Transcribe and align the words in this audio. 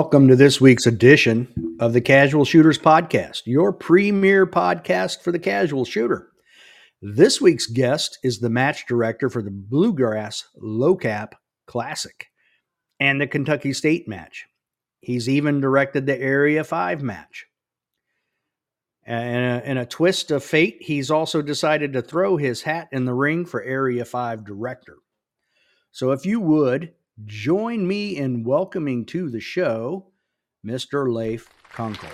Welcome 0.00 0.28
to 0.28 0.36
this 0.36 0.60
week's 0.60 0.86
edition 0.86 1.76
of 1.80 1.92
the 1.92 2.00
Casual 2.00 2.44
Shooters 2.44 2.78
Podcast, 2.78 3.42
your 3.46 3.72
premier 3.72 4.46
podcast 4.46 5.22
for 5.22 5.32
the 5.32 5.40
casual 5.40 5.84
shooter. 5.84 6.28
This 7.02 7.40
week's 7.40 7.66
guest 7.66 8.16
is 8.22 8.38
the 8.38 8.48
match 8.48 8.86
director 8.86 9.28
for 9.28 9.42
the 9.42 9.50
Bluegrass 9.50 10.44
LOCAP 10.62 11.32
Classic 11.66 12.28
and 13.00 13.20
the 13.20 13.26
Kentucky 13.26 13.72
State 13.72 14.06
match. 14.06 14.46
He's 15.00 15.28
even 15.28 15.60
directed 15.60 16.06
the 16.06 16.16
Area 16.16 16.62
5 16.62 17.02
match. 17.02 17.46
And 19.04 19.62
uh, 19.62 19.64
in 19.64 19.78
a 19.78 19.84
twist 19.84 20.30
of 20.30 20.44
fate, 20.44 20.76
he's 20.78 21.10
also 21.10 21.42
decided 21.42 21.92
to 21.94 22.02
throw 22.02 22.36
his 22.36 22.62
hat 22.62 22.86
in 22.92 23.04
the 23.04 23.14
ring 23.14 23.44
for 23.44 23.64
Area 23.64 24.04
5 24.04 24.44
director. 24.44 24.98
So 25.90 26.12
if 26.12 26.24
you 26.24 26.38
would, 26.38 26.94
join 27.24 27.86
me 27.86 28.16
in 28.16 28.44
welcoming 28.44 29.04
to 29.06 29.28
the 29.28 29.40
show 29.40 30.06
Mr. 30.64 31.12
Lafe 31.12 31.48
Kunkel. 31.72 32.08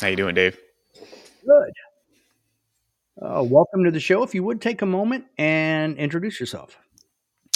How 0.00 0.08
you 0.08 0.16
doing, 0.16 0.34
Dave? 0.34 0.58
Good. 1.44 1.72
Uh, 3.22 3.42
welcome 3.42 3.84
to 3.84 3.90
the 3.90 4.00
show. 4.00 4.22
If 4.22 4.34
you 4.34 4.42
would 4.42 4.60
take 4.60 4.82
a 4.82 4.86
moment 4.86 5.24
and 5.38 5.96
introduce 5.96 6.38
yourself. 6.38 6.78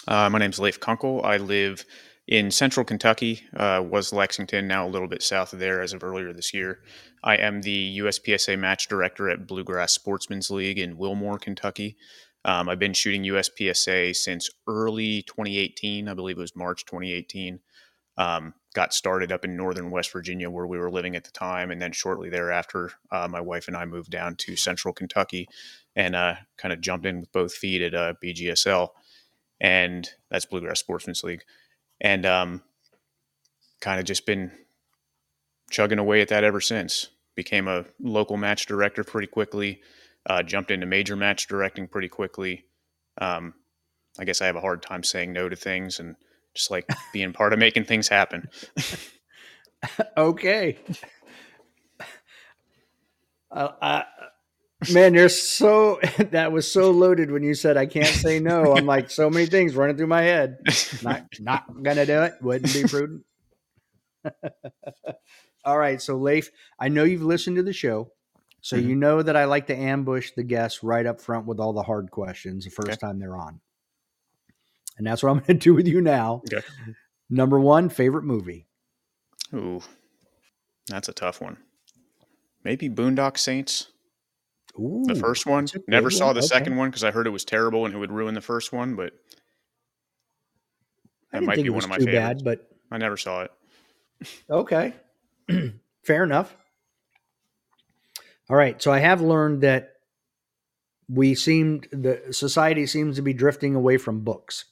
Uh, 0.08 0.30
my 0.30 0.38
name's 0.38 0.58
Lafe 0.58 0.80
Kunkel. 0.80 1.22
I 1.24 1.36
live 1.36 1.84
in 2.26 2.50
central 2.50 2.84
Kentucky, 2.84 3.42
uh, 3.56 3.82
was 3.84 4.12
Lexington, 4.12 4.68
now 4.68 4.86
a 4.86 4.88
little 4.88 5.08
bit 5.08 5.22
south 5.22 5.52
of 5.52 5.58
there 5.58 5.82
as 5.82 5.92
of 5.92 6.04
earlier 6.04 6.32
this 6.32 6.54
year. 6.54 6.80
I 7.24 7.36
am 7.36 7.60
the 7.60 7.98
USPSA 7.98 8.58
match 8.58 8.88
director 8.88 9.28
at 9.28 9.46
Bluegrass 9.46 9.92
Sportsman's 9.92 10.50
League 10.50 10.78
in 10.78 10.96
Wilmore, 10.96 11.38
Kentucky. 11.38 11.96
Um, 12.44 12.68
I've 12.68 12.78
been 12.78 12.94
shooting 12.94 13.24
USPSA 13.24 14.16
since 14.16 14.50
early 14.66 15.22
2018. 15.22 16.08
I 16.08 16.14
believe 16.14 16.38
it 16.38 16.40
was 16.40 16.56
March 16.56 16.84
2018. 16.86 17.60
Um, 18.16 18.54
got 18.74 18.94
started 18.94 19.32
up 19.32 19.44
in 19.44 19.56
northern 19.56 19.90
West 19.90 20.12
Virginia 20.12 20.50
where 20.50 20.66
we 20.66 20.78
were 20.78 20.90
living 20.90 21.16
at 21.16 21.24
the 21.24 21.30
time. 21.30 21.70
And 21.70 21.80
then 21.80 21.92
shortly 21.92 22.30
thereafter, 22.30 22.92
uh, 23.10 23.28
my 23.28 23.40
wife 23.40 23.68
and 23.68 23.76
I 23.76 23.84
moved 23.84 24.10
down 24.10 24.36
to 24.36 24.56
central 24.56 24.94
Kentucky 24.94 25.48
and 25.96 26.14
uh, 26.14 26.36
kind 26.56 26.72
of 26.72 26.80
jumped 26.80 27.06
in 27.06 27.20
with 27.20 27.32
both 27.32 27.52
feet 27.52 27.82
at 27.82 27.94
uh, 27.94 28.14
BGSL. 28.22 28.88
And 29.60 30.08
that's 30.30 30.46
Bluegrass 30.46 30.80
Sportsman's 30.80 31.24
League. 31.24 31.42
And 32.00 32.24
um, 32.24 32.62
kind 33.80 33.98
of 33.98 34.06
just 34.06 34.24
been 34.24 34.52
chugging 35.70 35.98
away 35.98 36.20
at 36.20 36.28
that 36.28 36.44
ever 36.44 36.60
since. 36.60 37.08
Became 37.34 37.68
a 37.68 37.84
local 38.00 38.36
match 38.36 38.66
director 38.66 39.04
pretty 39.04 39.26
quickly 39.28 39.80
uh, 40.26 40.42
jumped 40.42 40.70
into 40.70 40.86
major 40.86 41.16
match 41.16 41.46
directing 41.46 41.88
pretty 41.88 42.08
quickly. 42.08 42.64
Um, 43.20 43.54
I 44.18 44.24
guess 44.24 44.40
I 44.40 44.46
have 44.46 44.56
a 44.56 44.60
hard 44.60 44.82
time 44.82 45.02
saying 45.02 45.32
no 45.32 45.48
to 45.48 45.56
things 45.56 46.00
and 46.00 46.16
just 46.54 46.70
like 46.70 46.86
being 47.12 47.32
part 47.32 47.52
of 47.52 47.58
making 47.58 47.84
things 47.84 48.08
happen. 48.08 48.48
okay. 50.16 50.78
Uh, 53.50 53.68
uh, 53.80 54.02
man, 54.92 55.14
you're 55.14 55.28
so 55.28 56.00
that 56.30 56.52
was 56.52 56.70
so 56.70 56.90
loaded 56.90 57.30
when 57.30 57.42
you 57.42 57.54
said 57.54 57.76
I 57.76 57.86
can't 57.86 58.06
say 58.06 58.40
no. 58.40 58.74
I'm 58.76 58.86
like 58.86 59.10
so 59.10 59.30
many 59.30 59.46
things 59.46 59.74
running 59.74 59.96
through 59.96 60.06
my 60.06 60.22
head. 60.22 60.58
Not 61.02 61.24
not 61.40 61.82
gonna 61.82 62.06
do 62.06 62.22
it. 62.22 62.34
Wouldn't 62.40 62.72
be 62.72 62.84
prudent. 62.84 63.24
All 65.64 65.78
right, 65.78 66.00
so 66.00 66.16
Lafe, 66.16 66.50
I 66.78 66.88
know 66.88 67.04
you've 67.04 67.22
listened 67.22 67.56
to 67.56 67.62
the 67.62 67.72
show. 67.72 68.12
So 68.60 68.76
mm-hmm. 68.76 68.88
you 68.88 68.96
know 68.96 69.22
that 69.22 69.36
I 69.36 69.44
like 69.44 69.66
to 69.68 69.76
ambush 69.76 70.32
the 70.36 70.42
guests 70.42 70.82
right 70.82 71.06
up 71.06 71.20
front 71.20 71.46
with 71.46 71.60
all 71.60 71.72
the 71.72 71.82
hard 71.82 72.10
questions 72.10 72.64
the 72.64 72.70
first 72.70 72.88
okay. 72.88 72.96
time 72.96 73.18
they're 73.18 73.36
on. 73.36 73.60
And 74.98 75.06
that's 75.06 75.22
what 75.22 75.30
I'm 75.30 75.38
going 75.38 75.46
to 75.46 75.54
do 75.54 75.74
with 75.74 75.88
you 75.88 76.00
now. 76.00 76.42
Okay. 76.52 76.66
Number 77.30 77.58
one, 77.58 77.88
favorite 77.88 78.24
movie. 78.24 78.66
Ooh, 79.54 79.80
that's 80.88 81.08
a 81.08 81.12
tough 81.12 81.40
one. 81.40 81.56
Maybe 82.64 82.88
Boondock 82.90 83.38
Saints. 83.38 83.88
Ooh, 84.78 85.04
the 85.06 85.14
first 85.14 85.46
one. 85.46 85.66
Never 85.88 86.10
saw 86.10 86.32
the 86.32 86.40
okay. 86.40 86.46
second 86.46 86.76
one 86.76 86.90
because 86.90 87.04
I 87.04 87.10
heard 87.10 87.26
it 87.26 87.30
was 87.30 87.44
terrible 87.44 87.86
and 87.86 87.94
it 87.94 87.98
would 87.98 88.12
ruin 88.12 88.34
the 88.34 88.40
first 88.40 88.72
one. 88.72 88.94
But 88.94 89.12
that 91.32 91.42
might 91.42 91.62
be 91.62 91.70
one 91.70 91.82
of 91.82 91.90
my 91.90 91.98
favorites. 91.98 92.42
Bad, 92.42 92.44
but 92.44 92.70
I 92.90 92.98
never 92.98 93.16
saw 93.16 93.42
it. 93.42 93.52
Okay, 94.50 94.92
fair 96.04 96.24
enough. 96.24 96.54
All 98.50 98.56
right. 98.56 98.82
So 98.82 98.90
I 98.90 98.98
have 98.98 99.20
learned 99.20 99.60
that 99.60 99.92
we 101.08 101.36
seemed 101.36 101.86
the 101.92 102.20
society 102.32 102.84
seems 102.84 103.14
to 103.16 103.22
be 103.22 103.32
drifting 103.32 103.76
away 103.76 103.96
from 103.96 104.24
books. 104.24 104.64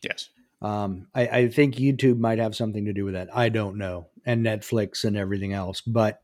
Yes. 0.00 0.28
Um, 0.62 1.08
I, 1.12 1.26
I 1.26 1.48
think 1.48 1.74
YouTube 1.74 2.18
might 2.18 2.38
have 2.38 2.54
something 2.54 2.84
to 2.84 2.92
do 2.92 3.04
with 3.04 3.14
that. 3.14 3.28
I 3.36 3.48
don't 3.48 3.78
know, 3.78 4.06
and 4.24 4.46
Netflix 4.46 5.04
and 5.04 5.16
everything 5.16 5.52
else. 5.52 5.80
But 5.80 6.22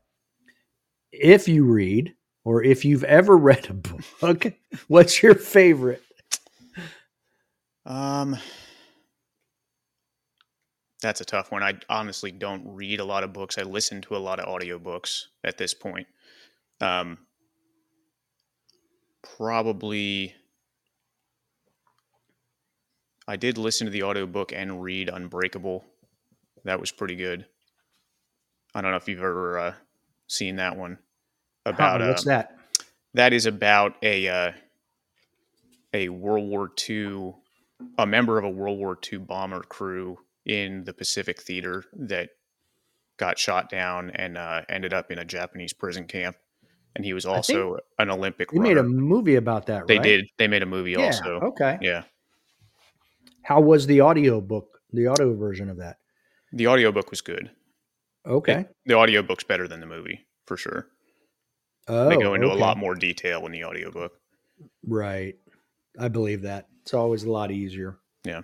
if 1.11 1.47
you 1.47 1.65
read, 1.65 2.13
or 2.45 2.63
if 2.63 2.85
you've 2.85 3.03
ever 3.03 3.37
read 3.37 3.69
a 3.69 3.73
book, 3.73 4.53
what's 4.87 5.21
your 5.21 5.35
favorite? 5.35 6.01
Um, 7.85 8.37
that's 11.01 11.19
a 11.19 11.25
tough 11.25 11.51
one. 11.51 11.63
I 11.63 11.73
honestly 11.89 12.31
don't 12.31 12.65
read 12.65 13.01
a 13.01 13.05
lot 13.05 13.25
of 13.25 13.33
books. 13.33 13.57
I 13.57 13.63
listen 13.63 14.01
to 14.03 14.15
a 14.15 14.19
lot 14.19 14.39
of 14.39 14.45
audiobooks 14.47 15.23
at 15.43 15.57
this 15.57 15.73
point. 15.73 16.07
Um, 16.81 17.17
probably 19.37 20.35
I 23.27 23.35
did 23.35 23.57
listen 23.57 23.85
to 23.85 23.91
the 23.91 24.03
audiobook 24.03 24.51
and 24.51 24.81
read 24.81 25.09
Unbreakable. 25.09 25.85
That 26.65 26.79
was 26.79 26.91
pretty 26.91 27.15
good. 27.15 27.45
I 28.75 28.81
don't 28.81 28.91
know 28.91 28.97
if 28.97 29.07
you've 29.07 29.19
ever 29.19 29.59
uh, 29.59 29.73
seen 30.27 30.57
that 30.57 30.75
one. 30.75 30.97
About 31.65 32.01
what's 32.01 32.27
uh, 32.27 32.29
that? 32.29 32.57
That 33.13 33.31
is 33.33 33.45
about 33.45 33.95
a 34.01 34.27
uh, 34.27 34.51
a 35.93 36.09
World 36.09 36.49
War 36.49 36.71
II, 36.89 37.35
a 37.97 38.05
member 38.05 38.37
of 38.37 38.43
a 38.43 38.49
World 38.49 38.79
War 38.79 38.97
II 39.11 39.19
bomber 39.19 39.61
crew 39.61 40.17
in 40.45 40.83
the 40.83 40.93
Pacific 40.93 41.41
Theater 41.41 41.85
that 41.93 42.31
got 43.17 43.39
shot 43.39 43.69
down 43.69 44.09
and 44.11 44.37
uh, 44.37 44.63
ended 44.67 44.93
up 44.93 45.11
in 45.11 45.19
a 45.19 45.25
Japanese 45.25 45.71
prison 45.71 46.05
camp 46.05 46.35
and 46.95 47.05
he 47.05 47.13
was 47.13 47.25
also 47.25 47.77
an 47.99 48.09
Olympic. 48.09 48.51
They 48.51 48.59
runner. 48.59 48.75
made 48.75 48.77
a 48.77 48.83
movie 48.83 49.35
about 49.35 49.65
that. 49.67 49.87
They 49.87 49.97
right? 49.97 50.03
did. 50.03 50.25
They 50.37 50.47
made 50.47 50.63
a 50.63 50.67
movie 50.67 50.91
yeah, 50.91 51.05
also. 51.05 51.39
Okay. 51.39 51.77
Yeah. 51.81 52.03
How 53.43 53.59
was 53.61 53.87
the 53.87 54.01
audio 54.01 54.39
book? 54.41 54.79
The 54.91 55.07
audio 55.07 55.35
version 55.35 55.69
of 55.69 55.77
that. 55.77 55.97
The 56.51 56.67
audio 56.67 56.91
book 56.91 57.09
was 57.09 57.21
good. 57.21 57.49
Okay. 58.25 58.61
It, 58.61 58.75
the 58.85 58.93
audio 58.93 59.21
book's 59.21 59.43
better 59.43 59.67
than 59.67 59.79
the 59.79 59.85
movie 59.85 60.25
for 60.45 60.55
sure. 60.55 60.87
Oh, 61.87 62.09
they 62.09 62.15
go 62.15 62.31
oh, 62.31 62.33
into 62.35 62.47
okay. 62.47 62.55
a 62.55 62.59
lot 62.59 62.77
more 62.77 62.95
detail 62.95 63.45
in 63.45 63.51
the 63.51 63.63
audio 63.63 63.91
book. 63.91 64.13
Right. 64.85 65.35
I 65.99 66.07
believe 66.07 66.43
that. 66.43 66.67
It's 66.83 66.93
always 66.93 67.23
a 67.23 67.31
lot 67.31 67.51
easier. 67.51 67.97
Yeah. 68.23 68.41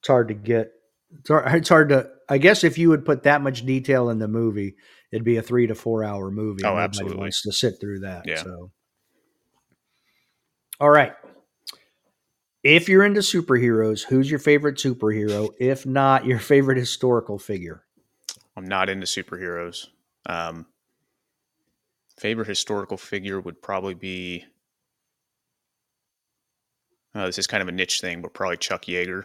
It's 0.00 0.08
hard 0.08 0.28
to 0.28 0.34
get. 0.34 0.72
It's 1.18 1.28
hard, 1.28 1.54
it's 1.54 1.68
hard 1.68 1.88
to. 1.88 2.10
I 2.28 2.38
guess 2.38 2.62
if 2.62 2.78
you 2.78 2.90
would 2.90 3.04
put 3.04 3.24
that 3.24 3.42
much 3.42 3.66
detail 3.66 4.10
in 4.10 4.18
the 4.18 4.28
movie, 4.28 4.76
it'd 5.12 5.24
be 5.24 5.36
a 5.36 5.42
three 5.42 5.66
to 5.66 5.74
four 5.74 6.04
hour 6.04 6.30
movie. 6.30 6.64
Oh, 6.64 6.70
Nobody 6.70 6.84
absolutely. 6.84 7.18
Wants 7.18 7.42
to 7.42 7.52
sit 7.52 7.80
through 7.80 8.00
that. 8.00 8.26
Yeah. 8.26 8.42
So, 8.42 8.70
all 10.80 10.90
right. 10.90 11.12
If 12.62 12.88
you're 12.88 13.04
into 13.04 13.20
superheroes, 13.20 14.04
who's 14.04 14.30
your 14.30 14.38
favorite 14.38 14.76
superhero? 14.76 15.48
If 15.58 15.86
not, 15.86 16.26
your 16.26 16.38
favorite 16.38 16.76
historical 16.76 17.38
figure? 17.38 17.84
I'm 18.56 18.66
not 18.66 18.90
into 18.90 19.06
superheroes. 19.06 19.86
Um, 20.26 20.66
favorite 22.18 22.48
historical 22.48 22.98
figure 22.98 23.40
would 23.40 23.62
probably 23.62 23.94
be. 23.94 24.44
Uh, 27.14 27.26
this 27.26 27.38
is 27.38 27.46
kind 27.46 27.62
of 27.62 27.68
a 27.68 27.72
niche 27.72 28.00
thing, 28.00 28.20
but 28.20 28.34
probably 28.34 28.58
Chuck 28.58 28.84
Yeager, 28.84 29.24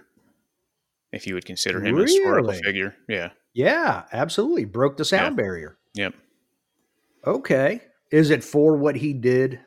if 1.12 1.28
you 1.28 1.36
would 1.36 1.46
consider 1.46 1.80
him 1.80 1.96
really? 1.96 2.06
a 2.06 2.08
historical 2.08 2.54
figure. 2.54 2.96
Yeah. 3.08 3.30
Yeah, 3.56 4.04
absolutely. 4.12 4.66
Broke 4.66 4.98
the 4.98 5.06
sound 5.06 5.38
yeah. 5.38 5.44
barrier. 5.44 5.78
Yep. 5.96 6.14
Okay. 7.26 7.82
Is 8.12 8.30
it 8.30 8.44
for 8.44 8.76
what 8.76 8.98
he 8.98 9.14
did 9.14 9.60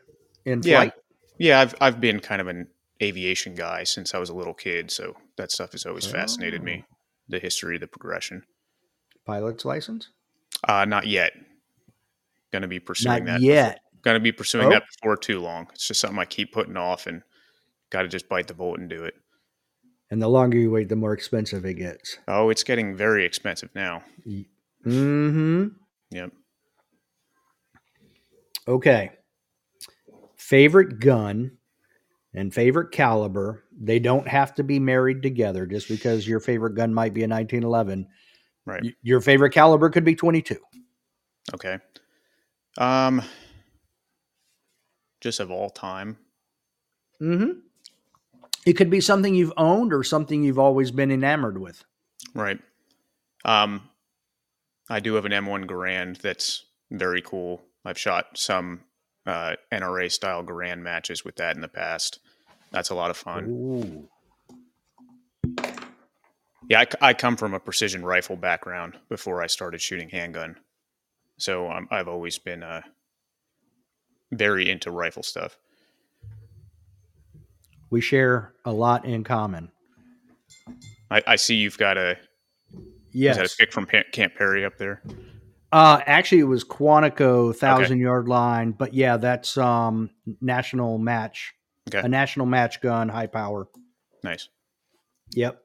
in 0.44 0.60
yeah. 0.62 0.76
flight? 0.76 0.92
Yeah, 1.38 1.60
I've 1.60 1.74
I've 1.80 2.00
been 2.00 2.20
kind 2.20 2.40
of 2.40 2.48
an 2.48 2.68
aviation 3.02 3.54
guy 3.54 3.84
since 3.84 4.14
I 4.14 4.18
was 4.18 4.28
a 4.28 4.34
little 4.34 4.54
kid, 4.54 4.90
so 4.90 5.16
that 5.36 5.50
stuff 5.50 5.72
has 5.72 5.86
always 5.86 6.06
oh. 6.06 6.10
fascinated 6.10 6.62
me. 6.62 6.84
Oh. 6.84 6.94
The 7.30 7.38
history, 7.38 7.78
the 7.78 7.86
progression. 7.86 8.42
Pilot's 9.26 9.64
license? 9.64 10.10
Uh 10.66 10.84
not 10.84 11.06
yet. 11.06 11.32
Going 12.52 12.62
to 12.62 12.68
be 12.68 12.80
pursuing 12.80 13.24
not 13.24 13.40
that. 13.40 13.40
yet. 13.40 13.80
Going 14.02 14.16
to 14.16 14.20
be 14.20 14.32
pursuing 14.32 14.66
oh. 14.66 14.70
that 14.70 14.84
before 14.92 15.16
too 15.16 15.40
long. 15.40 15.66
It's 15.72 15.88
just 15.88 16.00
something 16.00 16.18
I 16.18 16.24
keep 16.24 16.52
putting 16.52 16.76
off 16.76 17.06
and 17.06 17.22
got 17.90 18.02
to 18.02 18.08
just 18.08 18.28
bite 18.28 18.48
the 18.48 18.54
bullet 18.54 18.80
and 18.80 18.88
do 18.88 19.04
it. 19.04 19.14
And 20.10 20.22
the 20.22 20.28
longer 20.28 20.56
you 20.56 20.70
wait, 20.70 20.88
the 20.88 20.96
more 20.96 21.12
expensive 21.12 21.66
it 21.66 21.74
gets. 21.74 22.18
Oh, 22.26 22.48
it's 22.48 22.62
getting 22.64 22.96
very 22.96 23.24
expensive 23.26 23.68
now. 23.74 24.02
Mm-hmm. 24.86 25.66
Yep. 26.10 26.32
Okay. 28.66 29.10
Favorite 30.36 30.98
gun 31.00 31.52
and 32.34 32.54
favorite 32.54 32.90
caliber. 32.90 33.64
They 33.78 33.98
don't 33.98 34.26
have 34.26 34.54
to 34.54 34.62
be 34.64 34.78
married 34.78 35.22
together 35.22 35.66
just 35.66 35.88
because 35.88 36.26
your 36.26 36.40
favorite 36.40 36.74
gun 36.74 36.94
might 36.94 37.12
be 37.12 37.22
a 37.22 37.28
1911. 37.28 38.08
Right. 38.64 38.82
y- 38.84 38.94
your 39.02 39.20
favorite 39.20 39.50
caliber 39.52 39.90
could 39.90 40.04
be 40.04 40.14
22. 40.14 40.56
Okay. 41.54 41.78
Um, 42.78 43.22
just 45.20 45.40
of 45.40 45.50
all 45.50 45.68
time. 45.70 46.18
Mm-hmm. 47.20 47.60
It 48.68 48.76
could 48.76 48.90
be 48.90 49.00
something 49.00 49.34
you've 49.34 49.54
owned 49.56 49.94
or 49.94 50.04
something 50.04 50.42
you've 50.42 50.58
always 50.58 50.90
been 50.90 51.10
enamored 51.10 51.56
with. 51.56 51.86
Right. 52.34 52.60
Um, 53.42 53.88
I 54.90 55.00
do 55.00 55.14
have 55.14 55.24
an 55.24 55.32
M1 55.32 55.64
Garand 55.64 56.18
that's 56.18 56.66
very 56.90 57.22
cool. 57.22 57.62
I've 57.86 57.96
shot 57.96 58.36
some 58.36 58.82
uh, 59.24 59.54
NRA 59.72 60.12
style 60.12 60.44
Garand 60.44 60.80
matches 60.80 61.24
with 61.24 61.36
that 61.36 61.56
in 61.56 61.62
the 61.62 61.68
past. 61.68 62.20
That's 62.70 62.90
a 62.90 62.94
lot 62.94 63.08
of 63.08 63.16
fun. 63.16 63.46
Ooh. 63.48 64.06
Yeah, 66.68 66.84
I 67.00 67.14
come 67.14 67.38
from 67.38 67.54
a 67.54 67.60
precision 67.60 68.04
rifle 68.04 68.36
background 68.36 68.98
before 69.08 69.42
I 69.42 69.46
started 69.46 69.80
shooting 69.80 70.10
handgun, 70.10 70.56
so 71.38 71.70
um, 71.70 71.88
I've 71.90 72.08
always 72.08 72.36
been 72.36 72.62
uh, 72.62 72.82
very 74.30 74.68
into 74.68 74.90
rifle 74.90 75.22
stuff. 75.22 75.56
We 77.90 78.00
share 78.00 78.52
a 78.64 78.72
lot 78.72 79.04
in 79.04 79.24
common. 79.24 79.70
I, 81.10 81.22
I 81.26 81.36
see 81.36 81.54
you've 81.56 81.78
got 81.78 81.96
a 81.96 82.16
Yes. 83.12 83.38
is 83.38 83.54
a 83.54 83.56
pick 83.56 83.72
from 83.72 83.86
Camp 83.86 84.34
Perry 84.36 84.64
up 84.64 84.76
there? 84.76 85.02
Uh, 85.72 86.00
actually, 86.06 86.40
it 86.40 86.44
was 86.44 86.64
Quantico 86.64 87.54
thousand 87.56 88.00
yard 88.00 88.28
line, 88.28 88.72
but 88.72 88.94
yeah, 88.94 89.16
that's 89.16 89.56
um 89.56 90.10
national 90.40 90.98
match, 90.98 91.54
Okay, 91.88 92.00
a 92.00 92.08
national 92.08 92.46
match 92.46 92.80
gun, 92.80 93.08
high 93.08 93.26
power. 93.26 93.68
nice. 94.22 94.48
Yep. 95.32 95.62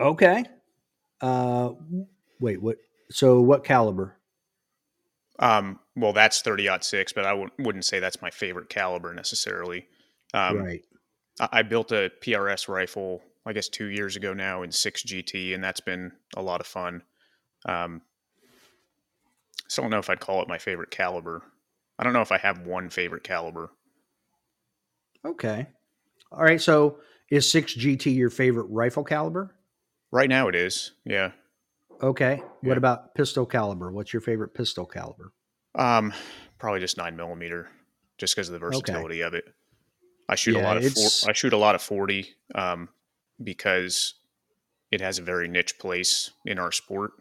Okay. 0.00 0.44
Uh, 1.20 1.70
wait, 2.40 2.60
what? 2.62 2.76
So 3.10 3.40
what 3.40 3.64
caliber? 3.64 4.16
Um, 5.40 5.78
well, 5.96 6.12
that's 6.12 6.40
thirty 6.42 6.68
six, 6.80 7.12
but 7.12 7.24
I 7.24 7.30
w- 7.30 7.50
wouldn't 7.58 7.84
say 7.84 8.00
that's 8.00 8.20
my 8.22 8.30
favorite 8.30 8.68
caliber 8.68 9.14
necessarily. 9.14 9.86
Um, 10.34 10.58
right. 10.58 10.84
I, 11.40 11.48
I 11.52 11.62
built 11.62 11.92
a 11.92 12.10
PRS 12.22 12.68
rifle, 12.68 13.22
I 13.46 13.52
guess, 13.52 13.68
two 13.68 13.86
years 13.86 14.16
ago 14.16 14.32
now 14.32 14.62
in 14.62 14.72
six 14.72 15.02
GT, 15.02 15.54
and 15.54 15.62
that's 15.62 15.80
been 15.80 16.12
a 16.36 16.42
lot 16.42 16.60
of 16.60 16.66
fun. 16.66 17.02
Um, 17.66 18.02
still 19.68 19.84
don't 19.84 19.90
know 19.90 19.98
if 19.98 20.10
I'd 20.10 20.20
call 20.20 20.42
it 20.42 20.48
my 20.48 20.58
favorite 20.58 20.90
caliber. 20.90 21.42
I 21.98 22.04
don't 22.04 22.12
know 22.12 22.22
if 22.22 22.32
I 22.32 22.38
have 22.38 22.66
one 22.66 22.90
favorite 22.90 23.24
caliber. 23.24 23.70
Okay. 25.24 25.66
All 26.30 26.42
right. 26.42 26.60
So 26.60 26.98
is 27.30 27.50
six 27.50 27.74
GT 27.74 28.14
your 28.14 28.30
favorite 28.30 28.66
rifle 28.70 29.04
caliber? 29.04 29.54
Right 30.10 30.28
now, 30.28 30.48
it 30.48 30.54
is. 30.54 30.92
Yeah. 31.04 31.32
Okay. 32.02 32.36
Yeah. 32.62 32.68
What 32.68 32.78
about 32.78 33.14
pistol 33.14 33.44
caliber? 33.44 33.90
What's 33.90 34.12
your 34.12 34.22
favorite 34.22 34.54
pistol 34.54 34.86
caliber? 34.86 35.32
Um, 35.74 36.12
probably 36.58 36.80
just 36.80 36.96
nine 36.96 37.16
millimeter, 37.16 37.68
just 38.16 38.34
because 38.34 38.48
of 38.48 38.52
the 38.52 38.58
versatility 38.58 39.20
of 39.22 39.34
it. 39.34 39.44
I 40.28 40.34
shoot 40.34 40.56
a 40.56 40.60
lot 40.60 40.76
of 40.76 40.92
four, 40.92 41.08
I 41.28 41.32
shoot 41.32 41.52
a 41.52 41.56
lot 41.58 41.74
of 41.74 41.82
forty, 41.82 42.34
um, 42.54 42.88
because 43.42 44.14
it 44.90 45.00
has 45.00 45.18
a 45.18 45.22
very 45.22 45.48
niche 45.48 45.78
place 45.78 46.30
in 46.44 46.58
our 46.58 46.72
sport. 46.72 47.12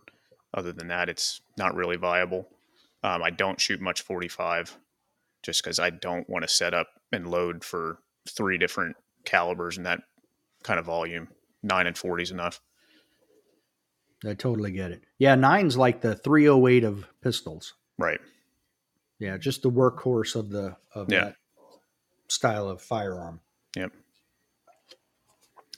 Other 0.54 0.72
than 0.72 0.88
that, 0.88 1.10
it's 1.10 1.42
not 1.58 1.76
really 1.76 1.98
viable. 1.98 2.48
Um, 3.04 3.22
I 3.24 3.30
don't 3.30 3.60
shoot 3.62 3.80
much 3.80 4.02
forty 4.02 4.28
five, 4.28 4.78
just 5.44 5.64
because 5.64 5.80
I 5.80 5.90
don't 5.90 6.30
want 6.30 6.44
to 6.44 6.50
set 6.50 6.74
up 6.74 6.88
and 7.12 7.30
load 7.30 7.64
for 7.64 8.00
three 8.28 8.58
different 8.58 8.96
calibers 9.24 9.78
in 9.78 9.84
that 9.84 10.02
kind 10.64 10.80
of 10.80 10.86
volume. 10.86 11.30
Nine 11.64 11.88
and 11.88 11.98
forty 11.98 12.24
is 12.24 12.32
enough. 12.32 12.60
I 14.26 14.34
totally 14.34 14.72
get 14.72 14.92
it. 14.92 15.04
Yeah, 15.20 15.36
nine's 15.36 15.78
like 15.78 16.02
the 16.02 16.16
308 16.16 16.84
of 16.84 17.06
pistols. 17.22 17.76
Right. 18.00 18.20
Yeah, 19.20 19.38
just 19.38 19.62
the 19.62 19.70
workhorse 19.70 20.36
of 20.36 20.50
the 20.50 20.76
of 20.94 21.12
Yeah. 21.12 21.26
that 21.26 21.36
style 22.30 22.70
of 22.70 22.82
firearm. 22.82 23.40
Yep. 23.76 23.92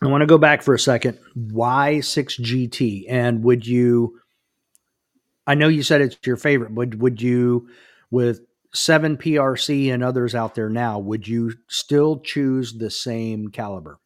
I 0.02 0.08
want 0.08 0.22
to 0.22 0.28
go 0.28 0.38
back 0.38 0.62
for 0.62 0.74
a 0.74 0.80
second. 0.80 1.20
Why 1.36 1.96
6GT? 2.02 3.06
And 3.10 3.44
would 3.44 3.68
you 3.68 4.20
I 5.50 5.56
know 5.56 5.68
you 5.68 5.82
said 5.82 6.02
it's 6.02 6.18
your 6.26 6.38
favorite, 6.38 6.76
but 6.76 6.94
would 6.96 7.22
you 7.24 7.70
with 8.12 8.42
7 8.74 9.18
PRC 9.18 9.92
and 9.92 10.04
others 10.04 10.36
out 10.36 10.54
there 10.54 10.70
now, 10.70 11.00
would 11.00 11.28
you 11.28 11.54
still 11.68 12.20
choose 12.20 12.74
the 12.74 12.92
same 12.92 13.50
caliber? 13.50 14.00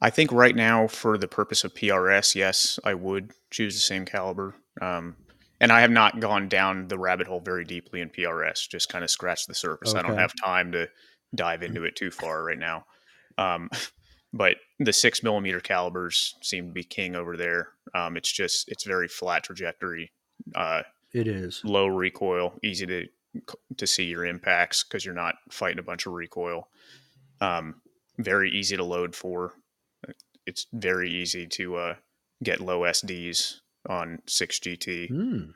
I 0.00 0.08
think 0.08 0.32
right 0.32 0.56
now, 0.56 0.86
for 0.86 1.18
the 1.18 1.28
purpose 1.28 1.62
of 1.62 1.74
PRS, 1.74 2.34
yes, 2.34 2.78
I 2.84 2.94
would 2.94 3.32
choose 3.50 3.74
the 3.74 3.80
same 3.80 4.06
caliber. 4.06 4.54
Um, 4.80 5.16
and 5.60 5.70
I 5.70 5.82
have 5.82 5.90
not 5.90 6.20
gone 6.20 6.48
down 6.48 6.88
the 6.88 6.98
rabbit 6.98 7.26
hole 7.26 7.40
very 7.40 7.64
deeply 7.64 8.00
in 8.00 8.08
PRS, 8.08 8.68
just 8.68 8.88
kind 8.88 9.04
of 9.04 9.10
scratched 9.10 9.48
the 9.48 9.54
surface. 9.54 9.94
I 9.94 10.02
don't 10.02 10.18
have 10.18 10.32
time 10.42 10.72
to 10.72 10.88
dive 11.34 11.62
into 11.62 11.84
it 11.84 11.96
too 11.96 12.10
far 12.10 12.44
right 12.44 12.58
now. 12.58 12.86
Um, 13.38 13.70
but 14.32 14.56
the 14.78 14.92
six 14.92 15.22
millimeter 15.22 15.60
calibers 15.60 16.34
seem 16.42 16.68
to 16.68 16.72
be 16.72 16.84
king 16.84 17.14
over 17.16 17.36
there. 17.36 17.68
Um, 17.94 18.16
it's 18.16 18.30
just, 18.30 18.68
it's 18.68 18.84
very 18.84 19.08
flat 19.08 19.44
trajectory, 19.44 20.12
uh, 20.54 20.82
It 21.12 21.26
is. 21.28 21.60
low 21.64 21.86
recoil, 21.86 22.54
easy 22.62 22.86
to 22.86 23.06
to 23.76 23.84
see 23.84 24.04
your 24.04 24.24
impacts 24.24 24.84
because 24.84 25.04
you're 25.04 25.12
not 25.12 25.34
fighting 25.50 25.80
a 25.80 25.82
bunch 25.82 26.06
of 26.06 26.12
recoil. 26.12 26.68
Um, 27.40 27.80
very 28.18 28.48
easy 28.48 28.76
to 28.76 28.84
load 28.84 29.16
for. 29.16 29.54
It's 30.46 30.66
very 30.72 31.10
easy 31.10 31.48
to 31.48 31.74
uh, 31.76 31.94
get 32.44 32.60
low 32.60 32.82
SDs 32.82 33.56
on 33.88 34.20
six 34.26 34.60
GT. 34.60 35.08
Hmm. 35.08 35.50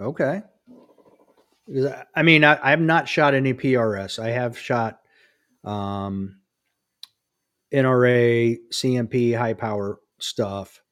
Okay. 0.00 0.42
I 2.14 2.22
mean, 2.22 2.44
I, 2.44 2.58
I 2.62 2.70
have 2.70 2.80
not 2.80 3.08
shot 3.08 3.34
any 3.34 3.54
PRS. 3.54 4.18
I 4.18 4.30
have 4.30 4.58
shot 4.58 5.00
um, 5.64 6.40
NRA, 7.72 8.58
CMP, 8.72 9.36
high 9.36 9.54
power 9.54 9.98
stuff. 10.18 10.82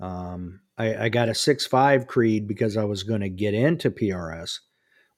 Um, 0.00 0.60
I, 0.78 1.04
I 1.04 1.08
got 1.08 1.28
a 1.28 1.32
6.5 1.32 2.06
Creed 2.06 2.48
because 2.48 2.76
I 2.76 2.84
was 2.84 3.02
going 3.02 3.20
to 3.20 3.28
get 3.28 3.54
into 3.54 3.90
PRS, 3.90 4.58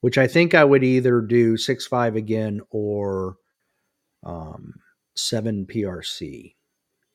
which 0.00 0.18
I 0.18 0.26
think 0.26 0.54
I 0.54 0.64
would 0.64 0.84
either 0.84 1.20
do 1.20 1.54
6.5 1.54 2.16
again 2.16 2.60
or 2.70 3.36
um, 4.24 4.74
7 5.16 5.66
PRC 5.66 6.54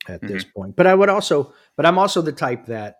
at 0.07 0.21
this 0.21 0.43
point. 0.43 0.75
But 0.75 0.87
I 0.87 0.95
would 0.95 1.09
also, 1.09 1.53
but 1.75 1.85
I'm 1.85 1.97
also 1.97 2.21
the 2.21 2.31
type 2.31 2.67
that 2.67 2.95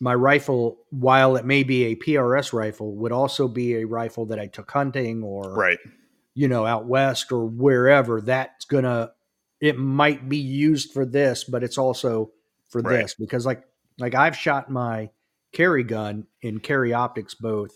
my 0.00 0.14
rifle, 0.14 0.78
while 0.90 1.36
it 1.36 1.44
may 1.44 1.62
be 1.62 1.84
a 1.86 1.96
PRS 1.96 2.52
rifle, 2.52 2.94
would 2.96 3.12
also 3.12 3.48
be 3.48 3.76
a 3.76 3.84
rifle 3.86 4.26
that 4.26 4.38
I 4.38 4.46
took 4.46 4.70
hunting 4.70 5.22
or 5.22 5.54
Right. 5.54 5.78
you 6.34 6.48
know, 6.48 6.66
out 6.66 6.86
west 6.86 7.32
or 7.32 7.46
wherever, 7.46 8.20
that's 8.20 8.64
gonna 8.66 9.12
it 9.60 9.78
might 9.78 10.28
be 10.28 10.36
used 10.36 10.92
for 10.92 11.06
this, 11.06 11.44
but 11.44 11.64
it's 11.64 11.78
also 11.78 12.30
for 12.68 12.82
Right. 12.82 13.00
this 13.02 13.14
because 13.14 13.46
like 13.46 13.62
like 13.98 14.14
I've 14.14 14.36
shot 14.36 14.70
my 14.70 15.08
carry 15.52 15.82
gun 15.84 16.26
in 16.42 16.58
carry 16.60 16.92
optics 16.92 17.34
both 17.34 17.70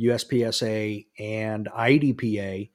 USPSA 0.00 1.06
and 1.18 1.68
IDPA 1.68 2.70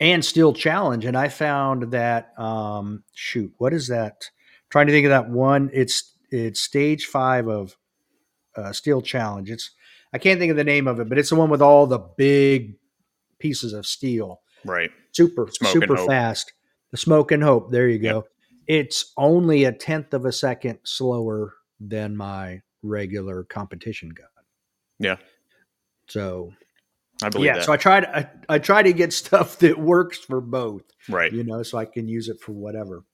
and 0.00 0.24
still 0.24 0.52
challenge 0.54 1.04
and 1.04 1.16
I 1.16 1.28
found 1.28 1.92
that 1.92 2.32
um 2.38 3.04
shoot, 3.12 3.52
what 3.58 3.72
is 3.74 3.88
that? 3.88 4.30
trying 4.70 4.86
to 4.86 4.92
think 4.92 5.06
of 5.06 5.10
that 5.10 5.30
one. 5.30 5.70
It's 5.72 6.14
it's 6.30 6.60
stage 6.60 7.06
5 7.06 7.48
of 7.48 7.76
uh, 8.56 8.72
steel 8.72 9.00
challenge. 9.02 9.50
It's 9.50 9.70
I 10.12 10.18
can't 10.18 10.38
think 10.40 10.50
of 10.50 10.56
the 10.56 10.64
name 10.64 10.88
of 10.88 11.00
it, 11.00 11.08
but 11.08 11.18
it's 11.18 11.30
the 11.30 11.36
one 11.36 11.50
with 11.50 11.62
all 11.62 11.86
the 11.86 11.98
big 11.98 12.76
pieces 13.38 13.72
of 13.72 13.86
steel 13.86 14.40
Right. 14.64 14.90
super 15.12 15.48
Smoke 15.52 15.72
super 15.72 15.96
fast 15.98 16.52
the 16.90 16.96
smoke 16.96 17.30
and 17.30 17.40
hope 17.42 17.70
there 17.70 17.88
you 17.88 18.00
go 18.00 18.24
it's 18.66 19.12
only 19.16 19.62
a 19.64 19.72
tenth 19.72 20.12
of 20.12 20.24
a 20.24 20.32
second 20.32 20.78
slower 20.82 21.54
than 21.78 22.16
my 22.16 22.60
regular 22.82 23.44
competition 23.44 24.08
gun 24.08 24.26
Yeah. 24.98 25.16
so 26.08 26.52
I 27.22 27.28
believe 27.28 27.46
yeah 27.46 27.54
that. 27.58 27.64
so 27.64 27.72
i 27.72 27.76
try 27.76 28.00
to 28.00 28.16
I, 28.18 28.28
I 28.48 28.58
try 28.58 28.82
to 28.82 28.92
get 28.92 29.12
stuff 29.24 29.60
that 29.60 29.78
works 29.78 30.18
for 30.18 30.40
both 30.40 30.82
right. 31.08 31.32
you 31.32 31.44
know 31.44 31.62
so 31.62 31.78
i 31.78 31.84
can 31.84 32.08
use 32.08 32.28
it 32.28 32.40
for 32.40 32.50
whatever 32.52 33.04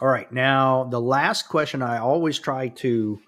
all 0.00 0.08
right 0.08 0.30
now 0.32 0.84
the 0.84 1.00
last 1.00 1.48
question 1.48 1.82
i 1.82 1.98
always 1.98 2.38
try 2.40 2.68
to 2.68 3.20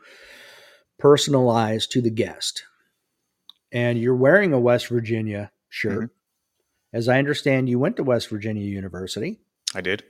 personalize 1.01 1.89
to 1.89 2.01
the 2.01 2.11
guest 2.11 2.65
and 3.73 3.99
you're 3.99 4.17
wearing 4.17 4.53
a 4.53 4.61
west 4.61 4.89
virginia 4.89 5.51
shirt 5.69 6.11
as 6.93 7.09
i 7.09 7.19
understand 7.19 7.69
you 7.69 7.79
went 7.79 7.97
to 7.97 8.03
west 8.03 8.29
virginia 8.29 8.65
university 8.65 9.39
I 9.75 9.81
did. 9.81 10.03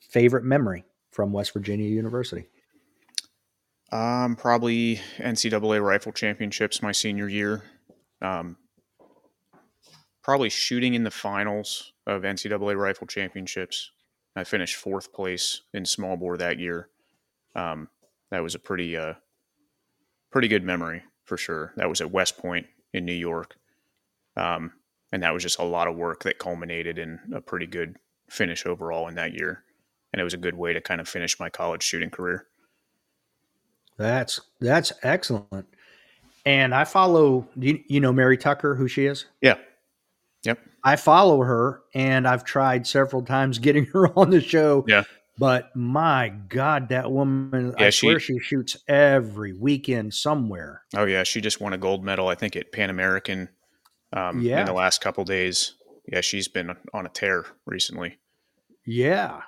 favorite 0.00 0.44
memory 0.44 0.84
from 1.10 1.32
west 1.32 1.52
virginia 1.52 1.88
university 1.88 2.46
Um, 3.92 4.36
probably 4.36 5.00
NCAA 5.18 5.84
rifle 5.84 6.12
championships 6.12 6.80
my 6.82 6.92
senior 6.92 7.28
year. 7.28 7.62
Um, 8.22 8.56
probably 10.22 10.48
shooting 10.48 10.94
in 10.94 11.04
the 11.04 11.10
finals 11.10 11.92
of 12.06 12.22
NCAA 12.22 12.74
rifle 12.76 13.06
championships. 13.06 13.90
I 14.34 14.44
finished 14.44 14.76
fourth 14.76 15.12
place 15.12 15.60
in 15.74 15.84
small 15.84 16.16
bore 16.16 16.38
that 16.38 16.58
year. 16.58 16.88
Um, 17.54 17.88
that 18.30 18.42
was 18.42 18.54
a 18.54 18.58
pretty 18.58 18.96
uh, 18.96 19.14
pretty 20.32 20.48
good 20.48 20.64
memory 20.64 21.02
for 21.24 21.36
sure. 21.36 21.72
That 21.76 21.88
was 21.88 22.00
at 22.00 22.10
West 22.10 22.38
Point 22.38 22.66
in 22.92 23.04
New 23.04 23.12
York, 23.12 23.56
um, 24.36 24.72
and 25.12 25.22
that 25.22 25.32
was 25.32 25.42
just 25.42 25.60
a 25.60 25.64
lot 25.64 25.86
of 25.86 25.96
work 25.96 26.24
that 26.24 26.38
culminated 26.38 26.98
in 26.98 27.20
a 27.32 27.40
pretty 27.40 27.66
good 27.66 27.96
finish 28.28 28.66
overall 28.66 29.08
in 29.08 29.14
that 29.14 29.34
year. 29.34 29.62
And 30.12 30.20
it 30.20 30.24
was 30.24 30.34
a 30.34 30.38
good 30.38 30.56
way 30.56 30.72
to 30.72 30.80
kind 30.80 31.00
of 31.00 31.08
finish 31.08 31.38
my 31.38 31.48
college 31.48 31.82
shooting 31.82 32.10
career. 32.10 32.46
That's 33.98 34.40
that's 34.60 34.92
excellent. 35.02 35.66
And 36.44 36.74
I 36.74 36.84
follow 36.84 37.46
you, 37.56 37.82
you 37.86 38.00
know 38.00 38.12
Mary 38.12 38.36
Tucker, 38.36 38.74
who 38.74 38.88
she 38.88 39.06
is? 39.06 39.26
Yeah. 39.40 39.58
Yep. 40.44 40.58
I 40.82 40.96
follow 40.96 41.40
her 41.42 41.82
and 41.94 42.26
I've 42.26 42.44
tried 42.44 42.86
several 42.86 43.22
times 43.22 43.58
getting 43.60 43.86
her 43.86 44.08
on 44.18 44.30
the 44.30 44.40
show. 44.40 44.84
Yeah. 44.88 45.04
But 45.38 45.74
my 45.74 46.28
God, 46.48 46.90
that 46.90 47.10
woman, 47.10 47.74
Yeah, 47.78 47.86
I 47.86 47.90
she- 47.90 48.06
swear 48.06 48.20
she 48.20 48.38
shoots 48.38 48.76
every 48.86 49.52
weekend 49.54 50.12
somewhere. 50.14 50.82
Oh 50.94 51.04
yeah, 51.06 51.22
she 51.22 51.40
just 51.40 51.60
won 51.60 51.72
a 51.72 51.78
gold 51.78 52.04
medal, 52.04 52.28
I 52.28 52.34
think, 52.34 52.54
at 52.56 52.70
Pan 52.72 52.90
American 52.90 53.48
um, 54.12 54.40
Yeah. 54.42 54.60
in 54.60 54.66
the 54.66 54.72
last 54.74 55.00
couple 55.00 55.24
days. 55.24 55.74
Yeah, 56.06 56.20
she's 56.20 56.48
been 56.48 56.76
on 56.92 57.06
a 57.06 57.08
tear 57.08 57.46
recently. 57.66 58.18
Yeah. 58.84 59.40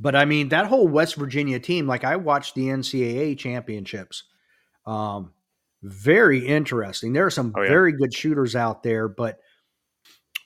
But 0.00 0.14
I 0.16 0.24
mean, 0.24 0.48
that 0.50 0.66
whole 0.66 0.88
West 0.88 1.16
Virginia 1.16 1.58
team, 1.58 1.86
like 1.86 2.04
I 2.04 2.16
watched 2.16 2.54
the 2.54 2.68
NCAA 2.68 3.36
championships. 3.38 4.24
Um, 4.86 5.32
very 5.82 6.46
interesting. 6.46 7.12
There 7.12 7.26
are 7.26 7.30
some 7.30 7.52
Oh, 7.56 7.62
yeah. 7.62 7.68
very 7.68 7.92
good 7.92 8.14
shooters 8.14 8.56
out 8.56 8.82
there, 8.82 9.08
but 9.08 9.38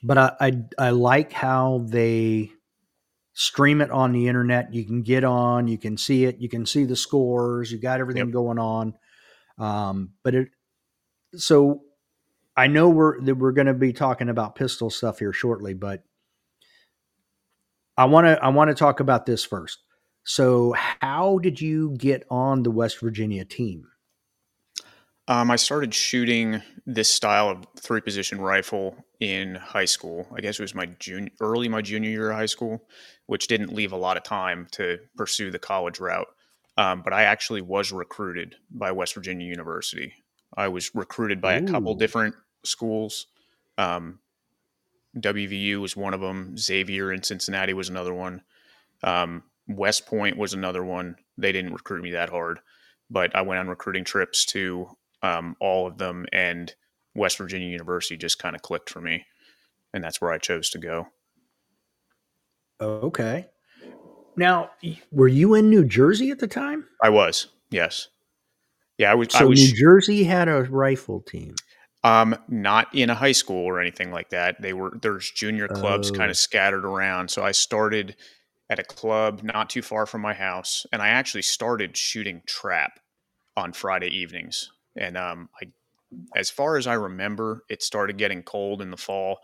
but 0.03 0.17
I, 0.17 0.31
I 0.41 0.63
I 0.77 0.89
like 0.89 1.31
how 1.31 1.85
they 1.87 2.51
stream 3.33 3.81
it 3.81 3.91
on 3.91 4.11
the 4.11 4.27
internet. 4.27 4.73
You 4.73 4.85
can 4.85 5.01
get 5.03 5.23
on, 5.23 5.67
you 5.67 5.77
can 5.77 5.97
see 5.97 6.25
it, 6.25 6.39
you 6.39 6.49
can 6.49 6.65
see 6.65 6.85
the 6.85 6.95
scores, 6.95 7.71
you 7.71 7.79
got 7.79 7.99
everything 7.99 8.27
Yep. 8.27 8.33
going 8.33 8.59
on. 8.59 8.93
Um, 9.57 10.11
but 10.23 10.35
it 10.35 10.49
so 11.35 11.83
I 12.57 12.67
know 12.67 12.89
we're 12.89 13.21
that 13.21 13.35
we're 13.35 13.53
going 13.53 13.67
to 13.67 13.73
be 13.73 13.93
talking 13.93 14.29
about 14.29 14.55
pistol 14.55 14.89
stuff 14.89 15.19
here 15.19 15.33
shortly, 15.33 15.73
but 15.73 16.03
I 17.97 18.05
want 18.05 18.27
to 18.27 18.43
I 18.43 18.49
want 18.49 18.69
to 18.69 18.75
talk 18.75 18.99
about 18.99 19.25
this 19.25 19.43
first. 19.43 19.79
So, 20.23 20.73
how 21.01 21.39
did 21.39 21.59
you 21.61 21.95
get 21.97 22.25
on 22.29 22.63
the 22.63 22.71
West 22.71 22.99
Virginia 22.99 23.45
team? 23.45 23.87
Um, 25.31 25.49
I 25.49 25.55
started 25.55 25.93
shooting 25.93 26.61
this 26.85 27.09
style 27.09 27.47
of 27.47 27.65
three 27.79 28.01
position 28.01 28.41
rifle 28.41 28.97
in 29.21 29.55
high 29.55 29.85
school. 29.85 30.27
I 30.35 30.41
guess 30.41 30.59
it 30.59 30.61
was 30.61 30.75
my 30.75 30.87
junior, 30.99 31.31
early 31.39 31.69
my 31.69 31.81
junior 31.81 32.09
year 32.09 32.31
of 32.31 32.35
high 32.35 32.47
school, 32.47 32.83
which 33.27 33.47
didn't 33.47 33.71
leave 33.71 33.93
a 33.93 33.97
lot 33.97 34.17
of 34.17 34.23
time 34.23 34.67
to 34.71 34.99
pursue 35.15 35.49
the 35.49 35.57
college 35.57 36.01
route. 36.01 36.27
Um, 36.75 37.01
but 37.01 37.13
I 37.13 37.23
actually 37.23 37.61
was 37.61 37.93
recruited 37.93 38.57
by 38.69 38.91
West 38.91 39.13
Virginia 39.13 39.47
University. 39.47 40.11
I 40.57 40.67
was 40.67 40.93
recruited 40.93 41.39
by 41.39 41.53
a 41.53 41.63
couple 41.63 41.95
different 41.95 42.35
schools. 42.65 43.27
Um, 43.77 44.19
WVU 45.15 45.79
was 45.79 45.95
one 45.95 46.13
of 46.13 46.19
them. 46.19 46.57
Xavier 46.57 47.09
in 47.09 47.23
Cincinnati 47.23 47.73
was 47.73 47.87
another 47.87 48.13
one. 48.13 48.41
Um, 49.01 49.43
West 49.65 50.07
Point 50.07 50.35
was 50.35 50.53
another 50.53 50.83
one. 50.83 51.15
They 51.37 51.53
didn't 51.53 51.71
recruit 51.71 52.03
me 52.03 52.11
that 52.11 52.31
hard, 52.31 52.59
but 53.09 53.33
I 53.33 53.43
went 53.43 53.61
on 53.61 53.69
recruiting 53.69 54.03
trips 54.03 54.43
to 54.47 54.89
um, 55.23 55.55
all 55.59 55.87
of 55.87 55.97
them, 55.97 56.25
and 56.33 56.73
West 57.15 57.37
Virginia 57.37 57.67
University 57.67 58.17
just 58.17 58.39
kind 58.39 58.55
of 58.55 58.61
clicked 58.61 58.89
for 58.89 59.01
me, 59.01 59.25
and 59.93 60.03
that's 60.03 60.21
where 60.21 60.31
I 60.31 60.37
chose 60.37 60.69
to 60.71 60.79
go. 60.79 61.07
Okay. 62.81 63.47
Now, 64.35 64.71
were 65.11 65.27
you 65.27 65.53
in 65.55 65.69
New 65.69 65.85
Jersey 65.85 66.31
at 66.31 66.39
the 66.39 66.47
time? 66.47 66.85
I 67.03 67.09
was, 67.09 67.47
yes, 67.69 68.07
yeah, 68.97 69.11
I 69.11 69.15
was. 69.15 69.27
I 69.35 69.39
So 69.39 69.47
was 69.49 69.59
New 69.59 69.77
Jersey 69.77 70.23
had 70.23 70.47
a 70.47 70.63
rifle 70.63 71.21
team. 71.21 71.55
um, 72.03 72.35
not 72.47 72.87
in 72.95 73.09
a 73.11 73.15
high 73.15 73.33
school 73.33 73.63
or 73.65 73.79
anything 73.79 74.11
like 74.11 74.29
that. 74.29 74.59
They 74.61 74.73
were 74.73 74.97
there's 75.01 75.29
junior 75.29 75.67
clubs 75.67 76.09
Oh. 76.11 76.15
kind 76.15 76.31
of 76.31 76.37
scattered 76.37 76.85
around. 76.85 77.29
So 77.29 77.43
I 77.43 77.51
started 77.51 78.15
at 78.69 78.79
a 78.79 78.83
club 78.83 79.43
not 79.43 79.69
too 79.69 79.81
far 79.81 80.05
from 80.05 80.21
my 80.21 80.33
house, 80.33 80.85
and 80.93 81.01
I 81.01 81.09
actually 81.09 81.41
started 81.43 81.95
shooting 81.97 82.41
trap 82.47 82.99
on 83.57 83.73
Friday 83.73 84.07
evenings. 84.07 84.71
And 84.95 85.17
um, 85.17 85.49
I, 85.61 85.67
as 86.35 86.49
far 86.49 86.77
as 86.77 86.87
I 86.87 86.93
remember, 86.93 87.63
it 87.69 87.81
started 87.81 88.17
getting 88.17 88.43
cold 88.43 88.81
in 88.81 88.91
the 88.91 88.97
fall, 88.97 89.39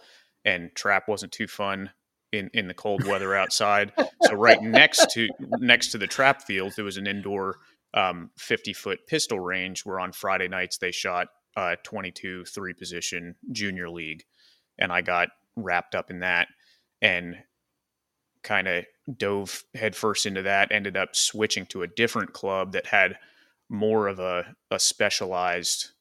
and 0.45 0.73
trap 0.75 1.07
wasn't 1.07 1.31
too 1.31 1.47
fun 1.47 1.91
in 2.31 2.49
in 2.53 2.67
the 2.67 2.73
cold 2.73 3.05
weather 3.05 3.35
outside. 3.35 3.93
so 4.23 4.33
right 4.33 4.61
next 4.61 5.11
to 5.11 5.29
next 5.39 5.91
to 5.91 5.97
the 5.97 6.07
trap 6.07 6.41
field, 6.41 6.73
there 6.75 6.85
was 6.85 6.97
an 6.97 7.07
indoor 7.07 7.57
um, 7.93 8.31
50 8.37 8.73
foot 8.73 9.07
pistol 9.07 9.39
range 9.39 9.85
where 9.85 9.99
on 9.99 10.11
Friday 10.11 10.47
nights 10.47 10.77
they 10.77 10.91
shot 10.91 11.27
uh, 11.55 11.75
22 11.83 12.45
three 12.45 12.73
position 12.73 13.35
junior 13.51 13.89
league, 13.89 14.23
and 14.77 14.91
I 14.91 15.01
got 15.01 15.29
wrapped 15.55 15.95
up 15.95 16.11
in 16.11 16.19
that 16.19 16.47
and 17.01 17.35
kind 18.43 18.67
of 18.67 18.85
dove 19.17 19.63
headfirst 19.73 20.25
into 20.25 20.43
that. 20.43 20.71
Ended 20.71 20.97
up 20.97 21.15
switching 21.15 21.65
to 21.67 21.83
a 21.83 21.87
different 21.87 22.33
club 22.33 22.73
that 22.73 22.87
had 22.87 23.17
more 23.69 24.07
of 24.07 24.19
a, 24.19 24.55
a 24.71 24.79
specialized 24.79 25.91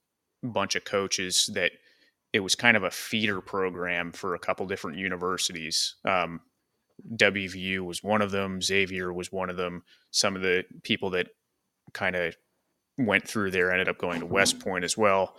bunch 0.42 0.76
of 0.76 0.84
coaches 0.84 1.50
that 1.54 1.72
it 2.32 2.40
was 2.40 2.54
kind 2.54 2.76
of 2.76 2.82
a 2.84 2.90
feeder 2.90 3.40
program 3.40 4.12
for 4.12 4.34
a 4.34 4.38
couple 4.38 4.66
different 4.66 4.98
universities. 4.98 5.96
Um, 6.04 6.40
WVU 7.16 7.80
was 7.80 8.02
one 8.02 8.22
of 8.22 8.30
them. 8.30 8.60
Xavier 8.62 9.12
was 9.12 9.32
one 9.32 9.50
of 9.50 9.56
them. 9.56 9.82
Some 10.10 10.36
of 10.36 10.42
the 10.42 10.64
people 10.82 11.10
that 11.10 11.28
kind 11.92 12.16
of 12.16 12.36
went 12.98 13.26
through 13.26 13.50
there 13.50 13.70
ended 13.72 13.88
up 13.88 13.98
going 13.98 14.20
to 14.20 14.26
West 14.26 14.60
Point 14.60 14.84
as 14.84 14.96
well. 14.96 15.36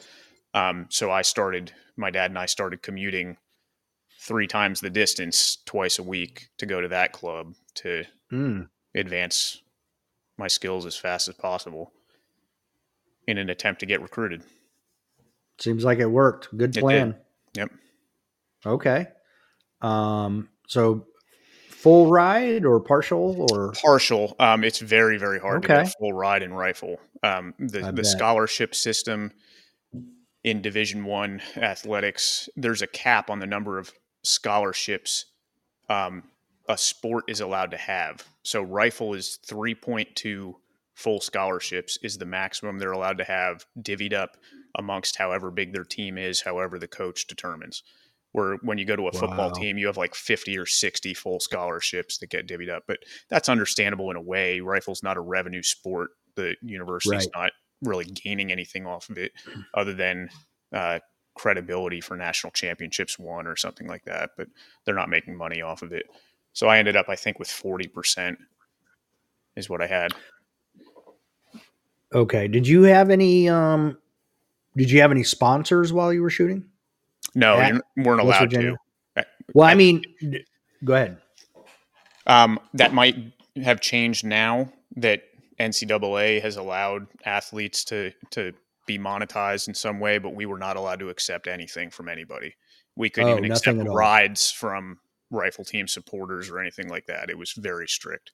Um, 0.53 0.88
so 0.89 1.12
I 1.12 1.22
started, 1.22 1.72
my 1.98 2.10
dad 2.10 2.31
and 2.31 2.38
I 2.39 2.46
started 2.46 2.81
commuting 2.81 3.38
three 4.19 4.48
times 4.48 4.79
the 4.79 4.89
distance 4.89 5.57
twice 5.65 6.00
a 6.00 6.03
week 6.03 6.50
to 6.57 6.65
go 6.65 6.81
to 6.81 6.88
that 6.89 7.12
club 7.13 7.53
to 7.75 8.03
Mm. 8.31 8.67
advance 8.93 9.62
my 10.38 10.48
skills 10.50 10.86
as 10.86 10.98
fast 10.98 11.29
as 11.29 11.36
possible 11.36 11.93
in 13.27 13.38
an 13.38 13.50
attempt 13.50 13.79
to 13.81 13.86
get 13.86 14.01
recruited. 14.01 14.43
Seems 15.60 15.84
like 15.84 16.00
it 16.00 16.05
worked. 16.05 16.55
Good 16.55 16.74
plan. 16.74 17.15
Yep. 17.55 17.72
Okay. 18.65 19.07
Um, 19.81 20.50
so 20.67 21.05
full 21.69 22.07
ride 22.07 22.65
or 22.65 22.79
partial 22.79 23.48
or 23.51 23.72
Partial. 23.74 24.36
Um, 24.39 24.63
it's 24.63 24.79
very, 24.79 25.17
very 25.17 25.39
hard 25.39 25.63
to 25.63 25.67
get 25.67 25.88
a 25.88 25.93
full 26.00 26.13
ride 26.13 26.43
in 26.43 26.53
rifle. 26.53 27.00
Um, 27.24 27.53
the 27.60 27.91
the 27.91 28.03
scholarship 28.03 28.75
system 28.75 29.31
in 30.43 30.62
Division 30.62 31.05
One 31.05 31.41
athletics, 31.55 32.50
there's 32.55 32.81
a 32.81 32.88
cap 32.88 33.29
on 33.29 33.39
the 33.39 33.48
number 33.48 33.79
of 33.79 33.91
scholarships 34.24 35.25
um, 35.89 36.24
a 36.67 36.77
sport 36.77 37.25
is 37.27 37.39
allowed 37.41 37.72
to 37.72 37.77
have. 37.77 38.25
So 38.43 38.62
rifle 38.62 39.13
is 39.13 39.39
3.2 39.48 40.53
full 40.98 41.22
scholarships 41.22 42.00
is 42.01 42.18
the 42.18 42.25
maximum 42.25 42.80
they're 42.80 42.92
allowed 42.92 43.20
to 43.20 43.24
have 43.24 43.63
divvied 43.80 44.13
up 44.13 44.36
amongst 44.75 45.16
however 45.16 45.51
big 45.51 45.72
their 45.72 45.84
team 45.84 46.18
is, 46.18 46.42
however 46.42 46.80
the 46.80 46.88
coach 46.88 47.27
determines. 47.27 47.84
Where 48.32 48.56
when 48.63 48.80
you 48.80 48.86
go 48.86 48.96
to 48.96 49.08
a 49.08 49.12
football 49.12 49.51
team, 49.51 49.77
you 49.77 49.86
have 49.86 49.98
like 49.98 50.16
50 50.16 50.58
or 50.58 50.66
60 50.66 51.13
full 51.13 51.39
scholarships 51.39 52.18
that 52.18 52.32
get 52.32 52.48
divvied 52.48 52.72
up. 52.72 52.84
But 52.88 52.98
that's 53.30 53.48
understandable 53.48 54.10
in 54.10 54.18
a 54.18 54.22
way. 54.22 54.60
Rifle's 54.60 55.04
not 55.04 55.18
a 55.18 55.22
revenue 55.22 55.62
sport. 55.62 56.10
The 56.36 56.56
university's 56.63 57.30
not 57.36 57.51
really 57.84 58.06
gaining 58.06 58.51
anything 58.51 58.88
off 58.88 59.10
of 59.10 59.20
it 59.20 59.34
other 59.75 59.94
than 59.94 60.30
uh, 60.74 61.00
credibility 61.36 62.01
for 62.01 62.18
national 62.18 62.51
championships 62.51 63.20
won 63.20 63.46
or 63.46 63.56
something 63.56 63.88
like 63.88 64.06
that. 64.06 64.32
But 64.36 64.48
they're 64.84 64.96
not 64.96 65.10
making 65.10 65.38
money 65.38 65.62
off 65.62 65.84
of 65.84 65.94
it. 65.94 66.08
So 66.54 66.68
I 66.68 66.80
ended 66.80 66.96
up, 66.96 67.08
I 67.08 67.16
think, 67.16 67.38
with 67.38 67.50
40% 67.50 68.36
is 69.56 69.70
what 69.70 69.82
I 69.82 69.88
had. 69.88 70.13
Okay. 72.14 72.48
Did 72.48 72.68
you 72.68 72.84
have 72.84 73.10
any 73.10 73.50
um 73.50 73.98
did 74.76 74.92
you 74.92 75.02
have 75.02 75.12
any 75.12 75.24
sponsors 75.24 75.92
while 75.92 76.14
you 76.14 76.22
were 76.22 76.30
shooting? 76.30 76.66
No, 77.36 77.56
At 77.56 77.74
you 77.74 78.04
weren't 78.04 78.22
allowed 78.22 78.50
to. 78.52 78.78
Well, 79.54 79.68
I 79.68 79.76
mean 79.76 80.04
go 80.84 80.94
ahead. 80.94 81.18
Um, 82.26 82.60
that 82.74 82.94
might 82.94 83.16
have 83.64 83.80
changed 83.80 84.26
now 84.26 84.72
that 84.98 85.24
NCAA 85.60 86.42
has 86.42 86.58
allowed 86.58 87.08
athletes 87.26 87.84
to 87.86 88.12
to 88.32 88.54
be 88.86 88.98
monetized 88.98 89.68
in 89.68 89.74
some 89.74 90.00
way, 90.00 90.18
but 90.18 90.34
we 90.34 90.46
were 90.46 90.58
not 90.58 90.78
allowed 90.78 91.00
to 91.00 91.10
accept 91.10 91.48
anything 91.48 91.90
from 91.90 92.08
anybody. 92.08 92.56
We 92.96 93.10
couldn't 93.10 93.32
Oh, 93.32 93.38
even 93.38 93.52
accept 93.52 93.80
rides 93.86 94.50
from 94.50 95.00
rifle 95.30 95.66
team 95.66 95.88
supporters 95.88 96.50
or 96.50 96.60
anything 96.60 96.88
like 96.88 97.06
that. 97.08 97.30
It 97.30 97.38
was 97.38 97.52
very 97.52 97.88
strict. 97.88 98.32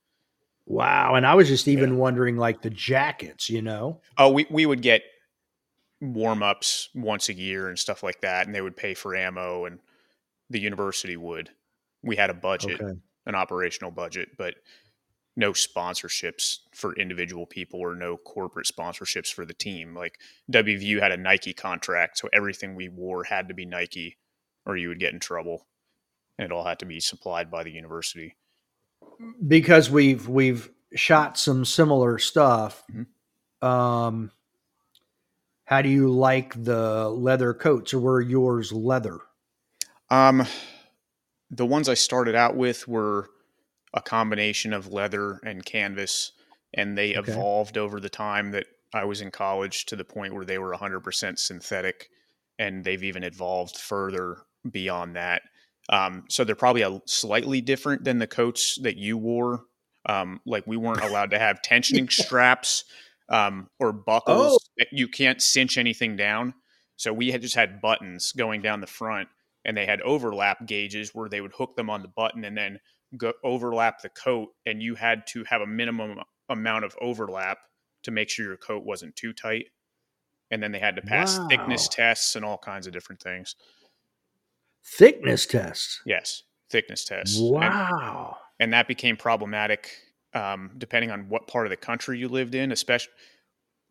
Wow, 0.66 1.16
and 1.16 1.26
I 1.28 1.36
was 1.36 1.48
just 1.50 1.68
even 1.68 1.98
wondering 1.98 2.38
like 2.38 2.62
the 2.62 2.70
jackets, 2.70 3.50
you 3.50 3.62
know. 3.62 4.02
Oh, 4.18 4.32
we, 4.32 4.46
we 4.50 4.66
would 4.66 4.82
get 4.82 5.04
warm 6.00 6.42
ups 6.44 6.90
once 6.96 7.30
a 7.30 7.34
year 7.34 7.70
and 7.70 7.78
stuff 7.78 8.04
like 8.04 8.22
that, 8.22 8.46
and 8.46 8.56
they 8.56 8.62
would 8.62 8.78
pay 8.78 8.94
for 8.94 9.16
ammo 9.16 9.66
and 9.66 9.80
the 10.50 10.60
university 10.60 11.18
would. 11.18 11.50
We 12.02 12.16
had 12.16 12.30
a 12.30 12.34
budget, 12.34 12.82
Okay. 12.82 13.00
an 13.26 13.36
operational 13.36 13.92
budget, 13.92 14.30
but 14.38 14.56
no 15.36 15.52
sponsorships 15.52 16.60
for 16.74 16.96
individual 16.96 17.46
people 17.46 17.80
or 17.80 17.96
no 17.96 18.18
corporate 18.18 18.68
sponsorships 18.68 19.34
for 19.34 19.46
the 19.46 19.54
team. 19.54 19.96
Like 19.96 20.20
WVU 20.52 21.02
had 21.02 21.12
a 21.12 21.18
Nike 21.18 21.54
contract, 21.54 22.20
so 22.20 22.30
everything 22.32 22.76
we 22.76 22.88
wore 22.90 23.24
had 23.24 23.48
to 23.48 23.54
be 23.54 23.66
Nike 23.66 24.18
or 24.66 24.78
you 24.78 24.90
would 24.90 25.00
get 25.00 25.14
in 25.14 25.20
trouble. 25.20 25.68
And 26.38 26.46
it 26.46 26.52
all 26.52 26.64
had 26.64 26.80
to 26.80 26.86
be 26.86 27.00
supplied 27.00 27.52
by 27.52 27.64
the 27.64 27.72
university. 27.72 28.36
Because 29.48 29.90
we've 29.90 30.28
we've 30.28 30.70
shot 30.96 31.38
some 31.38 31.66
similar 31.66 32.20
stuff. 32.20 32.84
Mhm. 32.92 33.08
Um, 33.68 34.32
how 35.66 35.82
do 35.82 35.90
you 35.90 36.10
like 36.12 36.62
the 36.64 37.10
leather 37.10 37.54
coats, 37.54 37.94
or 37.94 38.00
were 38.00 38.22
yours 38.22 38.72
leather? 38.72 39.20
Um, 40.10 40.46
the 41.50 41.66
ones 41.66 41.88
I 41.90 41.94
started 41.94 42.36
out 42.36 42.56
with 42.56 42.88
were 42.88 43.30
a 43.94 44.02
combination 44.02 44.74
of 44.74 44.92
leather 44.92 45.40
and 45.46 45.64
canvas, 45.66 46.32
and 46.74 46.98
they 46.98 47.16
Okay. 47.16 47.32
evolved 47.32 47.78
over 47.78 48.00
the 48.00 48.10
time 48.10 48.52
that 48.52 48.68
I 48.94 49.06
was 49.06 49.22
in 49.22 49.32
college 49.32 49.86
to 49.88 49.96
the 49.96 50.04
point 50.04 50.34
where 50.34 50.46
they 50.46 50.58
were 50.58 50.72
100% 50.74 51.40
synthetic, 51.40 52.10
and 52.60 52.84
they've 52.84 53.04
even 53.04 53.24
evolved 53.24 53.78
further 53.78 54.44
beyond 54.70 55.16
that. 55.16 55.44
Um, 55.90 56.24
so 56.30 56.44
they're 56.44 56.56
probably 56.56 56.82
a 56.82 57.02
slightly 57.06 57.62
different 57.62 58.04
than 58.04 58.20
the 58.20 58.28
coats 58.28 58.78
that 58.82 58.98
you 58.98 59.18
wore. 59.18 59.66
Um, 60.06 60.42
like 60.46 60.68
we 60.68 60.78
weren't 60.78 61.04
allowed 61.04 61.32
to 61.32 61.40
have 61.40 61.62
tensioning 61.66 62.12
straps 62.12 62.86
um, 63.30 63.70
or 63.80 63.92
buckles. 63.94 64.70
You 64.92 65.08
can't 65.08 65.42
cinch 65.42 65.78
anything 65.78 66.16
down. 66.16 66.54
So 66.96 67.12
we 67.14 67.32
had 67.32 67.42
just 67.42 67.56
had 67.56 67.82
buttons 67.82 68.32
going 68.34 68.62
down 68.62 68.82
the 68.82 68.88
front 68.88 69.28
and 69.66 69.76
they 69.76 69.86
had 69.86 70.02
overlap 70.02 70.66
gauges 70.66 71.12
where 71.14 71.30
they 71.30 71.42
would 71.42 71.54
hook 71.54 71.76
them 71.76 71.90
on 71.90 72.02
the 72.02 72.08
button 72.08 72.44
and 72.44 72.58
then 72.58 72.80
go 73.18 73.34
overlap 73.44 74.02
the 74.02 74.10
coat 74.10 74.50
and 74.66 74.82
you 74.82 74.96
had 74.96 75.26
to 75.28 75.44
have 75.46 75.62
a 75.62 75.68
minimum 75.68 76.20
amount 76.50 76.86
of 76.86 76.96
overlap 77.02 77.58
to 78.04 78.12
make 78.12 78.30
sure 78.30 78.46
your 78.46 78.58
coat 78.58 78.84
wasn't 78.84 79.16
too 79.16 79.34
tight 79.34 79.66
and 80.52 80.62
then 80.62 80.72
they 80.72 80.80
had 80.80 80.96
to 80.96 81.02
pass 81.02 81.40
thickness 81.50 81.88
tests 81.88 82.36
and 82.36 82.44
all 82.44 82.58
kinds 82.58 82.86
of 82.86 82.94
different 82.94 83.22
things 83.22 83.56
Thickness 84.86 85.46
tests. 85.46 86.02
yes 86.06 86.44
thickness 86.70 87.06
tests 87.06 87.38
And- 87.38 87.52
Wow. 87.52 88.38
and 88.60 88.74
that 88.74 88.88
became 88.88 89.16
problematic 89.16 89.90
um, 90.34 90.72
depending 90.80 91.12
on 91.12 91.30
what 91.30 91.48
part 91.48 91.68
of 91.68 91.70
the 91.70 91.78
country 91.78 92.18
you 92.18 92.28
lived 92.28 92.56
in 92.56 92.72
especially 92.72 93.14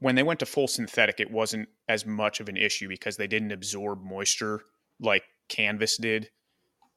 when 0.01 0.17
they 0.17 0.23
went 0.25 0.41
to 0.41 0.47
full 0.47 0.67
synthetic 0.69 1.21
it 1.21 1.31
wasn't 1.31 1.69
as 1.89 2.05
much 2.05 2.41
of 2.41 2.49
an 2.49 2.57
issue 2.57 2.89
because 2.89 3.17
they 3.17 3.29
didn't 3.29 3.53
absorb 3.53 4.03
moisture 4.03 4.63
like 5.01 5.23
canvas 5.49 5.97
did 5.97 6.29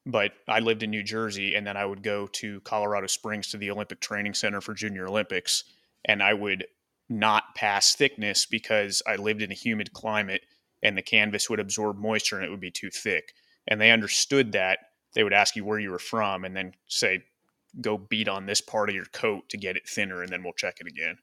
but 0.07 0.31
i 0.47 0.59
lived 0.59 0.81
in 0.83 0.89
new 0.89 1.03
jersey 1.03 1.53
and 1.55 1.65
then 1.67 1.77
i 1.77 1.85
would 1.85 2.01
go 2.03 2.25
to 2.27 2.59
colorado 2.61 3.05
springs 3.07 3.47
to 3.49 3.57
the 3.57 3.69
olympic 3.69 3.99
training 3.99 4.33
center 4.33 4.59
for 4.61 4.73
junior 4.73 5.07
olympics 5.07 5.63
and 6.05 6.21
i 6.23 6.33
would 6.33 6.65
not 7.09 7.43
pass 7.55 7.95
thickness 7.95 8.45
because 8.47 9.01
i 9.07 9.15
lived 9.15 9.41
in 9.43 9.51
a 9.51 9.55
humid 9.55 9.93
climate 9.93 10.41
and 10.81 10.97
the 10.97 11.01
canvas 11.03 11.49
would 11.49 11.59
absorb 11.59 11.97
moisture 11.97 12.37
and 12.37 12.45
it 12.45 12.49
would 12.49 12.59
be 12.59 12.71
too 12.71 12.89
thick 12.89 13.33
and 13.67 13.79
they 13.81 13.91
understood 13.91 14.51
that 14.53 14.79
they 15.13 15.23
would 15.23 15.33
ask 15.33 15.55
you 15.55 15.63
where 15.65 15.79
you 15.79 15.91
were 15.91 15.99
from 15.99 16.43
and 16.45 16.55
then 16.55 16.73
say 16.87 17.23
go 17.81 17.97
beat 17.97 18.27
on 18.29 18.45
this 18.45 18.61
part 18.61 18.89
of 18.89 18.95
your 18.95 19.05
coat 19.05 19.47
to 19.49 19.57
get 19.57 19.75
it 19.75 19.87
thinner 19.87 20.21
and 20.21 20.31
then 20.31 20.43
we'll 20.43 20.53
check 20.53 20.77
it 20.79 20.87
again 20.87 21.17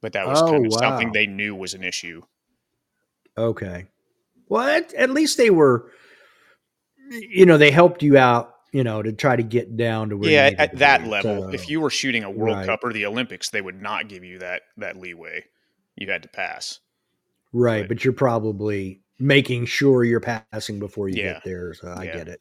but 0.00 0.12
that 0.12 0.26
was 0.26 0.40
Oh, 0.42 0.50
kind 0.52 0.66
of 0.66 0.72
something 0.74 1.12
they 1.12 1.26
knew 1.26 1.54
was 1.54 1.74
an 1.74 1.84
issue 1.84 2.22
Okay. 3.38 3.86
Well, 4.48 4.66
at, 4.68 4.92
at 4.94 5.10
least 5.10 5.38
they 5.38 5.50
were, 5.50 5.90
you 7.10 7.46
know, 7.46 7.56
they 7.56 7.70
helped 7.70 8.02
you 8.02 8.18
out, 8.18 8.54
you 8.72 8.82
know, 8.84 9.00
to 9.02 9.12
try 9.12 9.36
to 9.36 9.42
get 9.42 9.76
down 9.76 10.10
to 10.10 10.16
where. 10.16 10.30
yeah 10.30 10.50
at 10.58 10.76
that 10.78 11.04
be. 11.04 11.08
level 11.08 11.42
So, 11.42 11.48
if 11.50 11.68
you 11.68 11.80
were 11.80 11.90
shooting 11.90 12.24
a 12.24 12.30
world 12.30 12.56
right. 12.56 12.66
cup 12.66 12.80
or 12.84 12.92
the 12.92 13.06
olympics 13.06 13.50
they 13.50 13.60
would 13.62 13.80
not 13.80 14.08
give 14.08 14.24
you 14.24 14.38
that 14.40 14.62
that 14.76 14.96
leeway 14.96 15.44
you 15.96 16.10
had 16.10 16.22
to 16.24 16.28
pass 16.28 16.80
right, 17.52 17.82
but- 17.82 17.88
but 17.96 18.04
you're 18.04 18.12
probably 18.12 19.00
making 19.20 19.66
sure 19.66 20.02
you're 20.02 20.20
passing 20.20 20.78
before 20.78 21.08
you 21.08 21.16
Yeah. 21.16 21.34
get 21.34 21.44
there. 21.44 21.74
So 21.74 21.92
I 21.96 22.06
Yeah. 22.06 22.12
get 22.16 22.28
it. 22.28 22.40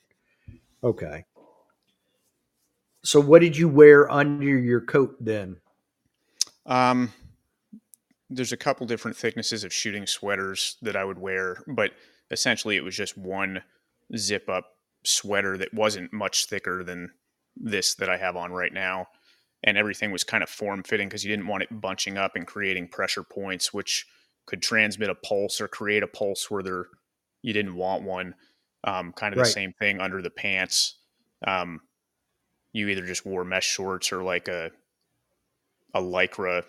Okay. 0.83 1.25
So 3.03 3.19
what 3.19 3.41
did 3.41 3.55
you 3.57 3.67
wear 3.67 4.09
under 4.09 4.57
your 4.57 4.81
coat 4.81 5.15
then? 5.19 5.61
Um, 6.65 7.13
there's 8.29 8.51
a 8.51 8.57
couple 8.57 8.85
different 8.85 9.17
thicknesses 9.17 9.63
of 9.63 9.73
shooting 9.73 10.05
sweaters 10.05 10.77
that 10.81 10.95
I 10.95 11.03
would 11.03 11.17
wear, 11.19 11.63
but 11.67 11.93
essentially 12.31 12.75
it 12.75 12.83
was 12.83 12.95
just 12.95 13.17
one 13.17 13.63
zip 14.15 14.49
up 14.49 14.77
sweater 15.03 15.57
that 15.57 15.73
wasn't 15.73 16.13
much 16.13 16.45
thicker 16.45 16.83
than 16.83 17.11
this 17.55 17.95
that 17.95 18.09
I 18.09 18.17
have 18.17 18.35
on 18.35 18.51
right 18.51 18.73
now. 18.73 19.07
And 19.63 19.77
everything 19.77 20.11
was 20.11 20.23
kind 20.23 20.43
of 20.43 20.49
form 20.49 20.83
fitting 20.83 21.09
because 21.09 21.25
you 21.25 21.31
didn't 21.31 21.47
want 21.47 21.63
it 21.63 21.81
bunching 21.81 22.17
up 22.17 22.35
and 22.35 22.47
creating 22.47 22.87
pressure 22.89 23.23
points, 23.23 23.73
which 23.73 24.05
could 24.49 24.61
transmit 24.63 25.09
a 25.09 25.15
pulse 25.15 25.61
or 25.61 25.67
create 25.67 26.01
a 26.01 26.07
pulse 26.07 26.49
where 26.49 26.63
there 26.63 26.85
you 27.43 27.53
didn't 27.53 27.75
want 27.75 28.03
one. 28.03 28.33
Um, 28.83 29.13
kind 29.13 29.33
of 29.33 29.39
the 29.39 29.45
same 29.45 29.73
thing 29.73 30.01
under 30.01 30.21
the 30.21 30.29
pants. 30.29 30.95
Um, 31.45 31.81
you 32.73 32.87
either 32.87 33.05
just 33.05 33.25
wore 33.25 33.43
mesh 33.43 33.67
shorts 33.67 34.11
or 34.11 34.23
like 34.23 34.47
a 34.47 34.71
a 35.93 36.01
lycra 36.01 36.63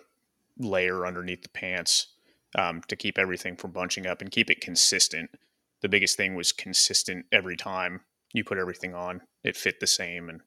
layer 0.57 1.05
underneath 1.05 1.41
the 1.41 1.49
pants 1.49 2.07
um, 2.55 2.81
to 2.87 2.95
keep 2.95 3.17
everything 3.17 3.55
from 3.55 3.71
bunching 3.71 4.05
up 4.05 4.21
and 4.21 4.31
keep 4.31 4.49
it 4.49 4.61
consistent. 4.61 5.29
The 5.81 5.89
biggest 5.89 6.17
thing 6.17 6.35
was 6.35 6.51
consistent 6.51 7.25
every 7.31 7.55
time 7.55 8.01
you 8.33 8.43
put 8.43 8.59
everything 8.59 8.93
on; 8.93 9.21
it 9.43 9.57
fit 9.57 9.79
the 9.79 9.87
same. 9.87 10.29
And 10.29 10.41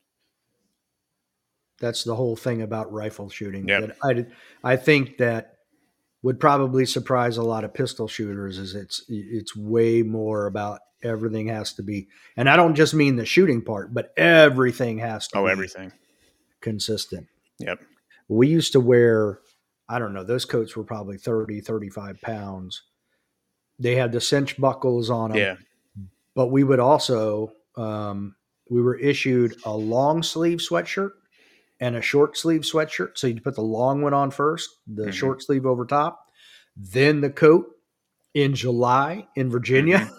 That's 1.80 2.04
the 2.04 2.14
whole 2.14 2.36
thing 2.36 2.62
about 2.62 2.92
rifle 2.92 3.28
shooting. 3.28 3.66
Yep. 3.66 3.96
That 4.02 4.28
I 4.64 4.72
I 4.72 4.76
think 4.76 5.18
that 5.18 5.53
would 6.24 6.40
probably 6.40 6.86
surprise 6.86 7.36
a 7.36 7.42
lot 7.42 7.64
of 7.64 7.74
pistol 7.74 8.08
shooters 8.08 8.58
is 8.58 8.74
it's 8.74 9.04
it's 9.08 9.54
way 9.54 10.02
more 10.02 10.46
about 10.46 10.80
everything 11.02 11.48
has 11.48 11.74
to 11.74 11.82
be 11.82 12.08
and 12.34 12.48
I 12.48 12.56
don't 12.56 12.74
just 12.74 12.94
mean 12.94 13.16
the 13.16 13.26
shooting 13.26 13.60
part, 13.60 13.92
but 13.92 14.14
everything 14.16 14.98
has 14.98 15.28
to 15.28 15.38
oh, 15.38 15.44
be 15.44 15.52
everything. 15.52 15.92
consistent. 16.62 17.26
Yep. 17.58 17.78
We 18.28 18.48
used 18.48 18.72
to 18.72 18.80
wear 18.80 19.38
I 19.86 19.98
don't 19.98 20.14
know, 20.14 20.24
those 20.24 20.46
coats 20.46 20.74
were 20.74 20.82
probably 20.82 21.18
30, 21.18 21.60
35 21.60 22.22
pounds. 22.22 22.82
They 23.78 23.96
had 23.96 24.10
the 24.12 24.20
cinch 24.20 24.58
buckles 24.58 25.10
on 25.10 25.32
them. 25.32 25.38
Yeah. 25.38 25.56
but 26.34 26.46
we 26.46 26.64
would 26.64 26.80
also 26.80 27.52
um, 27.76 28.34
we 28.70 28.80
were 28.80 28.96
issued 28.96 29.56
a 29.66 29.76
long 29.76 30.22
sleeve 30.22 30.60
sweatshirt 30.60 31.10
and 31.80 31.96
a 31.96 32.02
short 32.02 32.36
sleeve 32.36 32.62
sweatshirt. 32.62 33.16
So 33.18 33.26
you'd 33.26 33.44
put 33.44 33.56
the 33.56 33.62
long 33.62 34.02
one 34.02 34.14
on 34.14 34.30
first 34.30 34.70
the 34.86 35.06
Mhm. 35.06 35.12
short 35.12 35.42
sleeve 35.42 35.66
over 35.66 35.84
top 35.86 36.20
then 36.76 37.20
the 37.20 37.30
coat 37.30 37.66
in 38.34 38.54
july 38.54 39.28
in 39.36 39.48
virginia. 39.50 40.10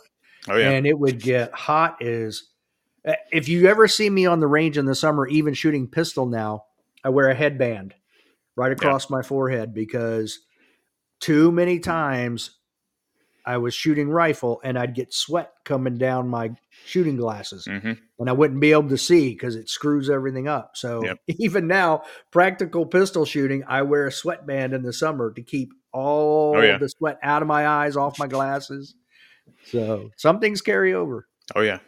Oh 0.47 0.55
yeah. 0.55 0.69
and 0.71 0.85
it 0.85 0.97
would 0.97 1.19
get 1.19 1.51
hot 1.53 2.01
as 2.03 2.43
uh, 3.07 3.13
if 3.31 3.49
you 3.49 3.67
ever 3.67 3.87
see 3.87 4.09
me 4.09 4.25
on 4.25 4.39
the 4.39 4.47
range 4.47 4.77
in 4.77 4.85
the 4.85 4.95
summer 4.95 5.27
even 5.27 5.53
shooting 5.53 5.87
pistol 5.87 6.25
now 6.27 6.63
i 7.03 7.09
wear 7.09 7.29
a 7.29 7.35
headband 7.35 7.93
right 8.55 8.71
across 8.71 9.09
my 9.09 9.21
forehead 9.21 9.73
because 9.73 10.39
too 11.19 11.51
many 11.51 11.79
times 11.79 12.51
i 13.45 13.58
was 13.58 13.73
shooting 13.73 14.10
rifle 14.10 14.60
and 14.63 14.77
i'd 14.77 14.95
get 14.95 15.13
sweat 15.13 15.51
coming 15.63 15.97
down 15.97 16.27
my 16.27 16.51
shooting 16.86 17.15
glasses 17.17 17.65
hmm 17.65 17.93
and 18.17 18.29
i 18.29 18.31
wouldn't 18.31 18.60
be 18.62 18.71
able 18.71 18.88
to 18.89 18.97
see 18.97 19.29
because 19.29 19.55
it 19.55 19.69
screws 19.69 20.10
everything 20.10 20.47
up 20.47 20.71
so 20.75 21.03
Yep. 21.03 21.19
even 21.39 21.67
now 21.67 22.03
practical 22.31 22.86
pistol 22.86 23.25
shooting 23.25 23.63
i 23.67 23.81
wear 23.81 24.08
a 24.08 24.12
sweatband 24.12 24.73
in 24.73 24.84
the 24.84 24.93
summer 24.93 25.31
to 25.34 25.41
keep 25.41 25.71
all 25.91 26.55
Oh, 26.58 26.62
yeah. 26.62 26.77
the 26.77 26.89
sweat 26.89 27.17
out 27.23 27.41
of 27.41 27.47
my 27.47 27.67
eyes 27.67 27.95
off 27.97 28.19
my 28.19 28.27
glasses 28.27 28.95
so 29.65 30.12
some 30.17 30.39
things 30.39 30.62
carry 30.62 30.93
over 30.93 31.27
Oh 31.55 31.62
yeah. 31.62 31.79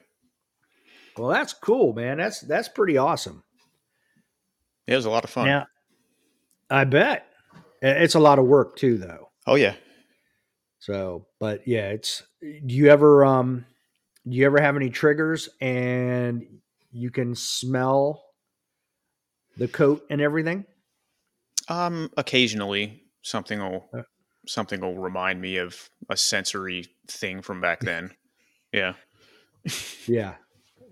well, 1.17 1.29
that's 1.29 1.51
cool, 1.53 1.93
man. 1.93 2.19
That's 2.19 2.41
that's 2.41 2.69
pretty 2.69 2.95
awesome. 2.97 3.43
Yeah, 4.85 4.93
it 4.93 4.97
was 4.97 5.05
a 5.05 5.09
lot 5.09 5.23
of 5.23 5.31
fun. 5.31 5.47
Yeah, 5.47 5.63
I 6.69 6.83
bet 6.83 7.25
it's 7.81 8.13
a 8.15 8.19
lot 8.19 8.37
of 8.37 8.45
work 8.45 8.75
too, 8.75 8.97
though. 8.99 9.29
Oh 9.47 9.55
yeah. 9.55 9.73
So, 10.87 11.25
but 11.41 11.67
yeah, 11.67 11.89
it's. 11.89 12.23
Do 12.41 12.73
you 12.73 12.87
ever 12.87 13.25
um, 13.25 13.65
do 14.25 14.37
you 14.37 14.45
ever 14.45 14.61
have 14.61 14.77
any 14.77 14.89
triggers 14.89 15.49
and 15.59 16.45
you 16.91 17.11
can 17.11 17.35
smell 17.35 18.23
the 19.57 19.67
coat 19.67 20.05
and 20.09 20.21
everything? 20.21 20.63
Um, 21.67 22.09
occasionally 22.15 23.03
something 23.21 23.59
will 23.59 23.89
Uh. 23.93 24.03
something 24.47 24.79
will 24.79 24.95
remind 24.95 25.41
me 25.41 25.57
of 25.57 25.89
a 26.09 26.15
sensory 26.15 26.85
thing 27.09 27.41
from 27.41 27.59
back 27.59 27.81
then. 27.81 28.11
Yeah. 28.71 28.93
Yeah, 30.07 30.35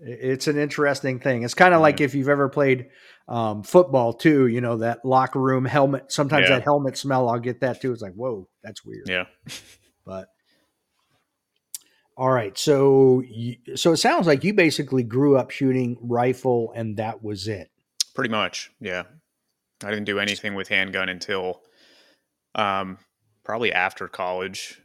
it's 0.02 0.46
an 0.46 0.58
interesting 0.58 1.20
thing. 1.20 1.42
It's 1.42 1.54
kind 1.54 1.72
of 1.72 1.80
like 1.80 2.02
if 2.02 2.14
you've 2.14 2.28
ever 2.28 2.50
played 2.50 2.88
um, 3.28 3.62
football 3.62 4.12
too. 4.12 4.46
You 4.48 4.60
know 4.60 4.76
that 4.76 5.06
locker 5.06 5.40
room 5.40 5.64
helmet. 5.64 6.12
Sometimes 6.12 6.50
Yeah. 6.50 6.56
that 6.56 6.64
helmet 6.64 6.98
smell, 6.98 7.30
I'll 7.30 7.38
get 7.40 7.60
that 7.60 7.80
too. 7.80 7.92
It's 7.94 8.02
like, 8.02 8.12
whoa, 8.12 8.46
that's 8.62 8.84
weird. 8.84 9.08
Yeah. 9.08 9.24
but 10.06 10.28
All 12.16 12.30
right. 12.30 12.56
So, 12.56 13.22
you, 13.26 13.56
so 13.74 13.92
it 13.92 13.98
sounds 13.98 14.26
like 14.26 14.42
you 14.42 14.54
basically 14.54 15.02
grew 15.02 15.36
up 15.36 15.50
shooting 15.50 15.98
rifle, 16.00 16.72
and 16.74 16.96
that 16.96 17.22
was 17.22 17.46
it. 17.46 17.70
Pretty 18.14 18.30
much, 18.30 18.70
yeah. 18.80 19.02
I 19.84 19.90
didn't 19.90 20.04
do 20.06 20.18
anything 20.18 20.54
with 20.54 20.68
handgun 20.68 21.10
until 21.10 21.60
um, 22.54 22.96
probably 23.44 23.70
after 23.70 24.08
college, 24.08 24.80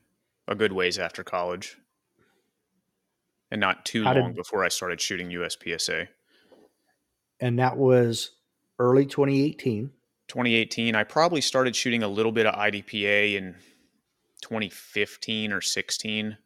a 0.50 0.56
good 0.56 0.74
ways 0.74 1.00
after 1.00 1.24
college, 1.24 1.78
and 3.50 3.62
not 3.62 3.86
too 3.86 4.04
How 4.04 4.14
long 4.14 4.30
did- 4.32 4.36
before 4.36 4.66
I 4.66 4.68
started 4.68 5.00
shooting 5.00 5.30
USPSA. 5.30 6.10
And 7.40 7.58
that 7.60 7.78
was 7.78 8.32
early 8.78 9.06
2018. 9.06 9.92
2018, 10.28 10.96
I 10.96 11.04
probably 11.04 11.42
started 11.42 11.76
shooting 11.76 12.04
a 12.04 12.08
little 12.08 12.32
bit 12.32 12.46
of 12.46 12.54
IDPA 12.56 13.36
in 13.36 13.56
2015 14.42 15.52
or 15.54 15.62
16 15.62 16.38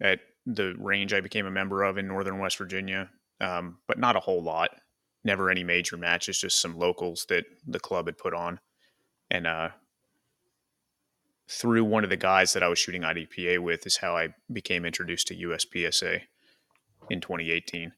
at 0.00 0.20
the 0.46 0.74
range 0.78 1.12
I 1.12 1.20
became 1.20 1.46
a 1.46 1.50
member 1.50 1.82
of 1.82 1.98
in 1.98 2.08
Northern 2.08 2.38
West 2.38 2.56
Virginia, 2.58 3.10
um, 3.40 3.78
but 3.86 3.98
not 3.98 4.16
a 4.16 4.20
whole 4.20 4.42
lot. 4.42 4.70
Never 5.24 5.50
any 5.50 5.64
major 5.64 5.96
matches, 5.96 6.40
just 6.40 6.60
some 6.60 6.78
locals 6.78 7.26
that 7.28 7.44
the 7.66 7.80
club 7.80 8.06
had 8.06 8.16
put 8.16 8.32
on. 8.32 8.60
And 9.30 9.46
uh, 9.46 9.70
through 11.48 11.84
one 11.84 12.04
of 12.04 12.10
the 12.10 12.16
guys 12.16 12.52
that 12.52 12.62
I 12.62 12.68
was 12.68 12.78
shooting 12.78 13.02
IDPA 13.02 13.58
with 13.58 13.86
is 13.86 13.96
how 13.96 14.16
I 14.16 14.28
became 14.52 14.84
introduced 14.84 15.28
to 15.28 15.36
USPSA 15.36 16.22
in 17.10 17.20
2018. 17.20 17.92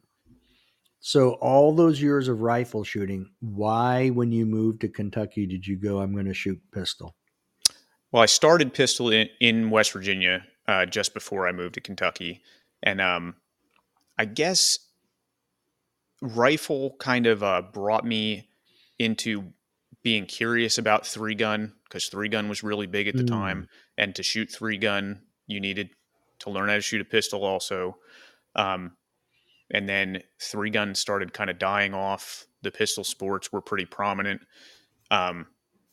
So, 1.02 1.32
all 1.34 1.74
those 1.74 2.02
years 2.02 2.28
of 2.28 2.40
rifle 2.40 2.84
shooting, 2.84 3.30
why, 3.40 4.10
when 4.10 4.32
you 4.32 4.44
moved 4.44 4.82
to 4.82 4.88
Kentucky, 4.88 5.46
did 5.46 5.66
you 5.66 5.76
go, 5.76 6.00
I'm 6.00 6.12
going 6.12 6.26
to 6.26 6.34
shoot 6.34 6.60
pistol? 6.72 7.16
Well, 8.12 8.22
I 8.22 8.26
started 8.26 8.74
pistol 8.74 9.10
in, 9.10 9.28
in 9.40 9.70
West 9.70 9.92
Virginia 9.92 10.44
uh, 10.66 10.86
just 10.86 11.14
before 11.14 11.46
I 11.46 11.52
moved 11.52 11.74
to 11.74 11.80
Kentucky, 11.80 12.42
and 12.82 13.00
um, 13.00 13.36
I 14.18 14.24
guess 14.24 14.78
rifle 16.22 16.96
kind 16.98 17.26
of 17.26 17.42
uh, 17.42 17.62
brought 17.72 18.04
me 18.04 18.48
into 18.98 19.52
being 20.02 20.26
curious 20.26 20.78
about 20.78 21.06
three 21.06 21.34
gun 21.34 21.72
because 21.84 22.06
three 22.06 22.28
gun 22.28 22.48
was 22.48 22.62
really 22.62 22.86
big 22.86 23.08
at 23.08 23.16
the 23.16 23.22
Mm. 23.22 23.28
time, 23.28 23.68
and 23.98 24.14
to 24.16 24.22
shoot 24.22 24.50
three 24.50 24.76
gun, 24.78 25.22
you 25.46 25.60
needed 25.60 25.90
to 26.40 26.50
learn 26.50 26.68
how 26.68 26.76
to 26.76 26.80
shoot 26.80 27.00
a 27.00 27.04
pistol 27.04 27.44
also. 27.44 27.98
Um, 28.54 28.96
and 29.72 29.88
then 29.88 30.22
three 30.40 30.70
gun 30.70 30.94
started 30.94 31.32
kind 31.32 31.50
of 31.50 31.58
dying 31.58 31.94
off. 31.94 32.46
The 32.62 32.70
pistol 32.72 33.04
sports 33.04 33.52
were 33.52 33.60
pretty 33.60 33.84
prominent. 33.86 34.40
Um, 35.10 35.46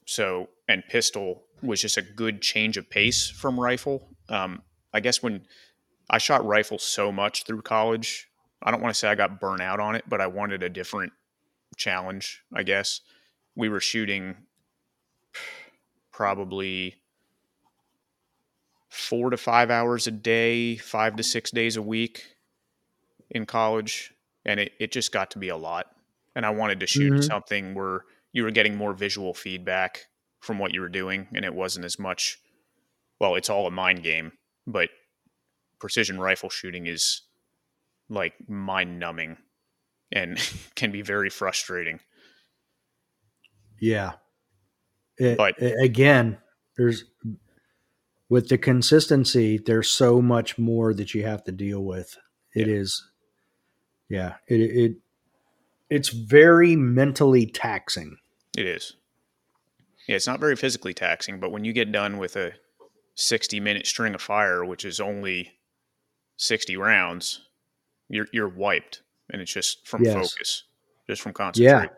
so, 0.05 0.49
and 0.67 0.83
pistol 0.89 1.43
was 1.61 1.81
just 1.81 1.97
a 1.97 2.01
good 2.01 2.41
change 2.41 2.77
of 2.77 2.89
pace 2.89 3.29
from 3.29 3.59
rifle. 3.59 4.09
Um, 4.29 4.61
I 4.93 4.99
guess 4.99 5.21
when 5.23 5.45
I 6.09 6.17
shot 6.17 6.45
rifle 6.45 6.79
so 6.79 7.11
much 7.11 7.43
through 7.43 7.61
college, 7.63 8.29
I 8.61 8.71
don't 8.71 8.81
want 8.81 8.93
to 8.93 8.99
say 8.99 9.07
I 9.07 9.15
got 9.15 9.39
burnt 9.39 9.61
out 9.61 9.79
on 9.79 9.95
it, 9.95 10.03
but 10.07 10.21
I 10.21 10.27
wanted 10.27 10.63
a 10.63 10.69
different 10.69 11.13
challenge, 11.75 12.43
I 12.53 12.63
guess. 12.63 13.01
We 13.55 13.69
were 13.69 13.79
shooting 13.79 14.35
probably 16.11 16.95
four 18.89 19.29
to 19.29 19.37
five 19.37 19.69
hours 19.69 20.07
a 20.07 20.11
day, 20.11 20.77
five 20.77 21.15
to 21.17 21.23
six 21.23 21.51
days 21.51 21.75
a 21.75 21.81
week 21.81 22.25
in 23.29 23.45
college. 23.45 24.13
And 24.45 24.59
it, 24.59 24.71
it 24.79 24.91
just 24.91 25.11
got 25.11 25.31
to 25.31 25.39
be 25.39 25.49
a 25.49 25.57
lot. 25.57 25.87
And 26.35 26.45
I 26.45 26.51
wanted 26.51 26.79
to 26.79 26.87
shoot 26.87 27.13
Mhm. 27.13 27.23
something 27.23 27.73
where 27.73 28.05
you 28.31 28.43
were 28.43 28.51
getting 28.51 28.75
more 28.75 28.93
visual 28.93 29.33
feedback 29.33 30.07
from 30.47 30.57
what 30.57 30.73
you 30.73 30.81
were 30.81 30.89
doing. 30.89 31.27
And 31.35 31.45
it 31.45 31.53
wasn't 31.53 31.85
as 31.85 31.99
much, 31.99 32.39
well, 33.19 33.35
it's 33.35 33.49
all 33.49 33.67
a 33.67 33.71
mind 33.71 34.01
game, 34.01 34.31
but 34.65 34.89
precision 35.79 36.19
rifle 36.19 36.49
shooting 36.49 36.87
is 36.87 37.21
like 38.09 38.33
mind 38.49 38.97
numbing 38.97 39.37
and 40.11 40.39
can 40.75 40.91
be 40.91 41.01
very 41.03 41.29
frustrating. 41.29 41.99
Yeah. 43.79 44.13
It- 45.17 45.37
But- 45.37 45.61
a- 45.61 45.75
again, 45.83 46.37
there's 46.77 47.03
with 48.29 48.49
the 48.49 48.57
consistency, 48.57 49.57
there's 49.57 49.87
so 49.89 50.21
much 50.21 50.57
more 50.57 50.93
that 50.93 51.13
you 51.13 51.23
have 51.23 51.43
to 51.45 51.51
deal 51.51 51.83
with. 51.83 52.17
It 52.53 52.67
is, 52.67 53.09
yeah, 54.09 54.35
it, 54.47 54.59
it, 54.59 54.97
it's 55.89 56.09
very 56.09 56.75
mentally 56.75 57.45
taxing. 57.45 58.17
It 58.57 58.65
is. 58.65 58.93
Yeah, 60.07 60.15
it's 60.15 60.27
not 60.27 60.39
very 60.39 60.55
physically 60.55 60.93
taxing, 60.93 61.39
but 61.39 61.51
when 61.51 61.65
you 61.65 61.73
get 61.73 61.91
done 61.91 62.17
with 62.17 62.35
a 62.37 62.53
60 63.15 63.59
minute 63.59 63.85
string 63.87 64.15
of 64.15 64.21
fire, 64.21 64.63
which 64.63 64.85
is 64.85 64.99
only 64.99 65.51
60 66.37 66.77
rounds, 66.77 67.41
you're 68.09 68.27
you're 68.31 68.47
wiped 68.47 69.01
and 69.31 69.41
it's 69.41 69.51
just 69.51 69.85
from 69.87 70.03
Yes. 70.03 70.13
focus, 70.13 70.63
just 71.09 71.21
from 71.21 71.33
concentration. 71.33 71.89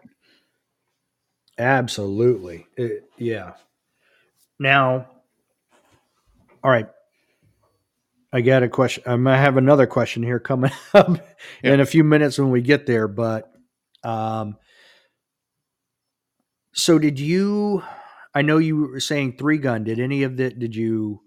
Absolutely. 1.57 2.65
It- 2.77 3.03
yeah. 3.17 3.53
Now, 4.59 5.07
all 6.63 6.71
right. 6.71 6.87
I 8.31 8.41
got 8.41 8.61
a 8.63 8.69
question. 8.69 9.03
I 9.07 9.15
might 9.15 9.37
have 9.37 9.57
another 9.57 9.87
question 9.87 10.21
here 10.23 10.39
coming 10.39 10.71
up 10.93 11.19
Yeah. 11.63 11.73
in 11.73 11.79
a 11.79 11.85
few 11.85 12.03
minutes 12.03 12.37
when 12.39 12.49
we 12.51 12.61
get 12.61 12.85
there. 12.85 13.07
But 13.07 13.51
um, 14.03 14.57
so 16.73 16.97
did 16.99 17.19
you? 17.19 17.83
I 18.39 18.41
know 18.41 18.57
you 18.57 18.77
were 18.77 18.99
saying 19.01 19.35
three 19.35 19.57
gun. 19.57 19.83
Did 19.83 19.99
any 19.99 20.23
of 20.23 20.37
that? 20.37 20.59
Did 20.59 20.73
you? 20.73 21.19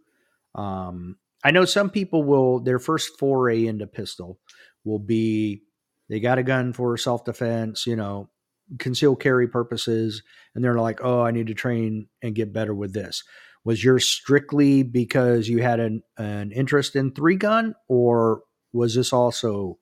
Um, 0.55 1.16
I 1.44 1.51
know 1.51 1.66
some 1.66 1.90
people 1.90 2.22
will 2.22 2.61
their 2.61 2.79
first 2.79 3.18
foray 3.18 3.66
into 3.66 3.87
pistol 3.87 4.38
will 4.83 4.98
be 4.98 5.61
they 6.09 6.20
got 6.20 6.38
a 6.38 6.42
gun 6.42 6.72
for 6.72 6.96
self 6.96 7.22
defense. 7.27 7.87
You 7.87 7.96
know, 7.96 8.31
concealed 8.79 9.20
carry 9.20 9.46
purposes 9.46 10.22
and 10.55 10.64
they're 10.64 10.81
like, 10.81 11.01
"Oh, 11.05 11.20
I 11.20 11.33
need 11.33 11.48
to 11.48 11.55
train 11.55 12.09
and 12.22 12.35
get 12.35 12.55
better 12.55 12.75
with 12.75 12.94
this." 12.94 13.22
Was 13.62 13.85
yours 13.85 14.09
strictly 14.09 14.83
because 14.83 15.51
you 15.51 15.61
had 15.61 15.81
an 15.81 16.03
an 16.16 16.51
interest 16.51 16.96
in 16.96 17.12
three 17.12 17.37
gun, 17.37 17.75
or 17.88 18.40
was 18.72 18.94
this 18.94 19.12
also 19.12 19.79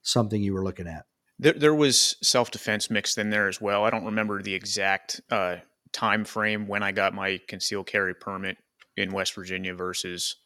something 0.00 0.42
you 0.42 0.54
were 0.54 0.64
looking 0.64 0.88
at? 0.88 1.04
There, 1.38 1.52
there 1.52 1.74
was 1.74 2.16
self 2.22 2.50
defense 2.50 2.88
mixed 2.88 3.18
in 3.18 3.28
there 3.28 3.48
as 3.48 3.60
well. 3.60 3.84
I 3.84 3.90
don't 3.90 4.06
remember 4.06 4.40
the 4.40 4.54
exact 4.54 5.20
uh, 5.30 5.56
time 5.94 6.24
frame 6.24 6.66
when 6.66 6.82
I 6.82 6.92
got 6.92 7.14
my 7.14 7.40
concealed 7.48 7.86
carry 7.86 8.14
permit 8.14 8.58
in 8.96 9.12
West 9.12 9.34
Virginia 9.34 9.74
versus 9.74 10.36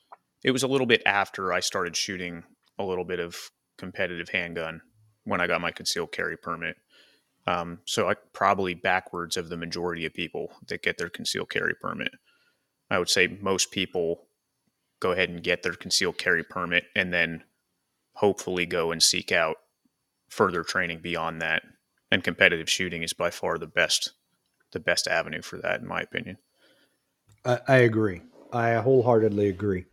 it 0.45 0.53
was 0.53 0.63
a 0.63 0.69
little 0.69 0.87
bit 0.87 1.03
after 1.05 1.53
I 1.53 1.61
started 1.61 1.97
shooting 1.97 2.45
a 2.79 2.85
little 2.85 3.05
bit 3.05 3.19
of 3.19 3.37
competitive 3.77 4.29
handgun 4.29 4.81
when 5.25 5.41
I 5.41 5.47
got 5.47 5.61
my 5.61 5.73
concealed 5.73 6.13
carry 6.13 6.37
permit. 6.37 6.77
Um, 7.47 7.81
so 7.87 8.09
I 8.09 8.15
probably 8.33 8.75
backwards 8.75 9.37
of 9.37 9.49
the 9.49 9.57
majority 9.57 10.05
of 10.05 10.13
people 10.13 10.53
that 10.69 10.83
get 10.83 10.99
their 10.99 11.09
concealed 11.09 11.51
carry 11.51 11.75
permit. 11.75 12.13
I 12.91 12.99
would 12.99 13.09
say 13.09 13.27
most 13.27 13.71
people 13.71 14.27
go 15.01 15.13
ahead 15.13 15.31
and 15.31 15.43
get 15.43 15.63
their 15.63 15.73
concealed 15.73 16.19
carry 16.19 16.45
permit 16.45 16.85
and 16.95 17.13
then 17.13 17.45
hopefully 18.15 18.67
go 18.67 18.91
and 18.91 19.03
seek 19.03 19.33
out 19.33 19.57
further 20.29 20.63
training 20.63 21.01
beyond 21.01 21.41
that. 21.41 21.63
And 22.11 22.25
competitive 22.25 22.69
shooting 22.69 23.03
is 23.03 23.13
by 23.13 23.31
far 23.31 23.59
the 23.59 23.67
best 23.67 24.13
the 24.73 24.81
best 24.81 25.07
avenue 25.07 25.43
for 25.43 25.59
that, 25.59 25.81
in 25.81 25.87
my 25.87 26.01
opinion. 26.01 26.39
I, 27.45 27.61
I 27.67 27.77
agree. 27.79 28.23
I 28.53 28.75
wholeheartedly 28.75 29.49
agree. 29.49 29.85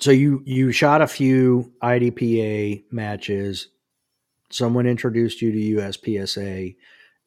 So 0.00 0.10
you 0.10 0.42
you 0.44 0.72
shot 0.72 1.02
a 1.02 1.06
few 1.06 1.72
IDPA 1.82 2.84
matches. 2.90 3.68
Someone 4.50 4.86
introduced 4.86 5.40
you 5.40 5.52
to 5.52 5.82
USPSA, 5.82 6.76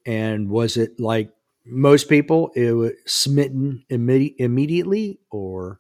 and 0.06 0.50
was 0.50 0.78
it 0.78 1.00
like 1.00 1.32
most 1.66 2.10
people? 2.10 2.52
It 2.56 2.74
was 2.74 2.92
smitten 3.06 3.84
imme- 3.90 4.36
immediately, 4.38 5.20
or 5.32 5.80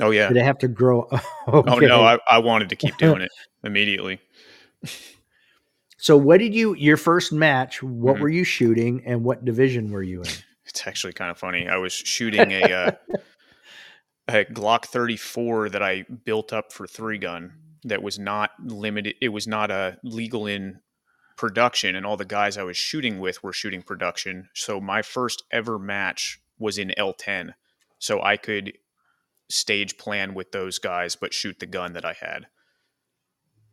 Oh 0.00 0.10
yeah. 0.10 0.28
did 0.28 0.36
it 0.36 0.44
have 0.44 0.58
to 0.58 0.68
grow? 0.68 1.08
okay. 1.10 1.20
Oh 1.66 1.78
no, 1.78 2.02
I, 2.02 2.18
I 2.28 2.38
wanted 2.38 2.68
to 2.70 2.76
keep 2.76 2.96
doing 2.98 3.22
it 3.22 3.30
immediately. 3.64 4.20
So 5.98 6.16
what 6.16 6.38
did 6.40 6.54
you 6.54 6.74
your 6.74 6.96
first 6.96 7.32
match? 7.32 7.82
What 7.82 8.16
Mhm. 8.16 8.20
were 8.20 8.28
you 8.28 8.44
shooting, 8.44 9.02
and 9.06 9.24
what 9.24 9.44
division 9.44 9.90
were 9.90 10.02
you 10.02 10.22
in? 10.22 10.28
It's 10.68 10.84
actually 10.84 11.12
kind 11.12 11.30
of 11.30 11.38
funny. 11.38 11.68
I 11.68 11.76
was 11.76 11.92
shooting 11.92 12.50
a 12.50 12.72
uh, 12.72 12.92
a 14.28 14.44
Glock 14.46 14.86
34 14.86 15.68
that 15.70 15.82
I 15.82 16.02
built 16.24 16.52
up 16.52 16.72
for 16.72 16.86
three 16.88 17.18
gun 17.18 17.52
that 17.84 18.02
was 18.02 18.18
not 18.18 18.50
limited. 18.60 19.14
It 19.20 19.28
was 19.28 19.46
not 19.46 19.70
a 19.70 19.98
legal 20.02 20.46
in 20.46 20.80
production, 21.36 21.94
and 21.94 22.04
all 22.04 22.16
the 22.16 22.24
guys 22.24 22.58
I 22.58 22.64
was 22.64 22.76
shooting 22.76 23.20
with 23.20 23.42
were 23.44 23.52
shooting 23.52 23.82
production. 23.82 24.48
So 24.54 24.80
my 24.80 25.02
first 25.02 25.44
ever 25.52 25.78
match 25.78 26.40
was 26.58 26.78
in 26.78 26.92
L10, 26.98 27.54
so 28.00 28.20
I 28.22 28.36
could 28.36 28.72
stage 29.48 29.96
plan 29.98 30.34
with 30.34 30.50
those 30.50 30.78
guys, 30.80 31.14
but 31.14 31.32
shoot 31.32 31.60
the 31.60 31.66
gun 31.66 31.92
that 31.92 32.04
I 32.04 32.14
had. 32.14 32.46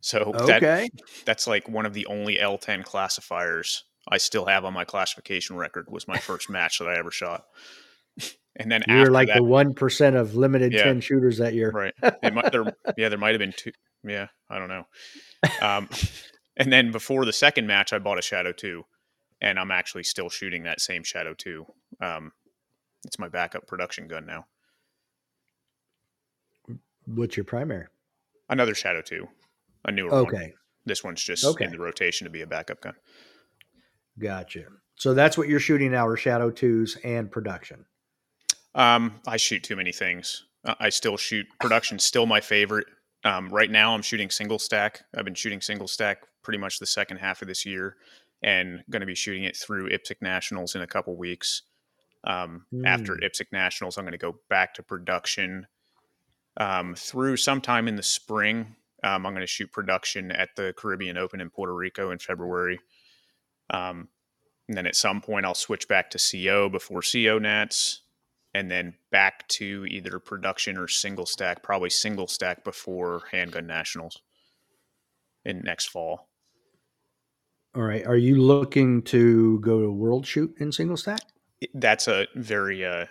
So 0.04 0.32
that 0.34 0.90
that's 1.24 1.46
like 1.46 1.66
one 1.66 1.86
of 1.86 1.94
the 1.94 2.04
only 2.04 2.36
L10 2.36 2.84
classifiers 2.84 3.84
I 4.06 4.18
still 4.18 4.44
have 4.44 4.66
on 4.66 4.74
my 4.74 4.84
classification 4.84 5.56
record 5.56 5.86
was 5.88 6.06
my 6.06 6.18
first 6.18 6.50
match 6.50 6.78
that 6.78 6.88
I 6.88 6.98
ever 6.98 7.10
shot. 7.10 7.44
and 8.54 8.70
then 8.70 8.82
You're 8.86 9.10
like 9.10 9.28
that, 9.28 9.36
the 9.38 9.42
one 9.42 9.72
percent 9.72 10.14
of 10.14 10.36
limited 10.36 10.74
Yeah. 10.74 10.84
ten 10.84 11.00
shooters 11.00 11.38
that 11.38 11.54
year. 11.54 11.70
right. 11.70 11.94
It 12.22 12.34
might, 12.34 12.52
there, 12.52 12.64
yeah, 12.98 13.08
there 13.08 13.16
might 13.16 13.30
have 13.30 13.38
been 13.38 13.54
two. 13.56 13.72
Yeah, 14.06 14.26
I 14.50 14.58
don't 14.58 14.68
know. 14.68 14.84
Um, 15.62 15.88
and 16.58 16.70
then 16.70 16.92
before 16.92 17.24
the 17.24 17.32
second 17.32 17.66
match, 17.66 17.94
I 17.94 17.98
bought 17.98 18.18
a 18.18 18.22
Shadow 18.22 18.52
Two, 18.52 18.84
and 19.40 19.58
I'm 19.58 19.70
actually 19.70 20.04
still 20.04 20.28
shooting 20.28 20.64
that 20.64 20.82
same 20.82 21.02
Shadow 21.02 21.32
Two. 21.32 21.64
Um, 22.02 22.32
it's 23.06 23.18
my 23.18 23.28
backup 23.30 23.66
production 23.66 24.06
gun 24.06 24.26
now. 24.26 24.44
What's 27.06 27.38
your 27.38 27.44
primary? 27.44 27.86
Another 28.50 28.74
Shadow 28.74 29.00
Two, 29.00 29.28
a 29.84 29.92
newer 29.92 30.10
one. 30.10 30.26
Okay, 30.26 30.54
This 30.86 31.02
one's 31.04 31.22
just 31.22 31.44
Okay. 31.44 31.64
in 31.64 31.70
the 31.72 31.78
rotation 31.78 32.24
to 32.26 32.30
be 32.30 32.42
a 32.42 32.46
backup 32.46 32.80
gun. 32.80 32.94
gotcha. 34.18 34.64
So 34.96 35.12
that's 35.14 35.36
what 35.36 35.48
you're 35.48 35.60
shooting 35.60 35.90
now 35.92 36.06
are 36.06 36.16
Shadow 36.16 36.50
twos 36.50 36.96
and 37.04 37.30
production. 37.30 37.84
Um, 38.74 39.20
I 39.26 39.36
shoot 39.36 39.62
too 39.64 39.76
many 39.76 39.92
things. 39.92 40.44
I 40.64 40.88
still 40.88 41.16
shoot 41.16 41.46
production. 41.60 41.98
Still 41.98 42.26
my 42.26 42.40
favorite. 42.40 42.86
Um, 43.24 43.48
right 43.50 43.70
now, 43.70 43.94
I'm 43.94 44.02
shooting 44.02 44.30
single 44.30 44.58
stack. 44.58 45.02
I've 45.16 45.24
been 45.24 45.34
shooting 45.34 45.60
single 45.60 45.88
stack 45.88 46.22
pretty 46.42 46.58
much 46.58 46.78
the 46.78 46.86
second 46.86 47.16
half 47.18 47.42
of 47.42 47.48
this 47.48 47.64
year, 47.66 47.96
and 48.42 48.82
going 48.90 49.00
to 49.00 49.06
be 49.06 49.14
shooting 49.14 49.44
it 49.44 49.56
through 49.56 49.88
IPSC 49.90 50.20
Nationals 50.22 50.74
in 50.74 50.82
a 50.82 50.86
couple 50.86 51.16
weeks. 51.16 51.62
Um, 52.24 52.66
After 52.84 53.14
Mm. 53.16 53.24
IPSC 53.24 53.46
Nationals, 53.52 53.98
I'm 53.98 54.04
going 54.04 54.12
to 54.12 54.18
go 54.18 54.40
back 54.48 54.74
to 54.74 54.82
production 54.82 55.66
um, 56.56 56.94
through 56.94 57.36
sometime 57.36 57.88
in 57.88 57.96
the 57.96 58.02
spring. 58.02 58.76
Um, 59.04 59.26
I'm 59.26 59.34
going 59.34 59.42
to 59.42 59.46
shoot 59.46 59.70
production 59.70 60.32
at 60.32 60.56
the 60.56 60.72
Caribbean 60.76 61.18
Open 61.18 61.40
in 61.40 61.50
Puerto 61.50 61.74
Rico 61.74 62.10
in 62.10 62.18
February. 62.18 62.80
Um, 63.68 64.08
and 64.66 64.78
then 64.78 64.86
at 64.86 64.96
some 64.96 65.20
point, 65.20 65.44
I'll 65.44 65.54
switch 65.54 65.86
back 65.88 66.10
to 66.10 66.18
CO 66.18 66.70
before 66.70 67.02
CO 67.02 67.38
Nats, 67.38 68.00
and 68.54 68.70
then 68.70 68.94
back 69.10 69.46
to 69.48 69.84
either 69.86 70.18
production 70.18 70.78
or 70.78 70.88
single 70.88 71.26
stack, 71.26 71.62
probably 71.62 71.90
single 71.90 72.26
stack 72.26 72.64
before 72.64 73.24
Handgun 73.30 73.66
Nationals 73.66 74.22
in 75.44 75.60
next 75.60 75.86
fall. 75.86 76.30
All 77.74 77.82
right. 77.82 78.06
Are 78.06 78.16
you 78.16 78.40
looking 78.40 79.02
to 79.02 79.58
go 79.60 79.82
to 79.82 79.90
World 79.90 80.26
Shoot 80.26 80.54
in 80.58 80.72
single 80.72 80.96
stack? 80.96 81.20
That's 81.74 82.08
a 82.08 82.26
very 82.34 82.86
uh, 82.86 83.06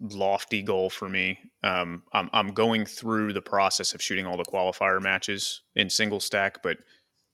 lofty 0.00 0.62
goal 0.62 0.90
for 0.90 1.08
me. 1.08 1.38
Um, 1.62 2.02
I'm, 2.12 2.28
I'm 2.32 2.48
going 2.48 2.84
through 2.84 3.32
the 3.32 3.42
process 3.42 3.94
of 3.94 4.02
shooting 4.02 4.26
all 4.26 4.36
the 4.36 4.44
qualifier 4.44 5.00
matches 5.00 5.62
in 5.74 5.88
single 5.90 6.20
stack, 6.20 6.62
but 6.62 6.78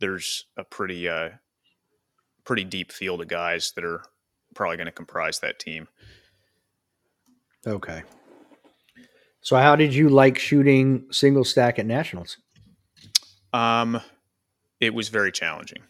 there's 0.01 0.47
a 0.57 0.65
pretty 0.65 1.09
uh, 1.09 1.31
pretty 2.45 2.65
deep 2.65 2.93
field 2.93 3.21
of 3.21 3.29
guys 3.29 3.73
that 3.77 3.85
are 3.85 4.03
probably 4.55 4.77
going 4.77 4.87
to 4.87 4.93
comprise 4.93 5.41
that 5.41 5.59
team. 5.59 5.89
Okay. 7.67 8.03
So 9.41 9.57
how 9.57 9.77
did 9.77 9.95
you 9.95 10.09
like 10.09 10.39
shooting 10.39 11.07
single 11.11 11.45
stack 11.45 11.79
at 11.79 11.87
nationals? 11.87 12.37
Um, 13.53 14.01
it 14.81 14.95
was 14.95 15.09
very 15.09 15.33
challenging. 15.33 15.83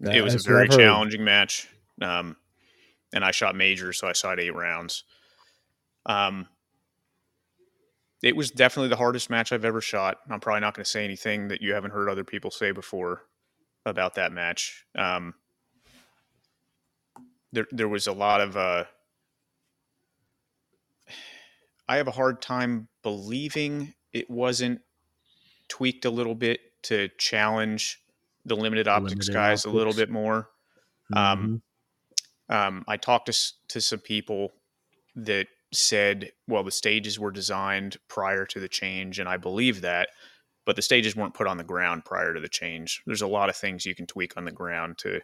it 0.00 0.22
was 0.22 0.34
a 0.34 0.48
very 0.48 0.68
challenging 0.68 1.24
match. 1.24 1.68
Um, 2.00 2.36
and 3.12 3.24
I 3.24 3.30
shot 3.30 3.56
majors, 3.56 3.98
so 3.98 4.08
I 4.08 4.12
shot 4.12 4.40
eight 4.40 4.54
rounds. 4.54 5.04
Um, 6.06 6.48
it 8.22 8.36
was 8.36 8.50
definitely 8.50 8.88
the 8.88 8.96
hardest 8.96 9.30
match 9.30 9.52
I've 9.52 9.64
ever 9.64 9.80
shot. 9.80 10.18
I'm 10.28 10.40
probably 10.40 10.60
not 10.60 10.74
going 10.74 10.84
to 10.84 10.90
say 10.90 11.04
anything 11.04 11.48
that 11.48 11.62
you 11.62 11.74
haven't 11.74 11.92
heard 11.92 12.08
other 12.08 12.24
people 12.24 12.50
say 12.50 12.70
before 12.70 13.26
about 13.86 14.14
that 14.16 14.32
match. 14.32 14.84
Um, 14.94 15.34
there, 17.52 17.66
there 17.70 17.88
was 17.88 18.06
a 18.06 18.12
lot 18.12 18.40
of. 18.40 18.56
Uh, 18.56 18.84
I 21.88 21.96
have 21.96 22.06
a 22.08 22.12
hard 22.12 22.40
time 22.40 22.88
believing 23.02 23.94
it 24.12 24.30
wasn't 24.30 24.80
tweaked 25.68 26.04
a 26.04 26.10
little 26.10 26.34
bit 26.34 26.60
to 26.82 27.08
challenge 27.18 28.02
the 28.44 28.54
limited 28.56 28.86
optics 28.86 29.28
Limited 29.28 29.32
guys 29.34 29.64
a 29.64 29.70
little 29.70 29.92
bit 29.92 30.10
more. 30.10 30.50
Um, 31.12 31.62
Mhm. 32.48 32.54
um, 32.54 32.84
I 32.86 32.96
talked 32.96 33.26
to 33.26 33.52
to 33.68 33.80
some 33.80 34.00
people 34.00 34.52
that 35.16 35.48
said, 35.72 36.32
well, 36.48 36.64
the 36.64 36.70
stages 36.70 37.18
were 37.18 37.30
designed 37.30 37.96
prior 38.08 38.44
to 38.46 38.60
the 38.60 38.68
change, 38.68 39.18
and 39.18 39.28
I 39.28 39.36
believe 39.36 39.82
that, 39.82 40.08
but 40.66 40.76
the 40.76 40.82
stages 40.82 41.16
weren't 41.16 41.34
put 41.34 41.46
on 41.46 41.58
the 41.58 41.64
ground 41.64 42.04
prior 42.04 42.34
to 42.34 42.40
the 42.40 42.48
change. 42.48 43.02
There's 43.06 43.22
a 43.22 43.26
lot 43.26 43.48
of 43.48 43.56
things 43.56 43.86
you 43.86 43.94
can 43.94 44.06
tweak 44.06 44.36
on 44.36 44.44
the 44.44 44.50
ground 44.50 44.98
to 44.98 45.20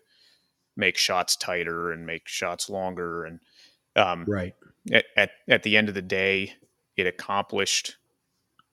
make 0.76 0.96
shots 0.96 1.36
tighter 1.36 1.90
and 1.90 2.06
make 2.06 2.28
shots 2.28 2.70
longer, 2.70 3.24
and 3.24 3.40
um, 3.96 4.24
right. 4.26 4.54
at, 4.92 5.04
at 5.16 5.30
at 5.48 5.62
the 5.62 5.76
end 5.76 5.88
of 5.88 5.94
the 5.94 6.02
day, 6.02 6.54
it 6.96 7.06
accomplished 7.06 7.96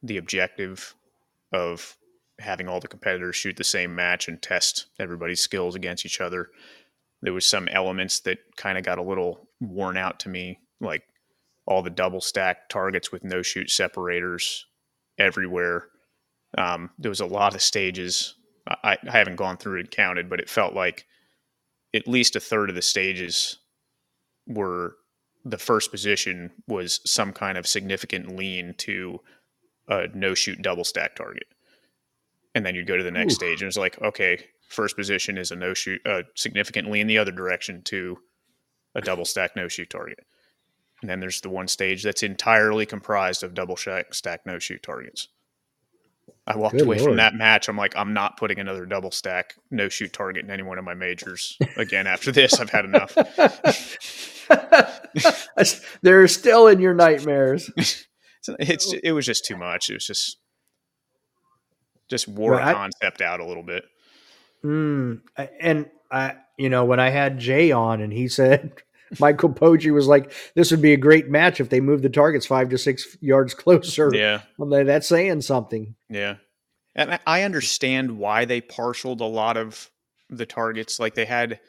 the 0.01 0.17
objective 0.17 0.95
of 1.51 1.97
having 2.39 2.67
all 2.67 2.79
the 2.79 2.87
competitors 2.87 3.35
shoot 3.35 3.55
the 3.55 3.63
same 3.63 3.95
match 3.95 4.27
and 4.27 4.41
test 4.41 4.87
everybody's 4.99 5.39
skills 5.39 5.75
against 5.75 6.05
each 6.05 6.19
other. 6.19 6.49
There 7.21 7.33
was 7.33 7.45
some 7.45 7.67
elements 7.69 8.19
that 8.21 8.39
kind 8.57 8.77
of 8.77 8.83
got 8.83 8.97
a 8.97 9.03
little 9.03 9.47
worn 9.61 9.95
out 9.95 10.19
to 10.21 10.29
me, 10.29 10.59
like 10.81 11.03
all 11.65 11.81
the 11.81 11.89
double 11.89 12.21
stack 12.21 12.69
targets 12.69 13.11
with 13.11 13.23
no 13.23 13.41
shoot 13.41 13.69
separators 13.69 14.65
everywhere. 15.17 15.87
Um, 16.57 16.89
there 16.99 17.09
was 17.09 17.21
a 17.21 17.25
lot 17.25 17.55
of 17.55 17.61
stages. 17.61 18.35
I, 18.67 18.97
I 19.07 19.17
haven't 19.17 19.37
gone 19.37 19.57
through 19.57 19.79
and 19.79 19.89
counted, 19.89 20.29
but 20.29 20.39
it 20.39 20.49
felt 20.49 20.73
like 20.73 21.05
at 21.93 22.07
least 22.07 22.35
a 22.35 22.39
third 22.39 22.69
of 22.69 22.75
the 22.75 22.81
stages 22.81 23.59
were 24.47 24.95
the 25.45 25.57
first 25.57 25.91
position 25.91 26.51
was 26.67 27.01
some 27.05 27.33
kind 27.33 27.57
of 27.57 27.67
significant 27.67 28.35
lean 28.35 28.73
to 28.77 29.19
a 29.87 30.07
no 30.13 30.33
shoot 30.33 30.61
double 30.61 30.83
stack 30.83 31.15
target. 31.15 31.47
And 32.55 32.65
then 32.65 32.75
you'd 32.75 32.87
go 32.87 32.97
to 32.97 33.03
the 33.03 33.11
next 33.11 33.33
Oof. 33.33 33.37
stage 33.37 33.61
and 33.61 33.67
it's 33.67 33.77
like, 33.77 34.01
okay, 34.01 34.45
first 34.69 34.95
position 34.95 35.37
is 35.37 35.51
a 35.51 35.55
no 35.55 35.73
shoot, 35.73 36.01
uh, 36.05 36.23
significant 36.35 36.89
lean 36.89 37.07
the 37.07 37.17
other 37.17 37.31
direction 37.31 37.81
to 37.83 38.17
a 38.95 39.01
double 39.01 39.25
stack 39.25 39.55
no 39.55 39.67
shoot 39.67 39.89
target. 39.89 40.19
And 41.03 41.09
then 41.09 41.19
there's 41.19 41.41
the 41.41 41.49
one 41.49 41.67
stage 41.67 42.01
that's 42.01 42.23
entirely 42.23 42.85
comprised 42.85 43.43
of 43.43 43.53
double 43.53 43.75
stack, 43.75 44.13
stack 44.13 44.45
no 44.45 44.57
shoot 44.57 44.81
targets. 44.81 45.27
I 46.47 46.55
walked 46.55 46.75
Good 46.77 46.85
away 46.85 46.97
from 46.97 47.17
that 47.17 47.35
match. 47.35 47.67
I'm 47.67 47.75
like, 47.75 47.93
I'm 47.97 48.13
not 48.13 48.37
putting 48.37 48.57
another 48.57 48.85
double 48.85 49.11
stack 49.11 49.55
no 49.69 49.89
shoot 49.89 50.13
target 50.13 50.45
in 50.45 50.49
any 50.49 50.63
one 50.63 50.77
of 50.77 50.85
my 50.85 50.93
majors 50.93 51.57
again. 51.75 52.07
After 52.07 52.31
this, 52.31 52.57
I've 52.57 52.69
had 52.69 52.85
enough. 52.85 53.17
They're 56.01 56.27
still 56.29 56.67
in 56.67 56.79
your 56.79 56.93
nightmares. 56.93 57.69
It's 58.47 58.93
it 59.03 59.11
was 59.11 59.25
just 59.25 59.43
too 59.43 59.57
much. 59.57 59.89
It 59.89 59.95
was 59.95 60.07
just 60.07 60.37
just 62.09 62.29
wore 62.29 62.51
Well, 62.51 62.59
a 62.61 62.71
I- 62.71 62.73
concept 62.73 63.21
out 63.21 63.41
a 63.41 63.45
little 63.45 63.63
bit. 63.63 63.83
Mm, 64.63 65.19
and 65.59 65.89
I, 66.09 66.35
you 66.57 66.69
know, 66.69 66.85
when 66.85 67.01
I 67.01 67.09
had 67.09 67.39
Jay 67.39 67.73
on 67.73 67.99
and 67.99 68.13
he 68.13 68.29
said 68.29 68.71
Michael 69.19 69.49
Poggi 69.49 69.91
was 69.93 70.07
like, 70.07 70.31
this 70.55 70.71
would 70.71 70.81
be 70.81 70.93
a 70.93 70.97
great 70.97 71.29
match 71.29 71.59
if 71.59 71.69
they 71.69 71.79
moved 71.79 72.03
the 72.03 72.09
targets 72.09 72.45
five 72.45 72.69
to 72.69 72.77
six 72.77 73.17
yards 73.21 73.53
closer. 73.53 74.09
Yeah, 74.13 74.41
Well, 74.57 74.83
that's 74.85 75.07
saying 75.07 75.41
something. 75.41 75.95
yeah. 76.09 76.35
And 76.95 77.13
I- 77.13 77.19
I 77.25 77.41
understand 77.43 78.17
why 78.19 78.45
they 78.45 78.61
partialed 78.61 79.19
a 79.21 79.25
lot 79.25 79.57
of 79.57 79.89
the 80.29 80.45
targets. 80.45 80.99
Like 80.99 81.15
they 81.15 81.25
had 81.25 81.59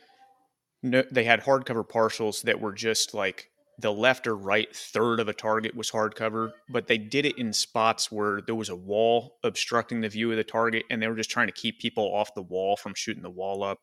no, 0.83 1.03
they 1.11 1.25
had 1.25 1.41
hardcover 1.43 1.83
partials 1.89 2.43
that 2.43 2.61
were 2.61 2.75
just 2.75 3.15
like 3.15 3.49
the 3.79 3.91
left 3.93 4.27
or 4.27 4.37
right 4.37 4.69
third 4.77 5.19
of 5.21 5.29
a 5.29 5.33
target 5.33 5.75
was 5.75 5.91
hardcover, 5.91 6.53
but 6.69 6.87
they 6.89 6.99
did 6.99 7.25
it 7.25 7.39
in 7.39 7.53
spots 7.55 8.13
where 8.13 8.41
there 8.43 8.55
was 8.55 8.69
a 8.69 8.77
wall 8.77 9.37
obstructing 9.43 10.03
the 10.03 10.09
view 10.11 10.31
of 10.31 10.37
the 10.37 10.45
target, 10.45 10.85
and 10.91 11.01
they 11.03 11.09
were 11.09 11.17
just 11.17 11.31
trying 11.31 11.49
to 11.49 11.53
keep 11.55 11.81
people 11.81 12.05
off 12.15 12.35
the 12.35 12.43
wall 12.43 12.77
from 12.77 12.93
shooting 12.95 13.23
the 13.23 13.31
wall 13.31 13.63
up. 13.65 13.79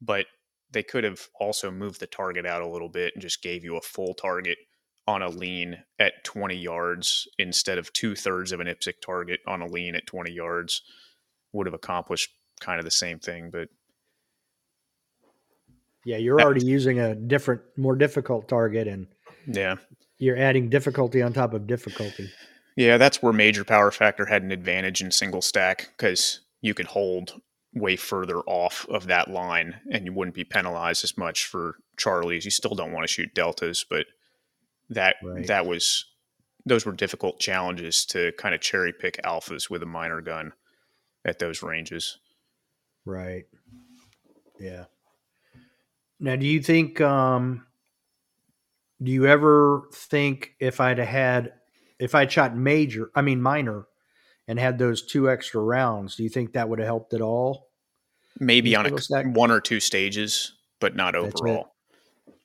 But 0.00 0.26
they 0.70 0.82
could 0.82 1.04
have 1.04 1.28
also 1.38 1.70
moved 1.70 2.00
the 2.00 2.06
target 2.06 2.46
out 2.46 2.62
a 2.62 2.68
little 2.68 2.88
bit 2.88 3.12
and 3.14 3.22
just 3.22 3.42
gave 3.42 3.64
you 3.64 3.76
a 3.76 3.80
full 3.80 4.14
target 4.14 4.58
on 5.06 5.22
a 5.22 5.28
lean 5.28 5.76
at 5.98 6.24
20 6.24 6.56
yards 6.56 7.28
instead 7.38 7.78
of 7.78 7.92
two 7.92 8.14
thirds 8.16 8.52
of 8.52 8.60
an 8.60 8.66
IPSC 8.66 8.94
target 9.04 9.40
on 9.46 9.60
a 9.62 9.66
lean 9.66 9.94
at 9.94 10.06
20 10.06 10.32
yards. 10.32 10.82
Would 11.52 11.66
have 11.66 11.74
accomplished 11.74 12.30
kind 12.60 12.78
of 12.78 12.84
the 12.84 12.90
same 12.90 13.18
thing, 13.18 13.50
but 13.50 13.68
Yeah, 16.06 16.18
you're 16.18 16.36
That- 16.36 16.44
already 16.44 16.66
using 16.66 16.98
a 17.00 17.14
different, 17.14 17.62
more 17.78 17.96
difficult 17.96 18.46
target, 18.46 18.86
and 18.86 19.06
yeah. 19.46 19.76
you're 20.18 20.36
adding 20.36 20.68
difficulty 20.68 21.22
on 21.22 21.32
top 21.32 21.54
of 21.54 21.66
difficulty. 21.66 22.30
Yeah, 22.76 22.98
that's 22.98 23.22
where 23.22 23.32
major 23.32 23.64
power 23.64 23.90
factor 23.90 24.26
had 24.26 24.42
an 24.42 24.52
advantage 24.52 25.00
in 25.00 25.10
single 25.10 25.40
stack 25.40 25.88
because 25.96 26.40
you 26.60 26.74
could 26.74 26.86
hold 26.86 27.40
way 27.74 27.96
further 27.96 28.38
off 28.40 28.86
of 28.88 29.06
that 29.08 29.28
line 29.28 29.74
and 29.90 30.04
you 30.06 30.12
wouldn't 30.12 30.34
be 30.34 30.44
penalized 30.44 31.02
as 31.04 31.18
much 31.18 31.46
for 31.46 31.76
Charlies. 31.96 32.44
You 32.44 32.50
still 32.50 32.74
don't 32.74 32.92
want 32.92 33.06
to 33.06 33.12
shoot 33.12 33.34
deltas, 33.34 33.84
but 33.88 34.06
that 34.90 35.16
Right. 35.22 35.46
that 35.46 35.66
was 35.66 36.06
those 36.66 36.86
were 36.86 36.92
difficult 36.92 37.40
challenges 37.40 38.06
to 38.06 38.32
kind 38.38 38.54
of 38.54 38.60
cherry 38.60 38.92
pick 38.92 39.20
alphas 39.22 39.68
with 39.68 39.82
a 39.82 39.86
minor 39.86 40.20
gun 40.20 40.52
at 41.24 41.38
those 41.38 41.62
ranges. 41.62 42.18
Right. 43.04 43.44
Yeah. 44.58 44.84
Now, 46.20 46.36
do 46.36 46.46
you 46.46 46.62
think 46.62 47.00
um, 47.00 47.66
do 49.02 49.10
you 49.10 49.26
ever 49.26 49.88
think 49.92 50.54
if 50.60 50.80
I'd 50.80 50.98
had 50.98 51.52
if 51.98 52.14
I'd 52.14 52.30
shot 52.32 52.56
major, 52.56 53.10
I 53.14 53.22
mean 53.22 53.42
minor, 53.42 53.86
and 54.46 54.58
had 54.58 54.78
those 54.78 55.02
two 55.02 55.30
extra 55.30 55.60
rounds, 55.60 56.16
do 56.16 56.22
you 56.22 56.28
think 56.28 56.52
that 56.52 56.68
would 56.68 56.78
have 56.78 56.86
helped 56.86 57.14
at 57.14 57.20
all? 57.20 57.68
Maybe 58.38 58.74
on 58.76 58.86
a, 58.86 59.22
one 59.28 59.50
or 59.50 59.60
two 59.60 59.80
stages, 59.80 60.52
but 60.80 60.96
not 60.96 61.14
overall. 61.14 61.74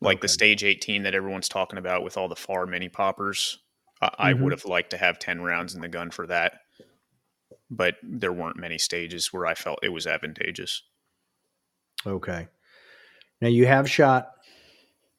Like 0.02 0.18
okay. 0.18 0.22
the 0.22 0.28
stage 0.30 0.64
18 0.64 1.04
that 1.04 1.16
everyone's 1.16 1.50
talking 1.50 1.80
about 1.80 2.04
with 2.04 2.16
all 2.16 2.30
the 2.30 2.36
far 2.36 2.66
mini 2.66 2.90
poppers. 2.90 3.60
I, 4.02 4.08
mm-hmm. 4.08 4.22
I 4.22 4.34
would 4.34 4.52
have 4.54 4.66
liked 4.66 4.92
to 4.92 4.98
have 4.98 5.20
10 5.20 5.42
rounds 5.42 5.76
in 5.76 5.82
the 5.82 5.90
gun 5.90 6.12
for 6.12 6.28
that. 6.28 6.62
But 7.70 7.96
there 8.02 8.32
weren't 8.32 8.58
many 8.58 8.78
stages 8.78 9.34
where 9.34 9.46
I 9.46 9.56
felt 9.56 9.80
it 9.84 9.90
was 9.90 10.08
advantageous. 10.08 10.84
Okay. 12.06 12.48
Now 13.42 13.50
you 13.50 13.66
have 13.68 13.90
shot 13.90 14.30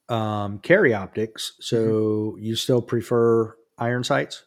um, 0.09 0.59
carry 0.59 0.93
optics, 0.93 1.53
so 1.61 1.77
mm-hmm. 1.77 2.43
you 2.43 2.57
still 2.57 2.83
prefer 2.83 3.55
iron 3.79 4.05
sights? 4.05 4.45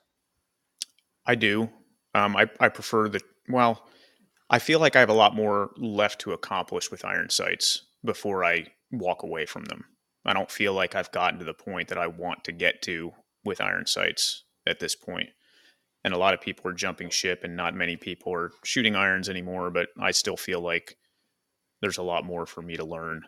I 1.26 1.36
do. 1.36 1.70
Um, 2.14 2.36
I, 2.36 2.48
I 2.60 2.70
prefer 2.70 3.10
the 3.10 3.22
well. 3.50 3.88
I 4.50 4.60
feel 4.60 4.80
like 4.80 4.96
I 4.96 5.00
have 5.00 5.10
a 5.10 5.14
lot 5.14 5.36
more 5.36 5.72
left 5.78 6.22
to 6.22 6.34
accomplish 6.34 6.92
with 6.92 7.06
iron 7.06 7.30
sights 7.30 7.86
before 8.06 8.44
I 8.44 8.68
walk 8.92 9.24
away 9.24 9.46
from 9.46 9.66
them. 9.66 9.86
I 10.26 10.34
don't 10.34 10.52
feel 10.52 10.74
like 10.74 10.96
I've 10.96 11.12
gotten 11.12 11.40
to 11.40 11.46
the 11.46 11.54
point 11.54 11.88
that 11.90 11.98
I 11.98 12.08
want 12.08 12.44
to 12.44 12.52
get 12.52 12.82
to 12.84 13.14
with 13.44 13.62
iron 13.62 13.88
sights 13.88 14.44
at 14.68 14.80
this 14.80 14.96
point. 14.96 15.30
And 16.04 16.14
a 16.14 16.18
lot 16.18 16.34
of 16.34 16.42
people 16.42 16.70
are 16.70 16.74
jumping 16.74 17.10
ship, 17.10 17.44
and 17.44 17.56
not 17.56 17.74
many 17.74 17.96
people 17.96 18.34
are 18.34 18.52
shooting 18.64 18.96
irons 18.96 19.30
anymore. 19.30 19.72
But 19.72 19.90
I 20.00 20.12
still 20.12 20.38
feel 20.38 20.62
like 20.62 20.98
there's 21.82 21.98
a 21.98 22.04
lot 22.04 22.26
more 22.26 22.46
for 22.46 22.62
me 22.62 22.76
to 22.78 22.86
learn 22.86 23.24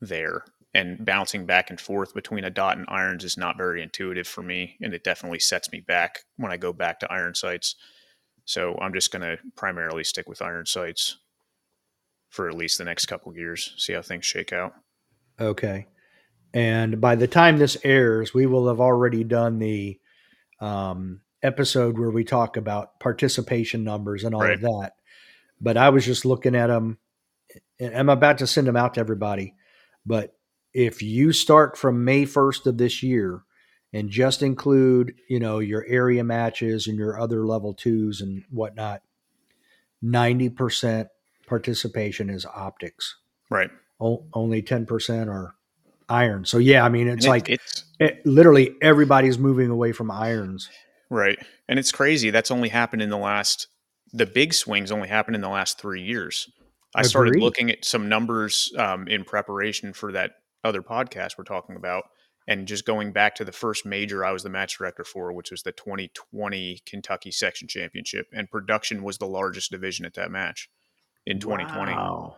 there 0.00 0.44
and 0.72 1.04
bouncing 1.04 1.46
back 1.46 1.70
and 1.70 1.80
forth 1.80 2.14
between 2.14 2.44
a 2.44 2.50
dot 2.50 2.76
and 2.76 2.86
irons 2.88 3.24
is 3.24 3.36
not 3.36 3.56
very 3.56 3.82
intuitive 3.82 4.26
for 4.26 4.42
me 4.42 4.76
and 4.80 4.94
it 4.94 5.04
definitely 5.04 5.38
sets 5.38 5.70
me 5.72 5.80
back 5.80 6.20
when 6.36 6.52
i 6.52 6.56
go 6.56 6.72
back 6.72 7.00
to 7.00 7.12
iron 7.12 7.34
sights 7.34 7.74
so 8.50 8.76
i'm 8.80 8.92
just 8.92 9.12
going 9.12 9.22
to 9.22 9.38
primarily 9.56 10.02
stick 10.02 10.28
with 10.28 10.42
iron 10.42 10.66
sights 10.66 11.18
for 12.30 12.48
at 12.48 12.56
least 12.56 12.78
the 12.78 12.84
next 12.84 13.06
couple 13.06 13.36
years 13.36 13.74
see 13.76 13.92
how 13.92 14.00
things 14.00 14.24
shake 14.24 14.52
out. 14.52 14.72
Okay. 15.38 15.88
And 16.54 17.00
by 17.00 17.16
the 17.16 17.28
time 17.28 17.58
this 17.58 17.76
airs 17.84 18.32
we 18.32 18.46
will 18.46 18.68
have 18.68 18.80
already 18.80 19.24
done 19.24 19.58
the 19.58 20.00
um, 20.60 21.20
episode 21.42 21.98
where 21.98 22.10
we 22.10 22.24
talk 22.24 22.56
about 22.56 22.98
participation 23.00 23.84
numbers 23.84 24.24
and 24.24 24.34
all 24.34 24.42
right. 24.42 24.54
of 24.54 24.60
that. 24.62 24.92
But 25.60 25.76
i 25.76 25.90
was 25.90 26.06
just 26.06 26.24
looking 26.24 26.54
at 26.54 26.68
them 26.68 26.98
i'm 27.80 28.08
about 28.08 28.38
to 28.38 28.46
send 28.46 28.66
them 28.66 28.76
out 28.76 28.94
to 28.94 29.00
everybody. 29.00 29.54
But 30.06 30.34
if 30.72 31.02
you 31.02 31.32
start 31.32 31.76
from 31.76 32.04
May 32.04 32.24
1st 32.24 32.66
of 32.66 32.78
this 32.78 33.02
year 33.02 33.42
and 33.92 34.08
just 34.08 34.42
include, 34.42 35.14
you 35.28 35.40
know, 35.40 35.58
your 35.58 35.84
area 35.88 36.22
matches 36.22 36.86
and 36.86 36.96
your 36.96 37.20
other 37.20 37.44
level 37.46 37.74
twos 37.74 38.20
and 38.20 38.44
whatnot, 38.50 39.02
90% 40.04 41.08
participation 41.46 42.30
is 42.30 42.46
optics. 42.46 43.16
Right. 43.50 43.70
O- 44.00 44.24
only 44.32 44.62
10% 44.62 45.28
are 45.28 45.54
iron. 46.08 46.44
So, 46.44 46.58
yeah, 46.58 46.84
I 46.84 46.88
mean, 46.88 47.08
it's 47.08 47.26
it, 47.26 47.28
like 47.28 47.48
it's 47.48 47.84
it, 47.98 48.24
literally 48.24 48.76
everybody's 48.80 49.38
moving 49.38 49.70
away 49.70 49.92
from 49.92 50.10
irons. 50.10 50.68
Right. 51.10 51.38
And 51.68 51.78
it's 51.78 51.90
crazy. 51.90 52.30
That's 52.30 52.52
only 52.52 52.68
happened 52.68 53.02
in 53.02 53.10
the 53.10 53.18
last, 53.18 53.66
the 54.12 54.26
big 54.26 54.54
swings 54.54 54.92
only 54.92 55.08
happened 55.08 55.34
in 55.34 55.42
the 55.42 55.48
last 55.48 55.78
three 55.78 56.02
years. 56.02 56.48
I 56.94 57.02
started 57.02 57.36
looking 57.36 57.70
at 57.70 57.84
some 57.84 58.08
numbers 58.08 58.72
um, 58.76 59.06
in 59.06 59.24
preparation 59.24 59.92
for 59.92 60.10
that 60.12 60.32
other 60.64 60.82
podcast 60.82 61.38
we're 61.38 61.44
talking 61.44 61.76
about. 61.76 62.04
And 62.50 62.66
just 62.66 62.84
going 62.84 63.12
back 63.12 63.36
to 63.36 63.44
the 63.44 63.52
first 63.52 63.86
major 63.86 64.24
I 64.24 64.32
was 64.32 64.42
the 64.42 64.50
match 64.50 64.76
director 64.76 65.04
for, 65.04 65.32
which 65.32 65.52
was 65.52 65.62
the 65.62 65.70
2020 65.70 66.82
Kentucky 66.84 67.30
Section 67.30 67.68
Championship, 67.68 68.26
and 68.32 68.50
production 68.50 69.04
was 69.04 69.18
the 69.18 69.26
largest 69.26 69.70
division 69.70 70.04
at 70.04 70.14
that 70.14 70.32
match 70.32 70.68
in 71.24 71.38
2020. 71.38 71.92
Wow. 71.92 72.36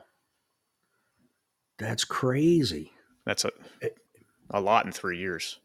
That's 1.78 2.04
crazy. 2.04 2.92
That's 3.24 3.46
a 3.46 3.52
eh. 3.80 3.88
a 4.50 4.60
lot 4.60 4.84
in 4.84 4.92
3 4.92 5.18
years. 5.18 5.58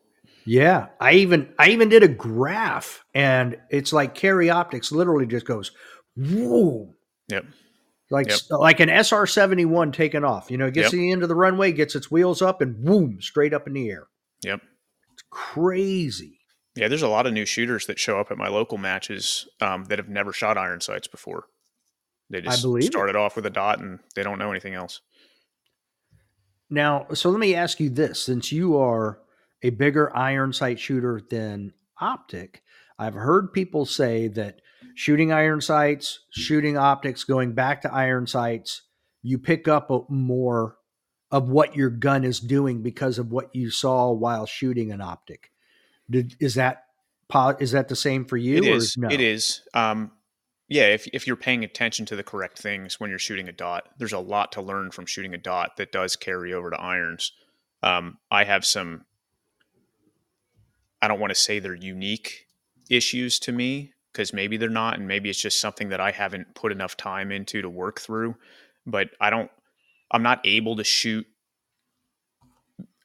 Yeah, 0.46 0.88
I 1.00 1.14
even 1.14 1.54
I 1.60 1.70
even 1.70 1.90
did 1.90 2.04
a 2.04 2.08
graph 2.08 3.04
and 3.14 3.58
it's 3.70 3.92
like 3.92 4.16
carry 4.16 4.50
optics 4.50 4.94
literally 4.94 5.26
just 5.26 5.46
goes 5.46 5.72
whoa. 6.16 6.96
Yep 7.28 7.46
like 8.10 8.30
yep. 8.30 8.40
like 8.52 8.80
an 8.80 8.90
SR 8.90 9.26
seventy 9.26 9.66
one 9.66 9.92
taking 9.92 10.24
off. 10.24 10.50
You 10.50 10.58
know, 10.58 10.68
it 10.68 10.74
gets 10.74 10.86
yep. 10.86 10.92
to 10.92 10.98
the 10.98 11.12
end 11.12 11.24
of 11.24 11.30
the 11.30 11.36
runway, 11.36 11.72
gets 11.72 11.96
its 11.96 12.10
wheels 12.10 12.42
up, 12.42 12.62
and 12.62 12.84
boom, 12.84 13.20
straight 13.22 13.54
up 13.54 13.68
in 13.68 13.74
the 13.74 13.90
air. 13.90 14.08
Yep, 14.44 14.62
it's 15.14 15.24
crazy. 15.30 16.40
Yeah, 16.76 16.88
there's 16.88 17.02
a 17.02 17.08
lot 17.08 17.26
of 17.26 17.34
new 17.34 17.46
shooters 17.46 17.88
that 17.88 17.98
show 17.98 18.20
up 18.20 18.30
at 18.30 18.38
my 18.38 18.50
local 18.50 18.78
matches 18.78 19.48
um, 19.62 19.86
that 19.86 19.98
have 19.98 20.10
never 20.10 20.32
shot 20.32 20.58
iron 20.58 20.80
sights 20.80 21.08
before. 21.08 21.46
They 22.30 22.42
just 22.42 22.60
started 22.60 23.12
it. 23.12 23.16
off 23.16 23.36
with 23.36 23.46
a 23.46 23.50
dot 23.50 23.80
and 23.80 24.00
they 24.16 24.22
don't 24.22 24.38
know 24.38 24.52
anything 24.52 24.74
else. 24.74 25.02
Now, 26.70 27.08
so 27.14 27.30
let 27.30 27.40
me 27.40 27.56
ask 27.56 27.80
you 27.80 27.90
this: 27.90 28.24
since 28.24 28.52
you 28.52 28.78
are 28.78 29.20
a 29.64 29.70
bigger 29.72 30.16
iron 30.16 30.54
sight 30.54 30.80
shooter 30.80 31.22
than 31.30 31.74
optic, 32.00 32.62
I've 33.00 33.14
heard 33.14 33.54
people 33.54 33.86
say 33.86 34.28
that 34.30 34.62
shooting 34.96 35.32
iron 35.32 35.62
sights, 35.62 36.20
shooting 36.32 36.78
optics, 36.78 37.24
going 37.24 37.54
back 37.54 37.82
to 37.84 37.94
iron 37.94 38.28
sights, 38.28 38.84
you 39.24 39.40
pick 39.40 39.68
up 39.68 39.90
more 40.10 40.78
of 41.32 41.50
what 41.50 41.76
your 41.76 41.90
gun 41.90 42.24
is 42.24 42.40
doing 42.40 42.82
because 42.82 43.20
of 43.20 43.32
what 43.32 43.54
you 43.54 43.70
saw 43.70 44.12
while 44.12 44.46
shooting 44.46 44.92
an 44.92 45.02
optic. 45.02 45.52
Did, 46.10 46.36
is 46.40 46.56
that 46.56 46.86
is 47.60 47.72
that 47.72 47.90
the 47.90 47.96
same 47.96 48.26
for 48.26 48.38
you? 48.38 48.58
It 48.58 48.66
is. 48.66 48.96
No? 48.98 49.10
It 49.10 49.20
is. 49.20 49.62
Um, 49.74 50.12
yeah, 50.70 50.88
if 50.88 51.08
if 51.14 51.28
you're 51.28 51.36
paying 51.36 51.64
attention 51.64 52.06
to 52.08 52.16
the 52.16 52.24
correct 52.24 52.60
things 52.60 53.00
when 53.00 53.10
you're 53.10 53.20
shooting 53.20 53.50
a 53.50 53.54
dot, 53.54 53.90
there's 53.98 54.14
a 54.14 54.20
lot 54.20 54.52
to 54.54 54.62
learn 54.62 54.92
from 54.92 55.06
shooting 55.06 55.34
a 55.34 55.38
dot 55.38 55.78
that 55.78 55.92
does 55.92 56.16
carry 56.16 56.54
over 56.54 56.70
to 56.70 56.80
irons. 56.80 57.34
Um, 57.84 58.18
I 58.32 58.44
have 58.46 58.66
some. 58.66 59.06
I 61.02 61.08
don't 61.08 61.20
want 61.20 61.32
to 61.32 61.36
say 61.36 61.60
they're 61.60 61.76
unique 61.76 62.48
issues 62.90 63.40
to 63.40 63.52
me, 63.52 63.94
because 64.12 64.34
maybe 64.34 64.58
they're 64.58 64.70
not, 64.70 64.98
and 64.98 65.08
maybe 65.08 65.30
it's 65.30 65.42
just 65.42 65.62
something 65.62 65.90
that 65.90 66.00
I 66.00 66.12
haven't 66.12 66.56
put 66.56 66.72
enough 66.72 66.98
time 66.98 67.32
into 67.32 67.62
to 67.62 67.70
work 67.70 68.00
through. 68.00 68.36
But 68.86 69.10
I 69.22 69.30
don't, 69.30 69.52
I'm 70.12 70.24
not 70.24 70.42
able 70.46 70.76
to 70.78 70.84
shoot 70.84 71.28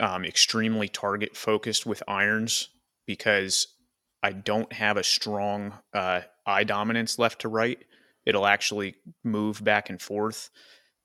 um, 0.00 0.24
extremely 0.24 0.88
target 0.88 1.36
focused 1.36 1.86
with 1.86 2.02
irons 2.08 2.68
because 3.06 3.68
I 4.22 4.32
don't 4.32 4.72
have 4.72 4.96
a 4.96 5.04
strong 5.04 5.74
uh, 5.94 6.22
eye 6.46 6.64
dominance 6.64 7.18
left 7.18 7.40
to 7.40 7.48
right. 7.48 7.78
It'll 8.24 8.46
actually 8.46 8.96
move 9.24 9.62
back 9.62 9.90
and 9.90 10.00
forth 10.00 10.50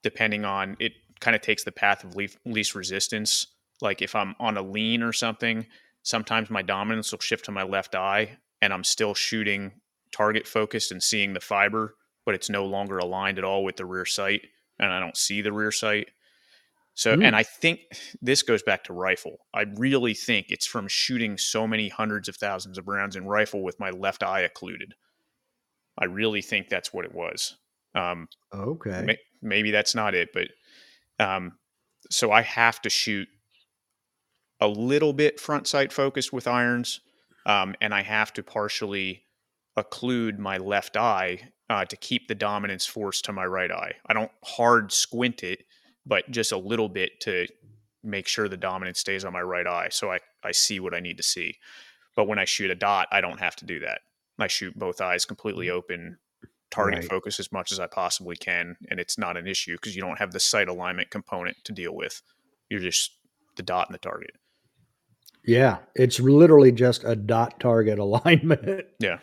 depending 0.03 0.45
on 0.45 0.77
it. 0.79 0.93
Kind 1.19 1.36
of 1.36 1.41
takes 1.41 1.63
the 1.63 1.71
path 1.71 2.03
of 2.03 2.15
least, 2.15 2.38
least 2.45 2.75
resistance. 2.75 3.47
Like 3.81 4.01
if 4.03 4.15
I'm 4.15 4.36
on 4.39 4.57
a 4.57 4.62
lean 4.62 5.01
or 5.01 5.12
something, 5.12 5.65
sometimes 6.03 6.49
my 6.49 6.62
dominance 6.62 7.12
will 7.12 7.19
shift 7.19 7.45
to 7.45 7.51
my 7.51 7.63
left 7.63 7.95
eye, 7.95 8.38
and 8.62 8.71
I'm 8.71 8.83
still 8.83 9.13
shooting 9.13 9.73
target 10.12 10.47
focused 10.47 10.91
and 10.91 11.01
seeing 11.01 11.33
the 11.33 11.39
fiber, 11.39 11.95
but 12.25 12.36
it's 12.36 12.49
no 12.49 12.65
longer 12.65 12.99
aligned 12.99 13.38
at 13.38 13.43
all 13.43 13.63
with 13.63 13.77
the 13.77 13.86
rear 13.86 14.05
sight, 14.05 14.47
and 14.79 14.91
I 14.91 14.99
don't 14.99 15.17
see 15.17 15.41
the 15.41 15.51
rear 15.51 15.71
sight. 15.71 16.09
So, 16.93 17.15
mm. 17.15 17.23
and 17.23 17.35
I 17.35 17.43
think 17.43 17.81
this 18.21 18.41
goes 18.41 18.63
back 18.63 18.83
to 18.85 18.93
rifle. 18.93 19.38
I 19.53 19.65
really 19.75 20.13
think 20.13 20.47
it's 20.49 20.65
from 20.65 20.88
shooting 20.88 21.38
so 21.38 21.67
many 21.67 21.89
hundreds 21.89 22.28
of 22.28 22.36
thousands 22.36 22.78
of 22.78 22.88
rounds 22.88 23.15
in 23.15 23.28
rifle 23.28 23.63
with 23.63 23.80
my 23.80 23.91
left 23.91 24.23
eye 24.23 24.41
occluded. 24.41 24.95
I 25.97 26.05
really 26.05 26.41
think 26.41 26.69
that's 26.69 26.93
what 26.93 27.05
it 27.05 27.13
was. 27.13 27.55
Um, 27.93 28.28
okay. 28.53 29.03
May, 29.03 29.17
maybe 29.41 29.71
that's 29.71 29.95
not 29.95 30.15
it, 30.15 30.30
but 30.34 30.47
um, 31.19 31.53
so 32.09 32.32
I 32.32 32.41
have 32.41 32.82
to 32.82 32.89
shoot 32.89 33.28
a 34.59 34.67
little 34.67 35.13
bit 35.13 35.39
front 35.39 35.67
sight 35.67 35.93
focused 35.93 36.34
with 36.34 36.47
irons, 36.47 37.01
um, 37.45 37.75
and 37.82 37.93
I 37.93 38.01
have 38.01 38.34
to 38.34 38.43
partially 38.43 39.23
occlude 39.78 40.39
my 40.39 40.57
left 40.57 40.97
eye 40.97 41.49
uh, 41.70 41.86
to 41.86 41.97
keep 41.97 42.28
the 42.28 42.36
dominance 42.36 42.86
force 42.86 43.22
to 43.22 43.34
my 43.34 43.45
right 43.45 43.72
eye. 43.72 43.93
I 44.05 44.13
don't 44.13 44.32
hard 44.43 44.91
squint 44.91 45.43
it, 45.43 45.63
but 46.05 46.30
just 46.32 46.51
a 46.51 46.57
little 46.57 46.89
bit 46.89 47.20
to 47.22 47.47
make 48.03 48.28
sure 48.28 48.47
the 48.47 48.57
dominance 48.57 48.99
stays 48.99 49.26
on 49.26 49.34
my 49.34 49.41
right 49.41 49.68
eye 49.68 49.89
so 49.91 50.11
I, 50.11 50.20
I 50.43 50.51
see 50.51 50.80
what 50.80 50.93
I 50.93 50.99
need 50.99 51.18
to 51.18 51.24
see. 51.24 51.55
But 52.15 52.28
when 52.28 52.39
I 52.39 52.45
shoot 52.45 52.72
a 52.72 52.76
dot, 52.76 53.07
I 53.11 53.22
don't 53.22 53.39
have 53.39 53.55
to 53.57 53.65
do 53.65 53.80
that. 53.82 54.01
I 54.39 54.47
shoot 54.47 54.78
both 54.78 55.01
eyes 55.01 55.26
completely 55.26 55.70
open, 55.70 56.18
target 56.72 56.99
right. 56.99 57.09
focus 57.09 57.39
as 57.39 57.51
much 57.51 57.72
as 57.72 57.80
I 57.80 57.88
possibly 57.88 58.36
can, 58.36 58.78
and 58.89 58.99
it's 58.99 59.18
not 59.18 59.38
an 59.38 59.47
issue 59.47 59.76
because 59.76 59.95
you 59.95 60.01
don't 60.01 60.20
have 60.20 60.32
the 60.32 60.39
sight 60.39 60.68
alignment 60.68 61.09
component 61.09 61.57
to 61.65 61.72
deal 61.72 61.95
with. 61.95 62.22
You're 62.70 62.80
just 62.80 63.11
the 63.55 63.63
dot 63.63 63.88
and 63.88 63.95
the 63.95 63.99
target. 63.99 64.32
Yeah, 65.45 65.78
it's 65.95 66.20
literally 66.20 66.72
just 66.72 67.03
a 67.03 67.15
dot 67.15 67.59
target 67.59 67.99
alignment. 68.07 68.86
Yeah. 68.99 69.20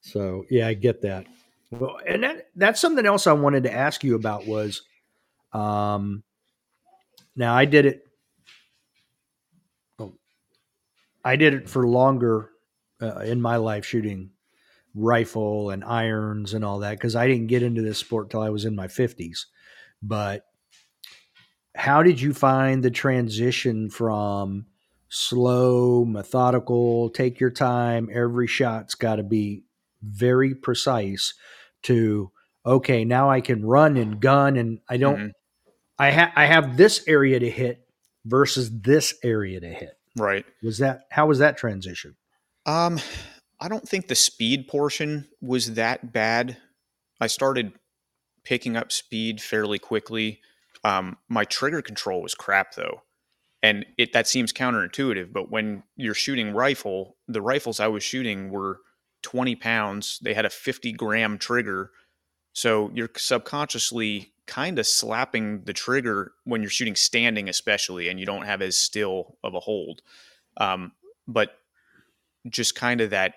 So 0.00 0.44
yeah, 0.50 0.68
I 0.68 0.74
get 0.74 1.02
that. 1.02 1.26
Well, 1.70 1.98
and 2.06 2.22
that 2.22 2.48
that's 2.56 2.80
something 2.80 3.04
else 3.04 3.26
I 3.26 3.32
wanted 3.32 3.64
to 3.64 3.72
ask 3.72 4.02
you 4.02 4.14
about 4.14 4.46
was, 4.46 4.82
um, 5.52 6.22
now 7.36 7.54
I 7.54 7.66
did 7.66 7.86
it. 7.86 8.06
Oh, 9.98 10.14
I 11.24 11.36
did 11.36 11.54
it 11.54 11.68
for 11.68 11.86
longer 11.86 12.50
uh, 13.02 13.18
in 13.20 13.40
my 13.40 13.56
life 13.56 13.84
shooting 13.84 14.30
rifle 14.94 15.70
and 15.70 15.84
irons 15.84 16.54
and 16.54 16.64
all 16.64 16.80
that 16.80 16.92
because 16.92 17.14
I 17.14 17.28
didn't 17.28 17.46
get 17.48 17.62
into 17.62 17.82
this 17.82 17.98
sport 17.98 18.30
till 18.30 18.40
I 18.40 18.50
was 18.50 18.64
in 18.64 18.74
my 18.74 18.86
50s. 18.86 19.46
But 20.02 20.44
how 21.76 22.02
did 22.02 22.20
you 22.20 22.34
find 22.34 22.82
the 22.82 22.90
transition 22.90 23.90
from 23.90 24.66
slow, 25.08 26.04
methodical, 26.04 27.10
take 27.10 27.40
your 27.40 27.50
time, 27.50 28.08
every 28.12 28.46
shot's 28.46 28.94
got 28.94 29.16
to 29.16 29.22
be 29.22 29.64
very 30.02 30.54
precise 30.54 31.34
to 31.84 32.30
okay, 32.66 33.04
now 33.04 33.30
I 33.30 33.40
can 33.40 33.64
run 33.64 33.96
and 33.96 34.20
gun 34.20 34.56
and 34.56 34.80
I 34.88 34.96
don't 34.96 35.18
Mhm. 35.18 35.32
I 35.98 36.32
I 36.36 36.46
have 36.46 36.76
this 36.76 37.06
area 37.08 37.38
to 37.40 37.50
hit 37.50 37.88
versus 38.24 38.70
this 38.80 39.14
area 39.22 39.60
to 39.60 39.68
hit. 39.68 39.98
Right. 40.16 40.44
Was 40.62 40.78
that 40.78 41.06
how 41.10 41.26
was 41.26 41.38
that 41.38 41.56
transition? 41.56 42.16
Um, 42.66 43.00
I 43.60 43.68
don't 43.68 43.88
think 43.88 44.08
the 44.08 44.14
speed 44.14 44.68
portion 44.68 45.28
was 45.40 45.74
that 45.74 46.12
bad. 46.12 46.58
I 47.20 47.26
started 47.26 47.72
picking 48.44 48.76
up 48.76 48.92
speed 48.92 49.40
fairly 49.40 49.78
quickly. 49.78 50.40
Um, 50.84 51.18
my 51.28 51.44
trigger 51.44 51.82
control 51.82 52.22
was 52.22 52.34
crap 52.34 52.74
though. 52.74 53.02
And 53.62 53.84
it 53.96 54.12
that 54.12 54.28
seems 54.28 54.52
counterintuitive, 54.52 55.32
but 55.32 55.50
when 55.50 55.82
you're 55.96 56.14
shooting 56.14 56.52
rifle, 56.52 57.16
the 57.26 57.42
rifles 57.42 57.80
I 57.80 57.88
was 57.88 58.04
shooting 58.04 58.50
were 58.50 58.80
20 59.28 59.56
pounds. 59.56 60.18
They 60.22 60.32
had 60.32 60.46
a 60.46 60.50
50 60.50 60.92
gram 60.92 61.36
trigger. 61.36 61.90
So 62.54 62.90
you're 62.94 63.10
subconsciously 63.14 64.32
kind 64.46 64.78
of 64.78 64.86
slapping 64.86 65.64
the 65.64 65.74
trigger 65.74 66.32
when 66.44 66.62
you're 66.62 66.70
shooting 66.70 66.96
standing, 66.96 67.46
especially, 67.46 68.08
and 68.08 68.18
you 68.18 68.24
don't 68.24 68.46
have 68.46 68.62
as 68.62 68.78
still 68.78 69.36
of 69.44 69.54
a 69.54 69.60
hold. 69.60 70.00
Um, 70.56 70.92
but 71.26 71.58
just 72.48 72.74
kind 72.74 73.02
of 73.02 73.10
that 73.10 73.34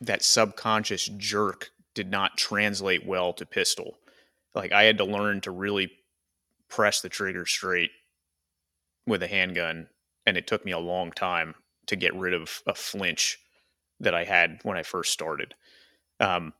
that 0.00 0.22
subconscious 0.22 1.10
jerk 1.18 1.68
did 1.92 2.10
not 2.10 2.38
translate 2.38 3.04
well 3.04 3.34
to 3.34 3.44
pistol. 3.44 3.98
Like 4.54 4.72
I 4.72 4.84
had 4.84 4.96
to 4.96 5.04
learn 5.04 5.42
to 5.42 5.50
really 5.50 5.92
press 6.70 7.02
the 7.02 7.10
trigger 7.10 7.44
straight 7.44 7.90
with 9.06 9.22
a 9.22 9.28
handgun, 9.28 9.88
and 10.24 10.38
it 10.38 10.46
took 10.46 10.64
me 10.64 10.72
a 10.72 10.78
long 10.78 11.12
time 11.12 11.56
to 11.88 11.96
get 11.96 12.14
rid 12.14 12.32
of 12.32 12.62
a 12.66 12.74
flinch 12.74 13.38
that 14.00 14.14
I 14.14 14.24
had 14.24 14.58
when 14.62 14.76
I 14.76 14.82
first 14.82 15.12
started. 15.12 15.54
Um, 16.18 16.52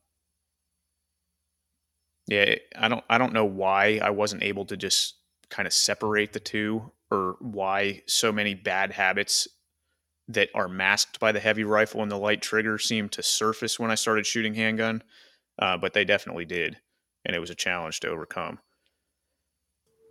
yeah, 2.26 2.54
I 2.78 2.88
don't 2.88 3.04
I 3.10 3.18
don't 3.18 3.32
know 3.32 3.44
why 3.44 4.00
I 4.02 4.10
wasn't 4.10 4.42
able 4.42 4.64
to 4.66 4.76
just 4.76 5.16
kind 5.48 5.66
of 5.66 5.72
separate 5.72 6.32
the 6.32 6.40
two 6.40 6.92
or 7.10 7.36
why 7.40 8.02
so 8.06 8.30
many 8.30 8.54
bad 8.54 8.92
habits 8.92 9.48
that 10.28 10.48
are 10.54 10.68
masked 10.68 11.18
by 11.18 11.32
the 11.32 11.40
heavy 11.40 11.64
rifle 11.64 12.02
and 12.02 12.10
the 12.10 12.16
light 12.16 12.40
trigger 12.40 12.78
seemed 12.78 13.10
to 13.12 13.22
surface 13.22 13.80
when 13.80 13.90
I 13.90 13.96
started 13.96 14.26
shooting 14.26 14.54
handgun, 14.54 15.02
uh, 15.58 15.76
but 15.76 15.92
they 15.92 16.04
definitely 16.04 16.44
did, 16.44 16.76
and 17.24 17.34
it 17.34 17.40
was 17.40 17.50
a 17.50 17.56
challenge 17.56 17.98
to 18.00 18.08
overcome. 18.08 18.60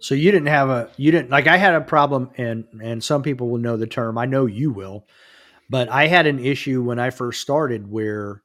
So 0.02 0.16
you 0.16 0.32
didn't 0.32 0.48
have 0.48 0.70
a 0.70 0.90
you 0.98 1.12
didn't 1.12 1.30
like 1.30 1.48
I 1.48 1.58
had 1.58 1.76
a 1.76 1.82
problem 1.82 2.32
and 2.38 2.66
and 2.82 3.04
some 3.04 3.24
people 3.24 3.50
will 3.50 3.60
know 3.60 3.78
the 3.78 3.88
term. 3.88 4.18
I 4.18 4.26
know 4.26 4.46
you 4.46 4.72
will. 4.72 5.06
But 5.70 5.90
I 5.90 6.08
had 6.08 6.26
an 6.26 6.40
issue 6.44 6.82
when 6.82 6.98
I 7.00 7.10
first 7.12 7.42
started 7.42 7.90
where 7.92 8.42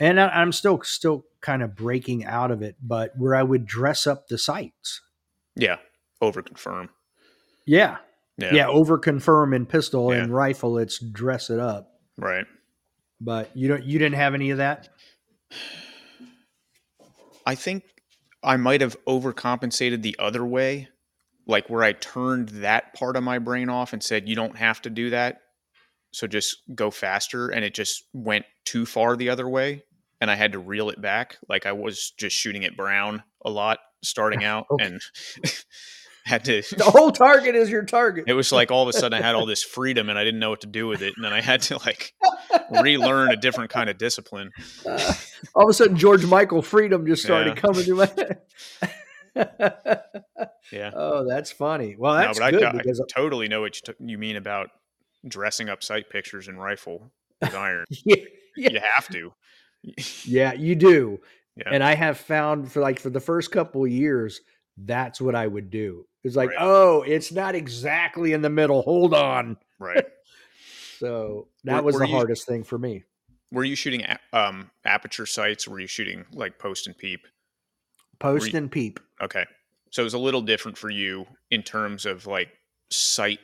and 0.00 0.20
I, 0.20 0.28
I'm 0.28 0.52
still 0.52 0.82
still 0.82 1.24
kind 1.40 1.62
of 1.62 1.74
breaking 1.74 2.24
out 2.24 2.50
of 2.50 2.62
it, 2.62 2.76
but 2.82 3.12
where 3.16 3.34
I 3.34 3.42
would 3.42 3.64
dress 3.66 4.06
up 4.06 4.28
the 4.28 4.38
sights. 4.38 5.00
Yeah, 5.56 5.76
over 6.20 6.42
confirm. 6.42 6.90
Yeah. 7.66 7.98
Yeah, 8.36 8.54
Yeah, 8.54 8.68
over 8.68 8.98
confirm 8.98 9.52
in 9.52 9.66
pistol 9.66 10.12
Yeah. 10.14 10.22
and 10.22 10.32
rifle 10.32 10.78
it's 10.78 10.98
dress 11.00 11.50
it 11.50 11.58
up. 11.58 11.90
right. 12.16 12.46
But 13.20 13.50
you 13.56 13.66
don't 13.66 13.82
you 13.82 13.98
didn't 13.98 14.14
have 14.14 14.34
any 14.34 14.50
of 14.50 14.58
that? 14.58 14.88
I 17.44 17.54
think 17.54 17.82
I 18.42 18.56
might 18.56 18.80
have 18.80 18.96
overcompensated 19.06 20.02
the 20.02 20.14
other 20.18 20.44
way, 20.44 20.88
like 21.46 21.68
where 21.68 21.82
I 21.82 21.92
turned 21.94 22.50
that 22.50 22.94
part 22.94 23.16
of 23.16 23.24
my 23.24 23.38
brain 23.38 23.68
off 23.68 23.92
and 23.92 24.02
said, 24.02 24.28
you 24.28 24.36
don't 24.36 24.56
have 24.56 24.82
to 24.82 24.90
do 24.90 25.10
that. 25.10 25.40
So 26.12 26.26
just 26.26 26.62
go 26.74 26.90
faster. 26.90 27.48
And 27.48 27.64
it 27.64 27.74
just 27.74 28.04
went 28.12 28.44
too 28.64 28.86
far 28.86 29.16
the 29.16 29.28
other 29.30 29.48
way. 29.48 29.84
And 30.20 30.30
I 30.30 30.34
had 30.34 30.52
to 30.52 30.58
reel 30.58 30.90
it 30.90 31.00
back. 31.00 31.36
Like 31.48 31.64
I 31.66 31.72
was 31.72 32.12
just 32.18 32.34
shooting 32.36 32.64
at 32.64 32.76
Brown 32.76 33.22
a 33.44 33.50
lot 33.50 33.78
starting 34.02 34.44
out 34.44 34.66
Okay. 34.70 34.84
and 34.86 35.00
had 36.24 36.44
to. 36.44 36.62
The 36.76 36.84
whole 36.84 37.10
target 37.12 37.54
is 37.54 37.70
your 37.70 37.84
target. 37.84 38.24
It 38.26 38.32
was 38.34 38.52
like 38.52 38.70
all 38.70 38.82
of 38.82 38.88
a 38.88 38.92
sudden 38.92 39.18
I 39.18 39.24
had 39.24 39.34
all 39.34 39.46
this 39.54 39.62
freedom 39.62 40.08
and 40.10 40.18
I 40.18 40.24
didn't 40.24 40.40
know 40.40 40.50
what 40.50 40.60
to 40.62 40.66
do 40.66 40.86
with 40.86 41.02
it. 41.02 41.14
And 41.16 41.24
then 41.24 41.32
I 41.32 41.40
had 41.40 41.62
to 41.62 41.78
like 41.78 42.12
relearn 42.82 43.30
a 43.30 43.36
different 43.36 43.70
kind 43.70 43.88
of 43.88 43.96
discipline. 43.96 44.50
Uh, 44.84 45.14
all 45.54 45.64
of 45.64 45.70
a 45.70 45.72
sudden 45.74 45.96
George 45.96 46.24
Michael 46.26 46.62
freedom 46.62 47.06
just 47.06 47.22
started 47.22 47.56
Yeah. 47.56 47.60
coming 47.62 47.84
to 47.84 47.94
my 47.94 48.10
Yeah. 50.72 50.90
Oh, 50.94 51.26
that's 51.26 51.50
funny. 51.52 51.96
Well, 51.98 52.14
that's 52.14 52.38
no, 52.38 52.46
but 52.46 52.50
good 52.52 52.62
I, 52.62 52.68
I 52.70 52.72
because 52.72 53.00
totally 53.14 53.48
know 53.48 53.60
what 53.62 53.76
you, 53.76 53.92
t- 53.94 54.04
you 54.04 54.18
mean 54.18 54.36
about 54.36 54.70
dressing 55.26 55.68
up 55.68 55.82
sight 55.82 56.10
pictures 56.10 56.48
in 56.48 56.56
rifle 56.56 57.10
with 57.40 57.54
iron. 57.54 57.84
yeah, 58.04 58.16
yeah, 58.56 58.70
You 58.72 58.80
have 58.80 59.08
to. 59.08 59.32
yeah, 60.24 60.52
you 60.52 60.74
do. 60.74 61.20
Yeah. 61.56 61.70
And 61.72 61.82
I 61.82 61.94
have 61.94 62.18
found 62.18 62.70
for 62.70 62.80
like 62.80 63.00
for 63.00 63.10
the 63.10 63.20
first 63.20 63.50
couple 63.50 63.86
years, 63.86 64.40
that's 64.76 65.20
what 65.20 65.34
I 65.34 65.46
would 65.46 65.70
do. 65.70 66.04
It's 66.24 66.36
like, 66.36 66.50
Right. 66.50 66.58
oh, 66.60 67.02
it's 67.02 67.32
not 67.32 67.54
exactly 67.54 68.32
in 68.32 68.42
the 68.42 68.50
middle. 68.50 68.82
Hold 68.82 69.14
on. 69.14 69.56
right. 69.78 70.04
So 70.98 71.46
that 71.64 71.76
Were- 71.84 71.86
was 71.86 71.94
were 71.94 72.00
the 72.00 72.08
you- 72.08 72.16
hardest 72.16 72.46
thing 72.48 72.64
for 72.64 72.76
me. 72.78 73.04
Were 73.52 73.62
you 73.64 73.76
shooting 73.76 74.04
um, 74.32 74.68
aperture 74.84 75.26
sights? 75.26 75.66
Or 75.66 75.70
were 75.70 75.80
you 75.80 75.86
shooting 75.86 76.26
like 76.32 76.58
post 76.58 76.86
and 76.88 76.98
peep? 76.98 77.20
Post 78.18 78.52
you- 78.52 78.58
and 78.58 78.68
peep. 78.70 78.98
Okay. 79.22 79.44
So 79.92 80.02
it 80.02 80.04
was 80.04 80.14
a 80.14 80.18
little 80.18 80.42
different 80.42 80.76
for 80.76 80.90
you 80.90 81.24
in 81.52 81.62
terms 81.62 82.04
of 82.04 82.26
like 82.26 82.48
sight 82.90 83.38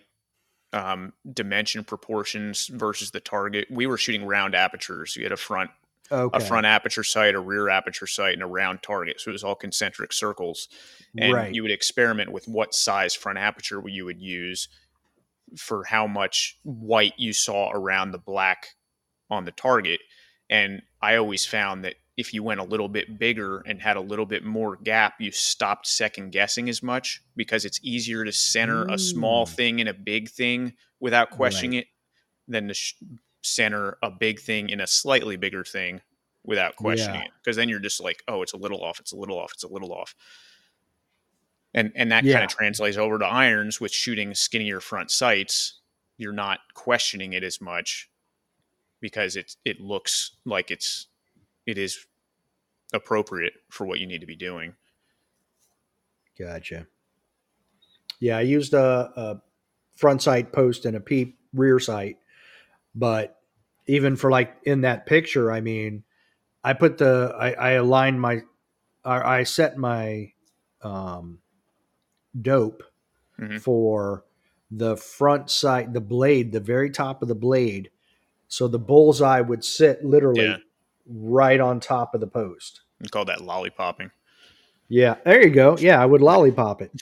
um, 0.75 1.13
dimension 1.33 1.85
proportions 1.85 2.67
versus 2.67 3.13
the 3.13 3.21
target. 3.21 3.69
We 3.71 3.87
were 3.87 3.97
shooting 3.97 4.27
round 4.27 4.55
apertures. 4.55 5.17
You 5.17 5.23
had 5.23 5.33
a 5.33 5.37
front 5.37 5.71
Okay. 6.13 6.37
a 6.37 6.47
front 6.47 6.67
aperture 6.67 7.03
sight, 7.03 7.35
a 7.35 7.41
rear 7.41 7.71
aperture 7.71 8.07
sight, 8.07 8.35
and 8.35 8.43
a 8.43 8.47
round 8.47 8.83
target. 8.83 9.23
So 9.23 9.31
it 9.31 9.33
was 9.33 9.43
all 9.43 9.55
concentric 9.55 10.13
circles. 10.13 10.69
And 11.17 11.33
right. 11.33 11.55
you 11.55 11.63
would 11.63 11.71
experiment 11.71 12.31
with 12.31 12.47
what 12.47 12.75
size 12.75 13.15
front 13.15 13.39
aperture 13.39 13.83
you 13.89 14.05
would 14.05 14.21
use 14.21 14.69
for 15.57 15.85
how 15.85 16.07
much 16.07 16.59
white 16.63 17.15
you 17.17 17.33
saw 17.33 17.71
around 17.71 18.11
the 18.11 18.19
black 18.19 18.75
on 19.31 19.47
the 19.47 19.51
target. 19.53 20.01
And 20.51 20.83
I 21.01 21.17
always 21.17 21.47
found 21.47 21.85
that 21.85 21.95
if 22.17 22.33
you 22.33 22.43
went 22.43 22.61
a 22.61 22.65
little 22.65 22.89
bit 22.89 23.19
bigger 23.19 23.59
and 23.67 23.81
had 23.83 23.97
a 23.97 24.01
little 24.01 24.27
bit 24.27 24.45
more 24.45 24.77
gap, 24.77 25.15
you 25.21 25.33
stopped 25.33 25.87
second 25.87 26.31
guessing 26.31 26.69
as 26.69 26.83
much 26.83 27.23
because 27.35 27.65
it's 27.65 27.81
easier 27.83 28.25
to 28.25 28.31
center 28.33 28.87
a 28.87 28.99
small 28.99 29.47
Mm. 29.47 29.49
thing 29.57 29.79
in 29.81 29.89
a 29.89 29.95
big 29.95 30.29
thing 30.31 30.75
without 31.01 31.31
questioning 31.31 31.75
it 31.75 31.89
than 32.47 32.69
to 32.69 32.75
sh- 32.75 32.95
center 33.43 33.99
a 34.03 34.11
big 34.11 34.39
thing 34.41 34.69
in 34.69 34.81
a 34.81 34.87
slightly 34.87 35.37
bigger 35.37 35.65
thing 35.65 36.01
without 36.45 36.77
questioning 36.77 37.21
Yeah. 37.21 37.27
it. 37.27 37.33
Because 37.43 37.57
then 37.57 37.69
you're 37.69 37.81
just 37.81 38.01
like, 38.01 38.23
oh, 38.29 38.43
it's 38.43 38.53
a 38.53 38.57
little 38.59 38.83
off, 38.85 39.01
it's 39.01 39.13
a 39.13 39.17
little 39.17 39.39
off, 39.39 39.53
it's 39.53 39.65
a 39.65 39.69
little 39.69 39.93
off. 39.93 40.15
And 41.73 41.91
and 41.97 42.13
that 42.13 42.25
Yeah. 42.25 42.35
kind 42.35 42.45
of 42.45 42.51
translates 42.51 42.97
over 42.97 43.19
to 43.19 43.27
irons 43.27 43.81
with 43.81 43.93
shooting 43.93 44.35
skinnier 44.35 44.81
front 44.81 45.11
sights. 45.11 45.81
You're 46.17 46.33
not 46.33 46.61
questioning 46.75 47.33
it 47.33 47.43
as 47.43 47.61
much 47.61 48.09
because 49.01 49.35
it 49.37 49.57
it 49.65 49.81
looks 49.81 50.37
like 50.45 50.71
it's 50.71 51.09
it 51.67 51.79
is 51.79 52.07
appropriate 52.93 53.55
for 53.71 53.87
what 53.87 54.01
you 54.01 54.07
need 54.07 54.21
to 54.21 54.27
be 54.27 54.37
doing. 54.37 54.75
Gotcha. 56.39 56.87
Yeah, 58.21 58.39
I 58.39 58.43
used 58.43 58.75
a, 58.75 59.11
a 59.17 59.43
front 59.97 60.23
sight 60.23 60.53
post 60.53 60.85
and 60.85 60.97
a 60.97 61.01
peep 61.01 61.39
rear 61.53 61.79
sight, 61.79 62.19
but 62.95 63.39
even 63.87 64.17
for 64.17 64.31
like 64.31 64.57
in 64.65 64.83
that 64.83 65.07
picture, 65.07 65.53
I 65.53 65.61
mean, 65.61 66.05
I 66.63 66.73
put 66.73 66.99
the 66.99 67.35
I, 67.39 67.53
I 67.53 67.71
aligned 67.73 68.21
my 68.21 68.43
I, 69.05 69.41
I 69.41 69.43
set 69.43 69.77
my 69.77 70.33
um, 70.83 71.41
dope 72.41 72.83
Mhm. 73.41 73.61
for 73.61 74.25
the 74.71 74.97
front 74.97 75.51
sight, 75.51 75.93
the 75.93 76.01
blade, 76.01 76.53
the 76.53 76.61
very 76.61 76.89
top 76.91 77.21
of 77.21 77.29
the 77.29 77.35
blade, 77.35 77.91
so 78.49 78.69
the 78.69 78.79
bullseye 78.79 79.41
would 79.41 79.65
sit 79.65 80.05
literally 80.05 80.47
Yeah. 80.47 80.57
Right 81.07 81.61
on 81.61 81.81
top 81.81 82.15
of 82.15 82.21
the 82.21 82.27
post. 82.27 82.81
You 83.01 83.09
call 83.09 83.25
that 83.27 83.41
lollipopping. 83.41 84.11
Yeah, 84.89 85.17
there 85.25 85.43
you 85.43 85.51
go. 85.51 85.77
Yeah, 85.79 86.01
I 86.01 86.07
would 86.07 86.21
lollipop 86.23 86.83
it. 86.83 86.93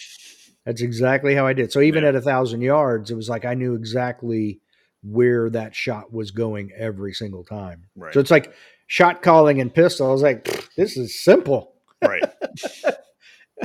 That's 0.64 0.80
exactly 0.82 1.34
how 1.34 1.46
I 1.46 1.52
did. 1.52 1.72
So 1.72 1.80
even 1.80 2.02
Yeah. 2.04 2.10
at 2.10 2.14
a 2.16 2.20
thousand 2.20 2.60
yards, 2.62 3.10
it 3.10 3.14
was 3.16 3.28
like 3.28 3.44
I 3.44 3.54
knew 3.54 3.74
exactly 3.74 4.60
where 5.02 5.50
that 5.50 5.74
shot 5.74 6.12
was 6.12 6.30
going 6.30 6.70
every 6.76 7.12
single 7.12 7.42
time. 7.44 7.84
Right. 7.96 8.14
So 8.14 8.20
it's 8.20 8.30
like 8.30 8.52
shot 8.86 9.20
calling 9.22 9.60
and 9.60 9.74
pistol. 9.74 10.08
I 10.08 10.12
was 10.12 10.22
like, 10.22 10.44
this 10.76 10.96
is 10.96 11.20
simple. 11.22 11.74
right. 12.02 12.22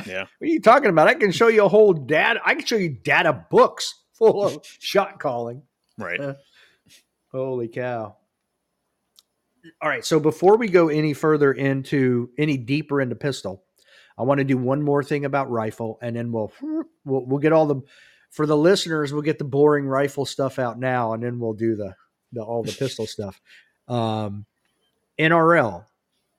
yeah. 0.05 0.21
What 0.37 0.41
are 0.41 0.45
you 0.45 0.59
talking 0.61 0.89
about? 0.89 1.07
I 1.07 1.13
can 1.13 1.31
show 1.31 1.47
you 1.47 1.63
a 1.65 1.69
whole 1.69 1.93
data. 1.93 2.39
I 2.43 2.55
can 2.55 2.65
show 2.65 2.75
you 2.75 2.89
data 2.89 3.45
books 3.51 3.93
full 4.13 4.43
of 4.43 4.65
shot 4.79 5.19
calling. 5.19 5.61
Right. 5.97 6.19
Uh, 6.19 6.33
Holy 7.31 7.67
cow. 7.67 8.16
All 9.81 9.89
right. 9.89 10.05
So 10.05 10.19
before 10.19 10.57
we 10.57 10.67
go 10.69 10.89
any 10.89 11.13
further 11.13 11.53
into 11.53 12.29
any 12.37 12.57
deeper 12.57 13.01
into 13.01 13.15
pistol, 13.15 13.63
I 14.17 14.23
want 14.23 14.39
to 14.39 14.43
do 14.43 14.57
one 14.57 14.81
more 14.81 15.03
thing 15.03 15.25
about 15.25 15.49
rifle, 15.51 15.99
and 16.01 16.15
then 16.15 16.31
we'll 16.31 16.51
we'll, 17.05 17.25
we'll 17.25 17.39
get 17.39 17.53
all 17.53 17.65
the 17.65 17.81
for 18.31 18.45
the 18.45 18.57
listeners. 18.57 19.13
We'll 19.13 19.21
get 19.21 19.37
the 19.37 19.45
boring 19.45 19.87
rifle 19.87 20.25
stuff 20.25 20.59
out 20.59 20.79
now, 20.79 21.13
and 21.13 21.23
then 21.23 21.39
we'll 21.39 21.53
do 21.53 21.75
the, 21.75 21.95
the 22.33 22.41
all 22.41 22.63
the 22.63 22.71
pistol 22.73 23.05
stuff. 23.07 23.39
Um, 23.87 24.45
NRL. 25.19 25.85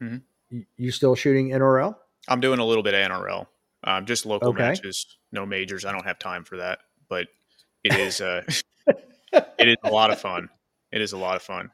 Mhm. 0.02 0.22
You, 0.50 0.64
you 0.76 0.90
still 0.92 1.14
shooting 1.14 1.50
NRL? 1.50 1.94
I'm 2.28 2.40
doing 2.40 2.58
a 2.58 2.64
little 2.64 2.82
bit 2.82 2.94
of 2.94 3.10
NRL, 3.10 3.46
um, 3.84 4.06
just 4.06 4.26
local 4.26 4.50
Okay. 4.50 4.62
matches, 4.62 5.18
no 5.32 5.44
majors. 5.46 5.84
I 5.84 5.92
don't 5.92 6.04
have 6.04 6.18
time 6.18 6.44
for 6.44 6.56
that, 6.58 6.80
but 7.08 7.26
it 7.84 7.94
is 7.94 8.20
uh, 8.20 8.42
it 9.32 9.68
is 9.68 9.76
a 9.84 9.90
lot 9.90 10.10
of 10.10 10.20
fun. 10.20 10.48
It 10.90 11.00
is 11.00 11.12
a 11.12 11.18
lot 11.18 11.36
of 11.36 11.42
fun. 11.42 11.70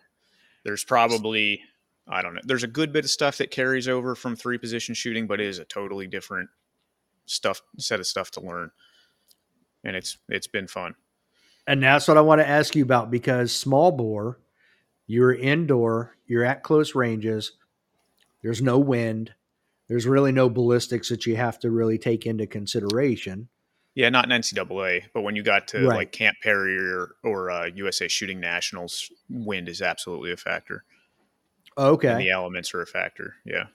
There's 0.65 0.85
probably 0.85 1.61
I 2.07 2.21
don't 2.21 2.35
know. 2.35 2.41
There's 2.45 2.65
a 2.65 2.69
good 2.69 2.93
bit 2.93 3.05
of 3.05 3.11
stuff 3.11 3.39
that 3.39 3.51
carries 3.51 3.89
over 3.89 4.15
from 4.15 4.37
three 4.37 4.59
position 4.59 4.95
shooting, 4.95 5.27
but 5.27 5.41
it 5.41 5.47
is 5.47 5.59
a 5.59 5.65
totally 5.65 6.07
different 6.07 6.51
stuff 7.27 7.63
set 7.79 8.01
of 8.01 8.07
stuff 8.07 8.31
to 8.33 8.41
learn, 8.41 8.71
and 9.85 9.97
it's 9.97 10.19
it's 10.29 10.47
been 10.47 10.67
fun. 10.67 10.95
And 11.67 11.83
that's 11.83 12.07
what 12.07 12.19
I 12.19 12.23
want 12.23 12.41
to 12.41 12.49
ask 12.49 12.77
you 12.77 12.83
about 12.83 13.11
because 13.11 13.55
small 13.55 13.91
bore, 13.91 14.39
you're 15.07 15.35
indoor, 15.35 16.15
you're 16.27 16.45
at 16.45 16.63
close 16.63 16.95
ranges, 16.95 17.53
there's 18.43 18.61
no 18.61 18.79
wind, 18.79 19.33
there's 19.89 20.07
really 20.07 20.33
no 20.33 20.51
ballistics 20.51 21.09
that 21.09 21.25
you 21.25 21.37
have 21.37 21.59
to 21.61 21.71
really 21.71 21.97
take 21.97 22.27
into 22.27 22.47
consideration. 22.47 23.49
Yeah, 23.95 24.09
not 24.09 24.25
in 24.25 24.31
NCAA, 24.41 25.05
but 25.13 25.23
when 25.23 25.37
you 25.37 25.43
got 25.43 25.69
to 25.69 25.87
Right. 25.87 25.97
like 25.97 26.13
Camp 26.13 26.37
Perry 26.43 26.77
or, 26.79 27.15
or 27.23 27.51
uh, 27.51 27.67
USA 27.67 28.09
Shooting 28.09 28.41
Nationals, 28.41 29.11
wind 29.31 29.69
is 29.69 29.81
absolutely 29.81 30.33
a 30.33 30.37
factor. 30.37 30.85
Okay. 31.79 32.09
And 32.09 32.21
the 32.21 32.31
elements 32.31 32.75
are 32.75 32.83
a 32.83 32.87
factor. 32.87 33.35
Yeah. 33.45 33.67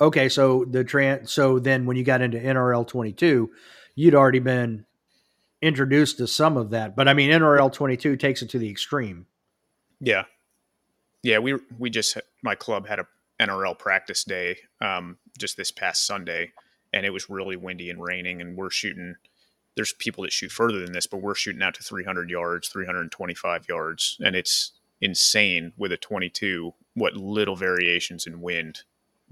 Okay. 0.00 0.28
So 0.28 0.64
the 0.64 0.84
trans, 0.84 1.32
so 1.32 1.58
then 1.58 1.86
when 1.86 1.96
you 1.96 2.04
got 2.04 2.20
into 2.20 2.38
NRL 2.38 2.86
22, 2.86 3.50
you'd 3.94 4.14
already 4.14 4.38
been 4.38 4.84
introduced 5.62 6.18
to 6.18 6.26
some 6.26 6.56
of 6.56 6.70
that. 6.70 6.94
But 6.94 7.08
I 7.08 7.14
mean, 7.14 7.30
NRL 7.30 7.72
22 7.72 8.16
takes 8.16 8.42
it 8.42 8.50
to 8.50 8.58
the 8.58 8.70
extreme. 8.70 9.26
Yeah. 10.00 10.24
Yeah, 11.22 11.38
we 11.40 11.58
we 11.78 11.90
just 11.90 12.16
my 12.42 12.54
club 12.54 12.86
had 12.86 13.00
a 13.00 13.06
NRL 13.40 13.76
practice 13.78 14.24
day 14.24 14.58
um, 14.80 15.18
just 15.36 15.56
this 15.56 15.72
past 15.72 16.06
Sunday, 16.06 16.52
and 16.92 17.04
it 17.04 17.10
was 17.10 17.28
really 17.28 17.56
windy 17.56 17.90
and 17.90 18.00
raining, 18.00 18.40
and 18.40 18.56
we're 18.56 18.70
shooting. 18.70 19.16
There's 19.76 19.92
people 19.92 20.22
that 20.24 20.32
shoot 20.32 20.50
further 20.50 20.80
than 20.80 20.92
this, 20.92 21.06
but 21.06 21.22
we're 21.22 21.34
shooting 21.34 21.62
out 21.62 21.74
to 21.74 21.82
300 21.82 22.30
yards, 22.30 22.68
325 22.68 23.68
yards, 23.68 24.18
and 24.24 24.34
it's 24.34 24.72
insane 25.00 25.72
with 25.76 25.92
a 25.92 25.96
22 25.96 26.74
what 26.94 27.16
little 27.16 27.54
variations 27.54 28.26
in 28.26 28.40
wind 28.40 28.82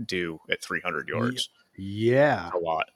do 0.04 0.40
at 0.50 0.62
300 0.62 1.08
yards. 1.08 1.48
Yeah. 1.76 2.50
A 2.54 2.58
lot. 2.58 2.90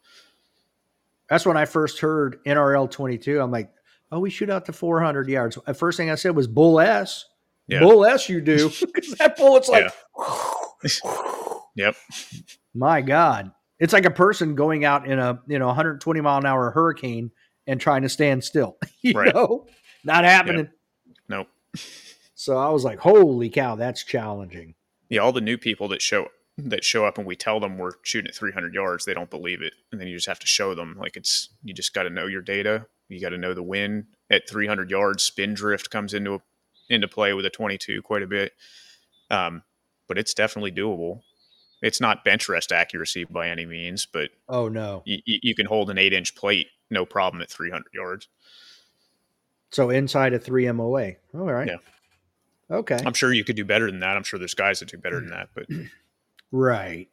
That's 1.28 1.46
when 1.46 1.56
I 1.56 1.64
first 1.64 2.00
heard 2.00 2.38
NRL 2.44 2.90
22. 2.90 3.40
I'm 3.40 3.50
like, 3.50 3.70
oh, 4.12 4.20
we 4.20 4.30
shoot 4.30 4.50
out 4.50 4.66
to 4.66 4.72
400 4.72 5.28
yards. 5.28 5.58
The 5.66 5.74
first 5.74 5.96
thing 5.96 6.10
I 6.10 6.14
said 6.14 6.34
was 6.34 6.46
bull 6.46 6.80
S. 6.80 7.26
Yeah. 7.66 7.80
Bull 7.80 8.04
S, 8.04 8.28
you 8.28 8.40
do. 8.40 8.68
Because 8.68 9.12
that 9.18 9.36
bullet's 9.36 9.68
like, 9.68 9.92
Yep. 11.76 11.94
my 12.74 13.00
God. 13.00 13.52
It's 13.80 13.92
like 13.92 14.04
a 14.04 14.10
person 14.10 14.54
going 14.54 14.84
out 14.84 15.06
in 15.08 15.18
a 15.18 15.40
you 15.46 15.58
know 15.58 15.66
120 15.66 16.20
mile 16.20 16.38
an 16.38 16.46
hour 16.46 16.70
hurricane 16.70 17.30
and 17.66 17.80
trying 17.80 18.02
to 18.02 18.08
stand 18.08 18.44
still. 18.44 18.76
you 19.02 19.14
Right. 19.14 19.34
know, 19.34 19.66
not 20.04 20.24
happening. 20.24 20.68
Nope. 21.28 21.48
So 22.34 22.56
I 22.56 22.68
was 22.70 22.84
like, 22.84 22.98
holy 22.98 23.50
cow, 23.50 23.76
that's 23.76 24.02
challenging. 24.04 24.74
Yeah, 25.08 25.20
all 25.20 25.32
the 25.32 25.40
new 25.40 25.58
people 25.58 25.88
that 25.88 26.00
show 26.02 26.28
that 26.58 26.84
show 26.84 27.06
up 27.06 27.16
and 27.16 27.26
we 27.26 27.36
tell 27.36 27.58
them 27.58 27.78
we're 27.78 27.92
shooting 28.02 28.28
at 28.28 28.34
300 28.34 28.74
yards, 28.74 29.04
they 29.04 29.14
don't 29.14 29.30
believe 29.30 29.62
it, 29.62 29.72
and 29.92 30.00
then 30.00 30.08
you 30.08 30.16
just 30.16 30.28
have 30.28 30.38
to 30.40 30.46
show 30.46 30.74
them 30.74 30.96
like 30.98 31.16
it's 31.16 31.48
you 31.62 31.72
just 31.74 31.94
got 31.94 32.04
to 32.04 32.10
know 32.10 32.26
your 32.26 32.42
data. 32.42 32.86
You 33.08 33.20
got 33.20 33.30
to 33.30 33.38
know 33.38 33.54
the 33.54 33.62
wind 33.62 34.04
at 34.30 34.48
300 34.48 34.90
yards. 34.90 35.22
Spin 35.22 35.54
drift 35.54 35.90
comes 35.90 36.14
into 36.14 36.34
a, 36.34 36.38
into 36.88 37.08
play 37.08 37.32
with 37.32 37.44
a 37.46 37.50
22 37.50 38.02
quite 38.02 38.22
a 38.22 38.26
bit, 38.26 38.52
um, 39.30 39.62
but 40.06 40.16
it's 40.18 40.34
definitely 40.34 40.70
doable. 40.72 41.22
It's 41.82 42.00
not 42.00 42.24
bench 42.24 42.48
rest 42.48 42.72
accuracy 42.72 43.24
by 43.24 43.48
any 43.48 43.64
means, 43.66 44.06
but 44.06 44.30
Oh 44.48 44.68
no. 44.68 45.02
you, 45.06 45.18
you 45.24 45.54
can 45.54 45.66
hold 45.66 45.90
an 45.90 45.98
eight 45.98 46.12
inch 46.12 46.34
plate 46.34 46.68
no 46.90 47.04
problem 47.06 47.40
at 47.42 47.50
300 47.50 47.84
yards. 47.94 48.28
So 49.70 49.90
inside 49.90 50.34
a 50.34 50.38
three 50.38 50.70
MOA. 50.72 51.12
All 51.34 51.40
right. 51.52 51.68
Yeah. 51.68 51.76
Okay. 52.76 52.98
I'm 53.04 53.14
sure 53.14 53.32
you 53.32 53.44
could 53.44 53.56
do 53.56 53.64
better 53.64 53.86
than 53.90 54.00
that. 54.00 54.16
I'm 54.16 54.22
sure 54.24 54.38
there's 54.38 54.54
guys 54.54 54.80
that 54.80 54.88
do 54.90 54.98
better 54.98 55.20
than 55.20 55.30
that, 55.30 55.48
but 55.54 55.66
Right. 56.52 57.08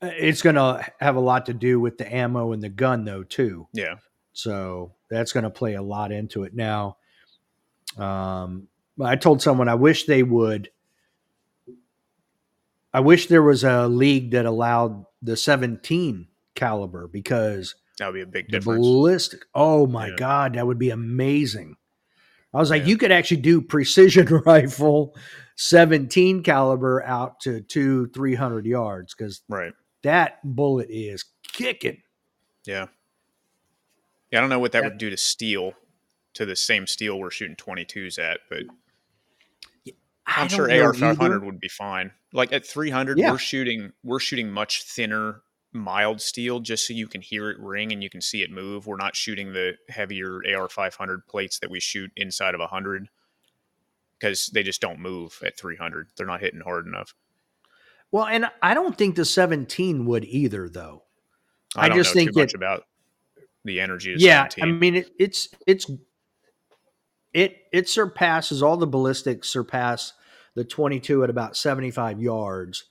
Uh, 0.00 0.10
It's 0.16 0.40
going 0.42 0.54
to 0.56 0.84
have 1.00 1.16
a 1.16 1.20
lot 1.20 1.46
to 1.46 1.54
do 1.54 1.80
with 1.80 1.98
the 1.98 2.12
ammo 2.14 2.52
and 2.52 2.62
the 2.62 2.68
gun, 2.68 3.04
though, 3.04 3.22
too. 3.24 3.66
yeah, 3.72 3.96
So 4.32 4.92
that's 5.10 5.32
going 5.32 5.44
to 5.44 5.50
play 5.50 5.74
a 5.74 5.82
lot 5.82 6.12
into 6.12 6.44
it. 6.44 6.54
Now, 6.54 6.96
um, 7.98 8.68
I 9.02 9.16
told 9.16 9.42
someone 9.42 9.68
I 9.68 9.74
wish 9.74 10.04
they 10.04 10.22
would. 10.22 10.70
I 12.94 13.00
wish 13.00 13.26
there 13.26 13.42
was 13.42 13.64
a 13.64 13.88
league 13.88 14.30
that 14.30 14.46
allowed 14.46 15.04
the 15.20 15.36
17 15.36 16.28
caliber 16.54 17.08
because 17.08 17.74
that 17.98 18.06
would 18.06 18.14
be 18.14 18.20
a 18.22 18.26
big 18.26 18.48
difference. 18.48 18.78
ballistic. 18.80 19.44
Oh 19.54 19.86
my 19.86 20.08
Yeah. 20.08 20.16
god, 20.16 20.54
that 20.54 20.66
would 20.66 20.78
be 20.78 20.90
amazing. 20.90 21.76
I 22.54 22.58
was 22.58 22.70
like, 22.70 22.82
Yeah. 22.82 22.88
you 22.88 22.96
could 22.98 23.10
actually 23.12 23.40
do 23.40 23.60
precision 23.60 24.26
rifle 24.46 25.16
17 25.56 26.42
caliber 26.44 27.02
out 27.04 27.40
to 27.40 27.60
two, 27.62 28.06
300 28.08 28.64
yards 28.64 29.12
because 29.14 29.42
Right. 29.48 29.72
that 30.02 30.38
bullet 30.44 30.88
is 30.88 31.24
kicking. 31.42 32.00
Yeah. 32.64 32.86
Yeah, 34.30 34.38
I 34.38 34.40
don't 34.40 34.50
know 34.50 34.58
what 34.60 34.70
that 34.72 34.82
That- 34.82 34.92
would 34.92 34.98
do 34.98 35.10
to 35.10 35.16
steel, 35.16 35.74
to 36.34 36.46
the 36.46 36.56
same 36.56 36.86
steel 36.86 37.18
we're 37.18 37.30
shooting 37.30 37.56
22s 37.56 38.18
at, 38.18 38.40
but 38.48 38.62
I'm 40.26 40.48
sure 40.48 40.70
AR 40.70 40.94
500 40.94 41.36
either. 41.36 41.40
would 41.44 41.60
be 41.60 41.68
fine. 41.68 42.12
Like 42.34 42.52
at 42.52 42.66
300, 42.66 43.16
Yeah. 43.18 43.30
we're 43.30 43.38
shooting 43.38 43.92
we're 44.02 44.18
shooting 44.20 44.50
much 44.50 44.82
thinner, 44.82 45.40
mild 45.72 46.20
steel 46.20 46.60
just 46.60 46.86
so 46.86 46.92
you 46.92 47.06
can 47.06 47.20
hear 47.22 47.48
it 47.50 47.58
ring 47.58 47.92
and 47.92 48.02
you 48.02 48.10
can 48.10 48.20
see 48.20 48.42
it 48.42 48.50
move. 48.50 48.86
We're 48.86 48.96
not 48.96 49.16
shooting 49.16 49.52
the 49.54 49.74
heavier 49.88 50.40
AR 50.54 50.68
500 50.68 51.26
plates 51.28 51.58
that 51.60 51.70
we 51.70 51.80
shoot 51.80 52.10
inside 52.16 52.54
of 52.54 52.60
100 52.60 53.08
because 54.18 54.48
they 54.48 54.62
just 54.62 54.80
don't 54.80 54.98
move 54.98 55.40
at 55.44 55.56
300. 55.56 56.08
They're 56.16 56.26
not 56.26 56.40
hitting 56.40 56.60
hard 56.60 56.86
enough. 56.86 57.14
Well, 58.10 58.26
and 58.26 58.46
I 58.62 58.74
don't 58.74 58.96
think 58.98 59.16
the 59.16 59.24
17 59.24 60.04
would 60.06 60.24
either, 60.24 60.68
though. 60.68 61.02
I, 61.76 61.86
I 61.86 61.88
don't 61.88 61.98
just 61.98 62.14
know 62.14 62.20
think 62.20 62.32
too 62.32 62.40
much 62.40 62.50
it- 62.54 62.56
about 62.56 62.84
the 63.64 63.80
energy 63.80 64.12
of 64.12 64.20
yeah, 64.20 64.48
17. 64.48 64.64
I 64.64 64.66
mean 64.78 64.94
it, 64.96 65.10
it's 65.18 65.48
it's 65.66 65.90
it 67.32 67.56
it 67.72 67.88
surpasses 67.88 68.62
all 68.62 68.76
the 68.76 68.86
ballistics 68.86 69.48
surpass 69.48 70.12
the 70.54 70.64
22 70.64 71.24
at 71.24 71.30
about 71.30 71.56
75 71.56 72.20
yards. 72.20 72.84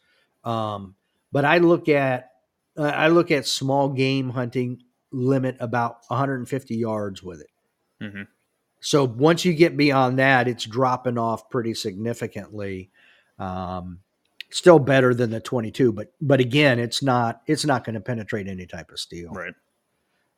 Um, 0.43 0.95
but 1.31 1.45
I 1.45 1.57
look 1.59 1.89
at 1.89 2.29
uh, 2.77 2.83
I 2.83 3.07
look 3.09 3.31
at 3.31 3.45
small 3.47 3.89
game 3.89 4.29
hunting 4.29 4.81
limit 5.11 5.55
about 5.59 5.97
150 6.07 6.75
yards 6.75 7.21
with 7.21 7.41
it. 7.41 7.49
Mhm. 8.01 8.27
So 8.79 9.05
once 9.05 9.45
you 9.45 9.53
get 9.53 9.77
beyond 9.77 10.19
that, 10.19 10.47
it's 10.47 10.65
dropping 10.65 11.17
off 11.17 11.49
pretty 11.49 11.73
significantly. 11.73 12.91
Um, 13.39 13.99
still 14.49 14.79
better 14.79 15.13
than 15.13 15.29
the 15.31 15.39
22, 15.39 15.93
but 15.93 16.13
but 16.21 16.39
again, 16.39 16.79
it's 16.79 17.01
not 17.01 17.41
it's 17.47 17.65
not 17.65 17.83
going 17.83 17.95
to 17.95 18.01
penetrate 18.01 18.47
any 18.47 18.65
type 18.65 18.91
of 18.91 18.99
steel. 18.99 19.31
right. 19.31 19.53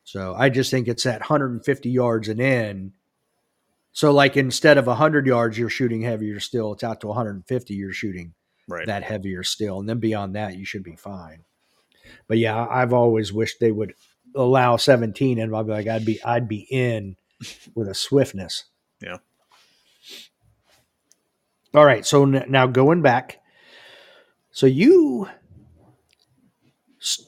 So 0.03 0.35
I 0.37 0.49
just 0.49 0.69
think 0.69 0.87
it's 0.87 1.05
at 1.07 1.21
150 1.21 1.89
yards 1.89 2.27
and 2.27 2.39
in. 2.39 2.93
So 3.95 4.11
like 4.11 4.35
instead 4.35 4.77
of 4.77 4.87
100 4.87 5.25
yards, 5.25 5.57
you're 5.57 5.69
shooting 5.69 6.01
heavier 6.01 6.41
still. 6.41 6.73
It's 6.73 6.83
out 6.83 6.99
to 6.99 7.07
150. 7.07 7.73
You're 7.73 7.93
shooting 7.93 8.33
Right. 8.67 8.85
that 8.87 9.03
heavier 9.03 9.41
still, 9.43 9.79
and 9.79 9.87
then 9.87 9.99
beyond 9.99 10.35
that, 10.35 10.57
you 10.57 10.65
should 10.65 10.83
be 10.83 10.97
fine. 10.97 11.45
But 12.27 12.37
yeah, 12.39 12.67
I've 12.69 12.91
always 12.91 13.31
wished 13.31 13.59
they 13.61 13.71
would 13.71 13.93
allow 14.35 14.75
17, 14.75 15.39
and 15.39 15.55
I'd 15.55 15.65
be 15.65 15.71
like, 15.71 15.87
I'd 15.87 16.03
be 16.05 16.21
I'd 16.25 16.47
be 16.49 16.67
in 16.69 17.15
with 17.73 17.87
a 17.87 17.93
swiftness. 17.93 18.65
Yeah. 19.01 19.17
All 21.73 21.85
right. 21.85 22.05
So 22.05 22.23
n- 22.23 22.45
now 22.49 22.67
going 22.67 23.01
back, 23.01 23.39
so 24.51 24.65
you. 24.65 25.29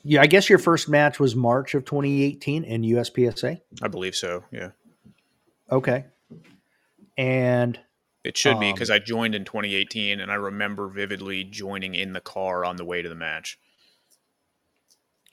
Yeah, 0.04 0.22
I 0.22 0.28
guess 0.28 0.50
your 0.50 0.60
first 0.60 0.90
match 0.90 1.18
was 1.20 1.34
March 1.36 1.76
of 1.76 1.86
2018 1.86 2.64
in 2.64 2.82
USPSA. 2.82 3.62
I 3.82 3.88
believe 3.88 4.16
so. 4.16 4.44
Yeah. 4.52 4.72
Okay. 5.72 6.06
And 7.18 7.80
It 8.24 8.38
should 8.38 8.60
be 8.60 8.68
Um, 8.68 8.74
because 8.74 8.90
I 8.90 9.00
joined 9.00 9.36
in 9.36 9.46
2018 9.46 10.20
and 10.20 10.32
I 10.32 10.36
remember 10.36 10.88
vividly 10.90 11.44
joining 11.44 11.96
in 11.96 12.14
the 12.14 12.22
car 12.22 12.64
on 12.66 12.76
the 12.76 12.86
way 12.86 13.02
to 13.02 13.10
the 13.10 13.16
match. 13.16 13.58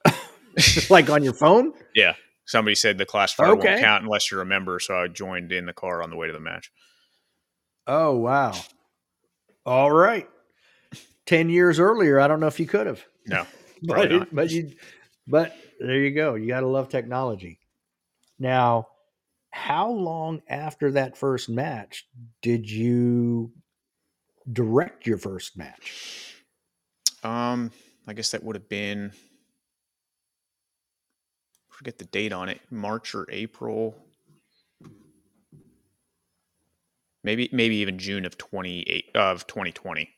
like 0.91 1.11
on 1.11 1.23
your 1.23 1.35
phone? 1.35 1.73
Yeah. 1.95 2.15
Somebody 2.47 2.75
said 2.75 2.99
the 2.99 3.07
classifier 3.07 3.53
Okay. 3.53 3.69
won't 3.71 3.81
count 3.81 4.03
unless 4.05 4.31
you're 4.31 4.43
a 4.43 4.47
member, 4.47 4.79
so 4.79 4.95
I 4.97 5.09
joined 5.09 5.51
in 5.51 5.67
the 5.67 5.73
car 5.73 6.03
on 6.03 6.11
the 6.11 6.17
way 6.17 6.27
to 6.27 6.33
the 6.33 6.41
match. 6.41 6.71
Oh 7.87 8.17
wow! 8.17 8.53
All 9.67 9.91
right. 9.91 10.29
Ten 11.27 11.49
years 11.49 11.79
earlier, 11.81 12.21
I 12.21 12.29
don't 12.29 12.41
know 12.41 12.47
if 12.47 12.61
you 12.61 12.67
could 12.67 12.87
have, 12.87 13.03
No, 13.27 13.47
but 13.83 14.31
but 14.33 14.51
you, 14.51 14.73
but 15.27 15.57
there 15.81 15.97
you 15.97 16.11
go. 16.15 16.35
You 16.35 16.49
got 16.49 16.61
to 16.61 16.67
love 16.67 16.89
technology. 16.91 17.61
Now, 18.39 18.89
how 19.57 19.89
long 19.89 20.43
after 20.49 20.91
that 20.91 21.17
first 21.17 21.49
match 21.49 22.07
did 22.43 22.69
you 22.69 23.53
direct 24.53 25.07
your 25.07 25.17
first 25.17 25.57
match? 25.57 26.43
um, 27.23 27.71
I 28.07 28.13
guess 28.15 28.33
that 28.33 28.43
would 28.43 28.57
have 28.57 28.69
been 28.69 29.13
forget 31.71 31.99
the 31.99 32.05
date 32.05 32.33
on 32.33 32.49
it, 32.49 32.61
March 32.71 33.15
or 33.15 33.27
April, 33.31 33.97
maybe 37.23 37.49
maybe 37.53 37.77
even 37.77 37.99
June 37.99 38.25
of 38.25 38.37
twenty 38.37 38.81
eight 38.83 39.07
of 39.15 39.47
twenty 39.47 39.73
twenty. 39.73 40.11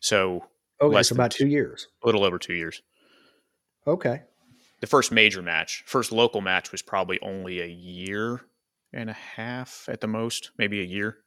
So 0.00 0.46
Okay, 0.80 0.94
Less 0.94 1.10
than 1.10 1.16
about 1.18 1.30
two- 1.30 1.44
two 1.44 1.50
years. 1.50 1.86
a 2.02 2.06
little 2.06 2.24
over 2.24 2.38
two 2.38 2.54
years. 2.54 2.82
Okay. 3.86 4.22
The 4.80 4.88
first 4.88 5.12
major 5.12 5.40
match, 5.42 5.84
first 5.86 6.10
local 6.10 6.40
match, 6.40 6.72
was 6.72 6.82
probably 6.82 7.20
only 7.22 7.60
a 7.60 7.66
year 7.66 8.40
and 8.92 9.10
a 9.10 9.14
half 9.14 9.88
at 9.88 10.00
the 10.00 10.06
most, 10.06 10.50
maybe 10.58 10.80
a 10.80 10.84
year. 10.84 11.18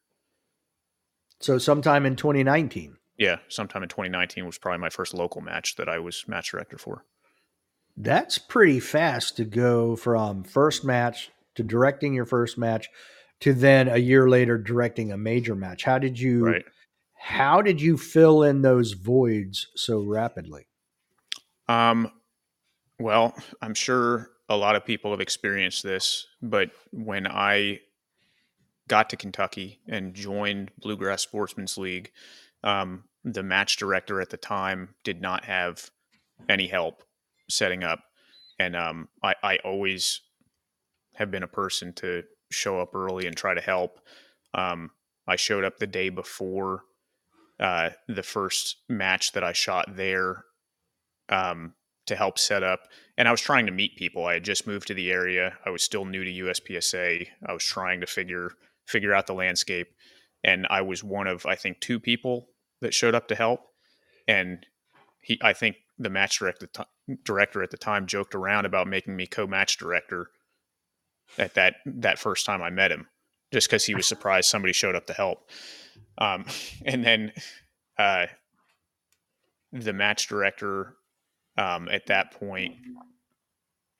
So 1.39 1.57
sometime 1.57 2.05
in 2.05 2.15
2019. 2.15 2.97
Yeah, 3.17 3.37
sometime 3.47 3.83
in 3.83 3.89
2019 3.89 4.45
was 4.45 4.57
probably 4.57 4.79
my 4.79 4.89
first 4.89 5.13
local 5.13 5.41
match 5.41 5.75
that 5.77 5.87
I 5.87 5.99
was 5.99 6.25
match 6.27 6.51
director 6.51 6.77
for. 6.77 7.05
That's 7.97 8.37
pretty 8.37 8.79
fast 8.81 9.37
to 9.37 9.45
go 9.45 9.95
from 9.95 10.43
first 10.43 10.83
match 10.83 11.31
to 11.55 11.63
directing 11.63 12.13
your 12.13 12.25
first 12.25 12.57
match 12.57 12.89
to 13.39 13.53
then 13.53 13.87
a 13.87 13.97
year 13.97 14.29
later 14.29 14.57
directing 14.57 15.11
a 15.11 15.17
major 15.17 15.55
match. 15.55 15.83
How 15.83 15.97
did 15.97 16.19
you 16.19 16.45
Right. 16.45 16.65
how 17.17 17.61
did 17.61 17.81
you 17.81 17.97
fill 17.97 18.43
in 18.43 18.61
those 18.61 18.93
voids 18.93 19.67
so 19.75 20.03
rapidly? 20.03 20.67
Um, 21.69 22.11
well, 22.99 23.33
I'm 23.61 23.73
sure 23.73 24.29
a 24.49 24.55
lot 24.55 24.75
of 24.75 24.85
people 24.85 25.11
have 25.11 25.21
experienced 25.21 25.83
this, 25.83 26.27
but 26.41 26.69
when 26.91 27.27
I 27.27 27.81
got 28.87 29.09
to 29.09 29.17
Kentucky 29.17 29.79
and 29.87 30.13
joined 30.13 30.71
Bluegrass 30.79 31.23
Sportsman's 31.23 31.77
League, 31.77 32.11
um, 32.63 33.05
the 33.23 33.43
match 33.43 33.77
director 33.77 34.21
at 34.21 34.29
the 34.29 34.37
time 34.37 34.95
did 35.03 35.21
not 35.21 35.45
have 35.45 35.89
any 36.47 36.67
help 36.67 37.03
setting 37.49 37.83
up, 37.83 37.99
and 38.59 38.75
um, 38.75 39.07
I, 39.23 39.35
I 39.43 39.57
always 39.57 40.21
have 41.15 41.31
been 41.31 41.43
a 41.43 41.47
person 41.47 41.93
to 41.93 42.23
show 42.51 42.79
up 42.79 42.93
early 42.93 43.25
and 43.25 43.35
try 43.35 43.53
to 43.53 43.61
help. 43.61 43.99
Um, 44.53 44.91
I 45.27 45.35
showed 45.37 45.63
up 45.63 45.77
the 45.77 45.87
day 45.87 46.09
before 46.09 46.83
uh, 47.59 47.91
the 48.07 48.23
first 48.23 48.77
match 48.89 49.31
that 49.31 49.43
I 49.43 49.53
shot 49.53 49.95
there 49.95 50.45
um, 51.29 51.73
to 52.05 52.15
help 52.15 52.37
set 52.37 52.63
up. 52.63 52.81
And 53.17 53.27
I 53.27 53.31
was 53.31 53.41
trying 53.41 53.65
to 53.65 53.71
meet 53.71 53.95
people. 53.95 54.25
I 54.25 54.33
had 54.33 54.43
just 54.43 54.67
moved 54.67 54.87
to 54.87 54.93
the 54.93 55.11
area. 55.11 55.57
I 55.65 55.69
was 55.69 55.83
still 55.83 56.05
new 56.05 56.23
to 56.23 56.31
USPSA. 56.31 57.27
I 57.45 57.53
was 57.53 57.63
trying 57.63 58.01
to 58.01 58.07
figure 58.07 58.51
figure 58.87 59.13
out 59.13 59.25
the 59.25 59.33
landscape, 59.33 59.87
and 60.43 60.67
I 60.69 60.81
was 60.81 61.03
one 61.03 61.27
of 61.27 61.45
I 61.45 61.55
think 61.55 61.79
two 61.79 61.99
people 61.99 62.49
that 62.81 62.93
showed 62.93 63.15
up 63.15 63.27
to 63.29 63.35
help. 63.35 63.61
And 64.27 64.65
he, 65.21 65.39
I 65.41 65.53
think 65.53 65.77
the 65.97 66.09
match 66.09 66.39
director 66.39 66.67
director 67.23 67.63
at 67.63 67.71
the 67.71 67.77
time 67.77 68.05
joked 68.05 68.35
around 68.35 68.65
about 68.65 68.87
making 68.87 69.15
me 69.15 69.27
co-match 69.27 69.77
director 69.77 70.27
at 71.37 71.53
that 71.53 71.75
that 71.85 72.19
first 72.19 72.45
time 72.45 72.61
I 72.61 72.69
met 72.69 72.91
him, 72.91 73.07
just 73.53 73.67
because 73.67 73.85
he 73.85 73.95
was 73.95 74.07
surprised 74.07 74.49
somebody 74.49 74.73
showed 74.73 74.95
up 74.95 75.07
to 75.07 75.13
help. 75.13 75.49
Um, 76.17 76.45
and 76.85 77.03
then 77.03 77.31
uh, 77.97 78.27
the 79.71 79.93
match 79.93 80.27
director 80.27 80.95
um, 81.57 81.87
at 81.89 82.07
that 82.07 82.31
point 82.31 82.75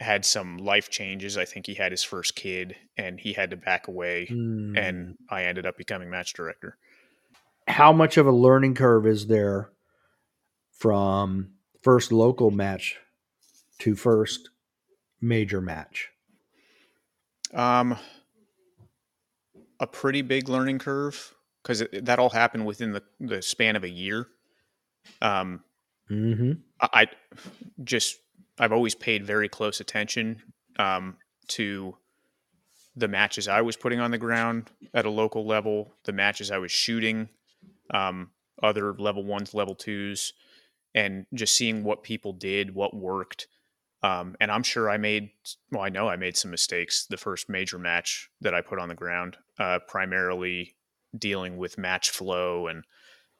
had 0.01 0.25
some 0.25 0.57
life 0.57 0.89
changes. 0.89 1.37
I 1.37 1.45
think 1.45 1.65
he 1.67 1.73
had 1.75 1.91
his 1.91 2.03
first 2.03 2.35
kid 2.35 2.75
and 2.97 3.19
he 3.19 3.33
had 3.33 3.49
to 3.51 3.55
back 3.57 3.87
away, 3.87 4.25
Hmm. 4.27 4.75
and 4.77 5.17
I 5.29 5.43
ended 5.45 5.65
up 5.65 5.77
becoming 5.77 6.09
match 6.09 6.33
director. 6.33 6.77
how 7.67 7.91
much 7.91 8.17
of 8.17 8.27
a 8.27 8.31
learning 8.31 8.75
curve 8.75 9.07
is 9.07 9.25
there 9.27 9.71
from 10.71 11.49
first 11.81 12.11
local 12.11 12.51
match 12.51 12.97
to 13.79 13.95
first 13.95 14.49
major 15.19 15.61
match? 15.61 16.09
Um, 17.53 17.97
a 19.79 19.87
pretty 19.87 20.21
big 20.21 20.47
learning 20.49 20.77
curve 20.79 21.33
because 21.63 21.83
that 21.91 22.19
all 22.19 22.29
happened 22.29 22.65
within 22.65 22.91
the, 22.91 23.01
the 23.19 23.41
span 23.41 23.75
of 23.75 23.83
a 23.83 23.89
year. 23.89 24.27
Um, 25.21 25.63
Mm-hmm. 26.09 26.53
I, 26.79 27.07
just 27.83 28.19
I've 28.59 28.71
always 28.71 28.95
paid 28.95 29.25
very 29.25 29.49
close 29.49 29.79
attention 29.79 30.41
um, 30.77 31.17
to 31.49 31.97
the 32.95 33.07
matches 33.07 33.47
I 33.47 33.61
was 33.61 33.75
putting 33.75 33.99
on 33.99 34.11
the 34.11 34.17
ground 34.17 34.71
at 34.93 35.05
a 35.05 35.09
local 35.09 35.45
level, 35.45 35.93
the 36.05 36.13
matches 36.13 36.51
I 36.51 36.57
was 36.57 36.71
shooting, 36.71 37.29
um, 37.93 38.31
other 38.63 38.93
level 38.93 39.23
ones, 39.23 39.53
level 39.53 39.75
twos, 39.75 40.33
and 40.93 41.25
just 41.33 41.55
seeing 41.55 41.83
what 41.83 42.03
people 42.03 42.31
did, 42.31 42.73
what 42.73 42.95
worked. 42.95 43.47
Um, 44.01 44.35
and 44.39 44.51
I'm 44.51 44.63
sure 44.63 44.89
I 44.89 44.97
made, 44.97 45.31
well, 45.71 45.81
I 45.81 45.89
know 45.89 46.07
I 46.07 46.15
made 46.15 46.37
some 46.37 46.51
mistakes 46.51 47.05
the 47.05 47.17
first 47.17 47.49
major 47.49 47.77
match 47.77 48.29
that 48.41 48.53
I 48.53 48.61
put 48.61 48.79
on 48.79 48.87
the 48.87 48.95
ground, 48.95 49.37
uh, 49.59 49.79
primarily 49.87 50.75
dealing 51.17 51.57
with 51.57 51.77
match 51.77 52.11
flow 52.11 52.67
and 52.67 52.83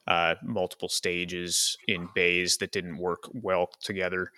uh, 0.06 0.36
multiple 0.42 0.88
stages 0.88 1.76
in 1.88 2.08
bays 2.14 2.58
that 2.58 2.72
didn't 2.72 2.98
work 2.98 3.28
well 3.32 3.70
together. 3.82 4.30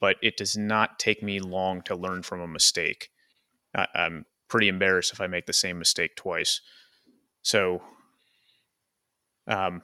But 0.00 0.16
it 0.22 0.36
does 0.36 0.56
not 0.56 0.98
take 0.98 1.22
me 1.22 1.38
long 1.40 1.82
to 1.82 1.94
learn 1.94 2.22
from 2.22 2.40
a 2.40 2.48
mistake. 2.48 3.10
I, 3.74 3.86
I'm 3.94 4.26
pretty 4.48 4.68
embarrassed 4.68 5.12
if 5.12 5.20
I 5.20 5.26
make 5.26 5.46
the 5.46 5.52
same 5.52 5.78
mistake 5.78 6.16
twice. 6.16 6.60
So, 7.42 7.82
um, 9.46 9.82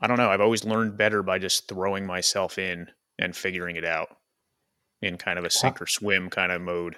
I 0.00 0.06
don't 0.06 0.16
know. 0.16 0.30
I've 0.30 0.40
always 0.40 0.64
learned 0.64 0.96
better 0.96 1.22
by 1.22 1.38
just 1.38 1.68
throwing 1.68 2.06
myself 2.06 2.58
in 2.58 2.88
and 3.18 3.36
figuring 3.36 3.76
it 3.76 3.84
out 3.84 4.16
in 5.02 5.16
kind 5.16 5.38
of 5.38 5.44
a 5.44 5.50
sink 5.50 5.80
or 5.80 5.86
swim 5.86 6.30
kind 6.30 6.52
of 6.52 6.62
mode. 6.62 6.96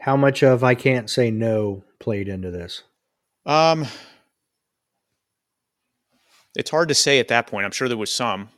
How 0.00 0.16
much 0.16 0.42
of 0.42 0.62
I 0.62 0.74
can't 0.74 1.10
say 1.10 1.30
no 1.30 1.84
played 1.98 2.28
into 2.28 2.50
this? 2.50 2.82
Um, 3.46 3.86
it's 6.58 6.70
hard 6.70 6.88
to 6.88 6.94
say 6.94 7.20
at 7.20 7.28
that 7.28 7.46
point. 7.46 7.64
I'm 7.64 7.70
sure 7.70 7.88
there 7.88 7.96
was 7.96 8.12
some, 8.12 8.48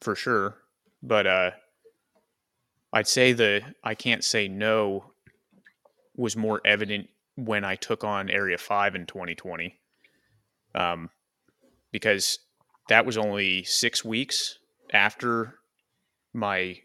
for 0.00 0.16
sure, 0.16 0.56
but 1.02 1.26
uh, 1.26 1.50
I'd 2.92 3.06
say 3.06 3.34
the 3.34 3.60
I 3.84 3.94
can't 3.94 4.24
say 4.24 4.48
no 4.48 5.12
was 6.16 6.36
more 6.36 6.62
evident 6.64 7.10
when 7.36 7.62
I 7.62 7.76
took 7.76 8.02
on 8.02 8.30
Area 8.30 8.56
Five 8.56 8.94
in 8.94 9.04
2020, 9.04 9.78
um, 10.74 11.10
because 11.92 12.38
that 12.88 13.04
was 13.04 13.18
only 13.18 13.62
six 13.64 14.02
weeks 14.02 14.58
after 14.92 15.56
my 16.32 16.80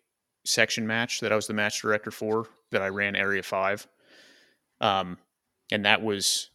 section 0.45 0.86
match 0.86 1.22
that 1.22 1.32
I 1.32 1.38
was 1.38 1.47
the 1.47 1.53
match 1.53 1.82
director 1.82 2.12
for 2.12 2.47
that 2.72 2.82
I 2.82 2.89
ran 2.89 3.16
Area 3.16 3.43
Five, 3.43 3.88
um, 4.82 5.20
and 5.72 5.86
that 5.86 6.01
was 6.01 6.49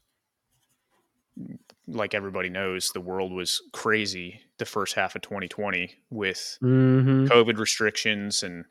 like 1.87 2.15
everybody 2.15 2.49
knows, 2.49 2.91
the 2.91 3.01
world 3.01 3.33
was 3.33 3.61
crazy 3.73 4.41
the 4.59 4.65
first 4.65 4.95
half 4.95 5.17
of 5.17 5.23
2020 5.23 5.91
with 6.11 6.59
Mm-hmm. 6.63 7.27
COVID 7.27 7.59
restrictions, 7.59 8.43
and 8.43 8.65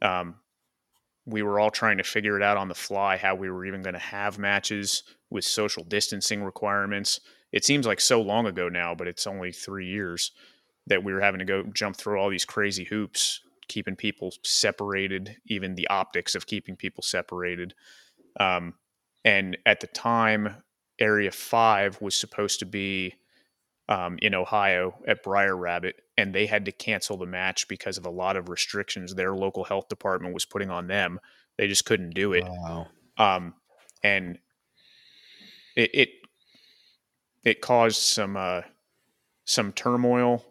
um, 0.00 0.36
we 1.26 1.42
were 1.42 1.58
all 1.58 1.70
trying 1.70 1.98
to 1.98 2.04
figure 2.04 2.36
it 2.36 2.42
out 2.42 2.56
on 2.56 2.68
the 2.68 2.74
fly 2.74 3.16
how 3.16 3.34
we 3.34 3.50
were 3.50 3.64
even 3.64 3.82
going 3.82 3.94
to 3.94 4.00
have 4.00 4.38
matches 4.38 5.02
with 5.30 5.44
social 5.44 5.84
distancing 5.84 6.42
requirements. 6.42 7.20
It 7.52 7.64
seems 7.64 7.86
like 7.86 8.00
so 8.00 8.20
long 8.20 8.46
ago 8.46 8.68
now, 8.68 8.94
but 8.94 9.08
it's 9.08 9.26
only 9.26 9.52
three 9.52 9.86
years 9.86 10.32
that 10.86 11.04
we 11.04 11.12
were 11.12 11.20
having 11.20 11.38
to 11.38 11.44
go 11.44 11.64
jump 11.74 11.96
through 11.96 12.18
all 12.18 12.28
these 12.30 12.44
crazy 12.44 12.84
hoops, 12.84 13.40
keeping 13.68 13.96
people 13.96 14.32
separated, 14.42 15.36
even 15.46 15.74
the 15.74 15.88
optics 15.88 16.34
of 16.34 16.46
keeping 16.46 16.76
people 16.76 17.02
separated. 17.02 17.74
Um, 18.40 18.74
and 19.24 19.56
at 19.64 19.80
the 19.80 19.86
time, 19.86 20.56
Area 21.02 21.32
5 21.32 22.00
was 22.00 22.14
supposed 22.14 22.60
to 22.60 22.66
be 22.66 23.16
um, 23.88 24.18
in 24.22 24.34
Ohio 24.34 24.94
at 25.06 25.22
Briar 25.24 25.56
Rabbit, 25.56 25.96
and 26.16 26.32
they 26.32 26.46
had 26.46 26.64
to 26.66 26.72
cancel 26.72 27.16
the 27.16 27.26
match 27.26 27.66
because 27.66 27.98
of 27.98 28.06
a 28.06 28.10
lot 28.10 28.36
of 28.36 28.48
restrictions 28.48 29.12
their 29.14 29.34
local 29.34 29.64
health 29.64 29.88
department 29.88 30.32
was 30.32 30.44
putting 30.44 30.70
on 30.70 30.86
them. 30.86 31.18
They 31.58 31.66
just 31.66 31.84
couldn't 31.84 32.14
do 32.14 32.32
it. 32.32 32.44
Wow. 32.44 32.86
Um, 33.18 33.54
and 34.04 34.38
it, 35.76 35.90
it 35.92 36.08
it 37.44 37.60
caused 37.60 38.00
some 38.00 38.36
uh, 38.36 38.62
some 39.44 39.72
turmoil. 39.72 40.44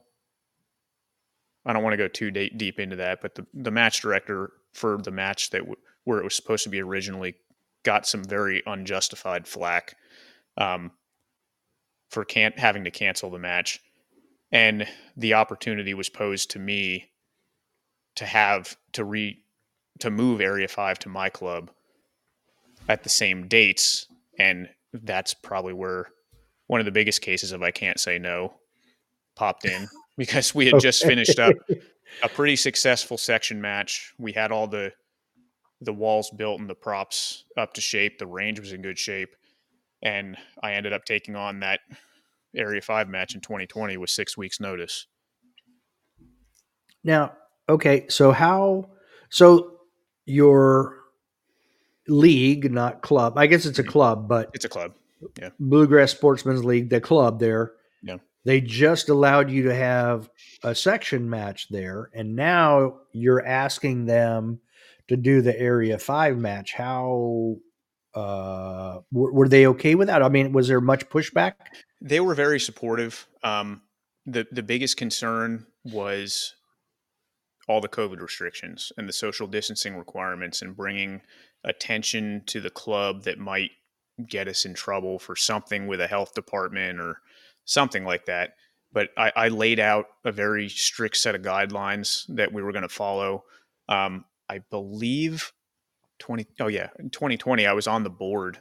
I 1.65 1.71
don't 1.71 1.83
want 1.83 1.93
to 1.93 1.97
go 1.97 2.09
too 2.09 2.29
de- 2.29 2.49
deep 2.49 2.79
into 2.79 2.97
that, 2.97 3.21
but 3.21 3.35
the, 3.35 3.47
the 3.53 3.71
match 3.71 4.01
director 4.01 4.51
for 4.73 4.97
the 4.97 5.11
match 5.11 5.51
that 5.51 5.59
w- 5.59 5.77
where 6.03 6.19
it 6.19 6.23
was 6.23 6.35
supposed 6.35 6.63
to 6.63 6.69
be 6.69 6.81
originally 6.81 7.35
got 7.83 8.05
some 8.05 8.23
very 8.23 8.61
unjustified 8.65 9.47
flack 9.47 9.95
um, 10.57 10.91
for 12.09 12.25
can't 12.25 12.57
having 12.59 12.83
to 12.83 12.91
cancel 12.91 13.29
the 13.29 13.39
match, 13.39 13.79
and 14.51 14.87
the 15.15 15.33
opportunity 15.33 15.93
was 15.93 16.09
posed 16.09 16.51
to 16.51 16.59
me 16.59 17.09
to 18.15 18.25
have 18.25 18.75
to 18.93 19.03
re 19.03 19.39
to 19.99 20.09
move 20.09 20.41
Area 20.41 20.67
Five 20.67 20.99
to 20.99 21.09
my 21.09 21.29
club 21.29 21.71
at 22.89 23.03
the 23.03 23.09
same 23.09 23.47
dates, 23.47 24.07
and 24.37 24.69
that's 24.93 25.33
probably 25.33 25.73
where 25.73 26.07
one 26.67 26.79
of 26.79 26.85
the 26.85 26.91
biggest 26.91 27.21
cases 27.21 27.51
of 27.51 27.61
I 27.61 27.71
can't 27.71 27.99
say 27.99 28.17
no 28.17 28.53
popped 29.35 29.65
in 29.65 29.87
because 30.17 30.53
we 30.53 30.65
had 30.65 30.75
okay. 30.75 30.83
just 30.83 31.03
finished 31.03 31.39
up 31.39 31.55
a 32.23 32.29
pretty 32.29 32.55
successful 32.55 33.17
section 33.17 33.61
match. 33.61 34.13
We 34.17 34.31
had 34.33 34.51
all 34.51 34.67
the 34.67 34.93
the 35.81 35.93
walls 35.93 36.29
built 36.29 36.59
and 36.59 36.69
the 36.69 36.75
props 36.75 37.43
up 37.57 37.73
to 37.73 37.81
shape. 37.81 38.19
The 38.19 38.27
range 38.27 38.59
was 38.59 38.71
in 38.71 38.81
good 38.81 38.99
shape, 38.99 39.35
and 40.01 40.37
I 40.61 40.73
ended 40.73 40.93
up 40.93 41.05
taking 41.05 41.35
on 41.35 41.59
that 41.59 41.79
Area 42.55 42.81
Five 42.81 43.07
match 43.07 43.35
in 43.35 43.41
2020 43.41 43.97
with 43.97 44.09
six 44.09 44.37
weeks' 44.37 44.59
notice. 44.59 45.07
Now, 47.03 47.33
okay, 47.69 48.05
so 48.09 48.31
how? 48.31 48.89
So 49.29 49.79
your 50.25 50.97
league, 52.07 52.71
not 52.71 53.01
club. 53.01 53.37
I 53.37 53.47
guess 53.47 53.65
it's 53.65 53.79
a 53.79 53.83
mm-hmm. 53.83 53.91
club, 53.91 54.27
but 54.27 54.49
it's 54.53 54.65
a 54.65 54.69
club. 54.69 54.93
Yeah, 55.39 55.49
Bluegrass 55.59 56.11
Sportsman's 56.11 56.65
League, 56.65 56.89
the 56.89 56.99
club 56.99 57.39
there. 57.39 57.73
Yeah, 58.01 58.17
they 58.43 58.59
just 58.59 59.09
allowed 59.09 59.51
you 59.51 59.63
to 59.63 59.75
have 59.75 60.29
a 60.63 60.73
section 60.75 61.29
match 61.29 61.69
there, 61.69 62.09
and 62.13 62.35
now 62.35 62.97
you're 63.11 63.45
asking 63.45 64.05
them 64.05 64.59
to 65.07 65.15
do 65.15 65.41
the 65.41 65.57
Area 65.59 65.97
Five 65.97 66.37
match. 66.37 66.73
How 66.73 67.57
uh, 68.13 68.99
were, 69.11 69.33
were, 69.33 69.47
they 69.47 69.67
okay 69.67 69.95
with 69.95 70.07
that? 70.07 70.21
I 70.21 70.29
mean, 70.29 70.51
was 70.51 70.67
there 70.67 70.81
much 70.81 71.07
pushback? 71.09 71.53
They 72.01 72.19
were 72.19 72.35
very 72.35 72.59
supportive. 72.59 73.27
Um, 73.43 73.81
the 74.25 74.45
the 74.51 74.63
biggest 74.63 74.97
concern 74.97 75.65
was 75.83 76.55
all 77.67 77.81
the 77.81 77.87
COVID 77.87 78.19
restrictions 78.19 78.91
and 78.97 79.07
the 79.07 79.13
social 79.13 79.47
distancing 79.47 79.95
requirements, 79.95 80.61
and 80.61 80.75
bringing 80.75 81.21
attention 81.63 82.43
to 82.47 82.59
the 82.59 82.69
club 82.69 83.23
that 83.23 83.37
might 83.37 83.71
get 84.27 84.47
us 84.47 84.65
in 84.65 84.73
trouble 84.73 85.19
for 85.19 85.35
something 85.35 85.87
with 85.87 86.01
a 86.01 86.07
health 86.07 86.33
department 86.33 86.99
or 86.99 87.17
something 87.65 88.03
like 88.03 88.25
that. 88.25 88.55
But 88.91 89.09
I, 89.17 89.31
I 89.35 89.47
laid 89.47 89.79
out 89.79 90.05
a 90.25 90.31
very 90.31 90.67
strict 90.67 91.17
set 91.17 91.35
of 91.35 91.41
guidelines 91.41 92.25
that 92.35 92.51
we 92.51 92.61
were 92.61 92.73
going 92.73 92.81
to 92.81 92.89
follow. 92.89 93.45
Um, 93.87 94.25
I 94.49 94.59
believe 94.69 95.53
20 96.21 96.47
oh 96.59 96.67
yeah, 96.67 96.89
in 96.99 97.09
2020 97.09 97.65
I 97.65 97.73
was 97.73 97.87
on 97.87 98.03
the 98.03 98.09
board 98.09 98.59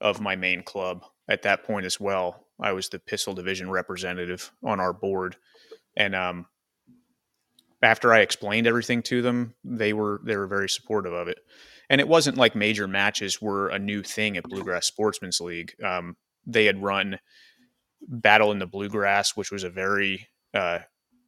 of 0.00 0.20
my 0.20 0.34
main 0.34 0.62
club 0.62 1.04
at 1.28 1.42
that 1.42 1.64
point 1.64 1.86
as 1.86 2.00
well. 2.00 2.46
I 2.60 2.72
was 2.72 2.88
the 2.88 2.98
pistol 2.98 3.34
division 3.34 3.70
representative 3.70 4.50
on 4.64 4.80
our 4.80 4.92
board 4.92 5.36
and 5.96 6.14
um 6.14 6.46
after 7.82 8.12
I 8.12 8.20
explained 8.20 8.66
everything 8.66 9.02
to 9.04 9.22
them, 9.22 9.54
they 9.64 9.92
were 9.92 10.20
they 10.24 10.36
were 10.36 10.46
very 10.46 10.68
supportive 10.68 11.12
of 11.12 11.28
it. 11.28 11.38
And 11.90 12.00
it 12.00 12.08
wasn't 12.08 12.38
like 12.38 12.54
major 12.54 12.86
matches 12.86 13.42
were 13.42 13.68
a 13.68 13.78
new 13.78 14.02
thing 14.02 14.36
at 14.36 14.44
Bluegrass 14.44 14.86
Sportsman's 14.86 15.40
League. 15.40 15.74
Um, 15.84 16.16
they 16.46 16.64
had 16.64 16.82
run 16.82 17.18
Battle 18.00 18.52
in 18.52 18.58
the 18.58 18.66
Bluegrass, 18.66 19.36
which 19.36 19.50
was 19.50 19.64
a 19.64 19.70
very 19.70 20.28
uh, 20.54 20.78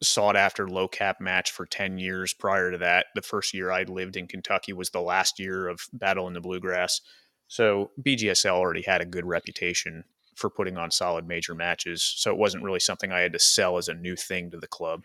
sought 0.07 0.35
after 0.35 0.67
low 0.67 0.87
cap 0.87 1.19
match 1.19 1.51
for 1.51 1.65
10 1.65 1.97
years 1.97 2.33
prior 2.33 2.71
to 2.71 2.77
that. 2.79 3.07
The 3.15 3.21
first 3.21 3.53
year 3.53 3.71
I 3.71 3.83
lived 3.83 4.15
in 4.15 4.27
Kentucky 4.27 4.73
was 4.73 4.89
the 4.89 5.01
last 5.01 5.39
year 5.39 5.67
of 5.67 5.81
Battle 5.93 6.27
in 6.27 6.33
the 6.33 6.41
Bluegrass. 6.41 7.01
So 7.47 7.91
BGSL 8.01 8.51
already 8.51 8.81
had 8.81 9.01
a 9.01 9.05
good 9.05 9.25
reputation 9.25 10.03
for 10.35 10.49
putting 10.49 10.77
on 10.77 10.91
solid 10.91 11.27
major 11.27 11.55
matches. 11.55 12.03
So 12.03 12.31
it 12.31 12.37
wasn't 12.37 12.63
really 12.63 12.79
something 12.79 13.11
I 13.11 13.21
had 13.21 13.33
to 13.33 13.39
sell 13.39 13.77
as 13.77 13.87
a 13.87 13.93
new 13.93 14.15
thing 14.15 14.51
to 14.51 14.57
the 14.57 14.67
club. 14.67 15.03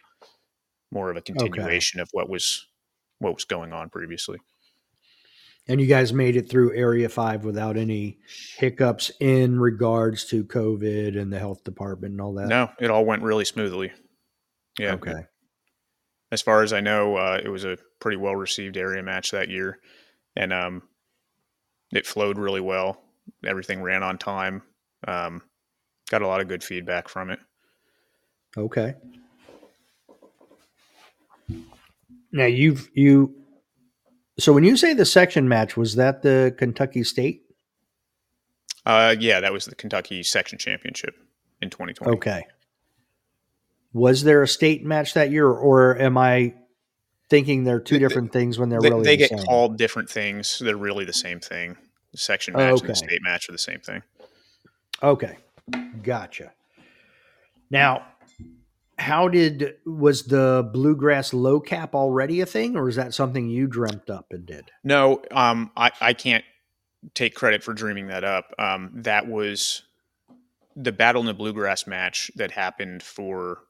More 0.90 1.10
of 1.10 1.16
a 1.16 1.22
continuation 1.22 2.00
okay. 2.00 2.02
of 2.02 2.08
what 2.12 2.28
was 2.28 2.66
what 3.18 3.34
was 3.34 3.44
going 3.44 3.72
on 3.72 3.90
previously. 3.90 4.38
And 5.68 5.80
you 5.80 5.86
guys 5.86 6.12
made 6.12 6.36
it 6.36 6.50
through 6.50 6.74
Area 6.74 7.08
5 7.08 7.44
without 7.44 7.76
any 7.76 8.18
hiccups 8.56 9.12
in 9.20 9.60
regards 9.60 10.24
to 10.26 10.42
COVID 10.42 11.20
and 11.20 11.32
the 11.32 11.38
health 11.38 11.62
department 11.62 12.12
and 12.12 12.20
all 12.20 12.34
that? 12.34 12.48
No, 12.48 12.70
it 12.80 12.90
all 12.90 13.04
went 13.04 13.22
really 13.22 13.44
smoothly. 13.44 13.92
Yeah. 14.78 14.92
Okay. 14.92 15.26
As 16.32 16.42
far 16.42 16.62
as 16.62 16.72
I 16.72 16.80
know, 16.80 17.16
uh, 17.16 17.40
it 17.42 17.48
was 17.48 17.64
a 17.64 17.78
pretty 17.98 18.16
well 18.16 18.36
received 18.36 18.76
area 18.76 19.02
match 19.02 19.32
that 19.32 19.48
year, 19.48 19.78
and 20.36 20.52
um, 20.52 20.82
it 21.92 22.06
flowed 22.06 22.38
really 22.38 22.60
well. 22.60 23.02
Everything 23.44 23.82
ran 23.82 24.02
on 24.02 24.18
time. 24.18 24.62
Um, 25.06 25.42
got 26.08 26.22
a 26.22 26.26
lot 26.26 26.40
of 26.40 26.48
good 26.48 26.62
feedback 26.62 27.08
from 27.08 27.30
it. 27.30 27.40
Okay. 28.56 28.94
Now 32.32 32.46
you've 32.46 32.88
you. 32.94 33.34
So 34.38 34.52
when 34.52 34.64
you 34.64 34.76
say 34.76 34.94
the 34.94 35.04
section 35.04 35.48
match, 35.48 35.76
was 35.76 35.96
that 35.96 36.22
the 36.22 36.54
Kentucky 36.56 37.04
State? 37.04 37.42
Uh, 38.86 39.14
yeah, 39.18 39.40
that 39.40 39.52
was 39.52 39.66
the 39.66 39.74
Kentucky 39.74 40.22
Section 40.22 40.58
Championship 40.58 41.14
in 41.60 41.70
2020. 41.70 42.16
Okay. 42.16 42.46
Was 43.92 44.22
there 44.22 44.42
a 44.42 44.48
state 44.48 44.84
match 44.84 45.14
that 45.14 45.30
year, 45.30 45.48
or 45.48 45.98
am 45.98 46.16
I 46.16 46.54
thinking 47.28 47.64
they're 47.64 47.80
two 47.80 47.98
different 47.98 48.32
things 48.32 48.58
when 48.58 48.68
they're 48.68 48.80
they, 48.80 48.90
really 48.90 49.04
they 49.04 49.16
the 49.16 49.28
get 49.28 49.38
same? 49.38 49.46
called 49.46 49.78
different 49.78 50.08
things? 50.10 50.58
They're 50.58 50.76
really 50.76 51.04
the 51.04 51.12
same 51.12 51.40
thing. 51.40 51.76
The 52.12 52.18
section 52.18 52.54
match 52.54 52.74
okay. 52.74 52.80
and 52.80 52.90
the 52.90 52.94
state 52.96 53.22
match 53.22 53.48
are 53.48 53.52
the 53.52 53.58
same 53.58 53.80
thing. 53.80 54.02
Okay, 55.02 55.38
gotcha. 56.02 56.52
Now, 57.70 58.06
how 58.98 59.28
did 59.28 59.76
was 59.86 60.24
the 60.24 60.68
bluegrass 60.72 61.30
LOCAP 61.30 61.94
already 61.94 62.40
a 62.40 62.46
thing, 62.46 62.76
or 62.76 62.88
is 62.88 62.96
that 62.96 63.14
something 63.14 63.48
you 63.48 63.66
dreamt 63.66 64.10
up 64.10 64.26
and 64.30 64.44
did? 64.44 64.70
No, 64.84 65.22
um, 65.30 65.70
I 65.76 65.90
I 66.00 66.12
can't 66.12 66.44
take 67.14 67.34
credit 67.34 67.62
for 67.62 67.72
dreaming 67.72 68.08
that 68.08 68.24
up. 68.24 68.52
Um, 68.58 68.90
that 68.94 69.26
was 69.26 69.82
the 70.76 70.92
battle 70.92 71.20
in 71.20 71.26
the 71.26 71.34
bluegrass 71.34 71.86
match 71.86 72.30
that 72.36 72.50
happened 72.50 73.02
for 73.02 73.60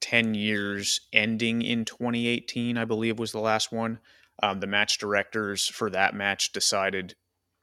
10 0.00 0.34
years 0.34 1.00
ending 1.12 1.62
in 1.62 1.84
2018, 1.84 2.76
I 2.76 2.84
believe 2.84 3.18
was 3.18 3.32
the 3.32 3.38
last 3.38 3.72
one. 3.72 3.98
Um, 4.42 4.60
the 4.60 4.66
match 4.66 4.98
directors 4.98 5.68
for 5.68 5.90
that 5.90 6.14
match 6.14 6.52
decided 6.52 7.14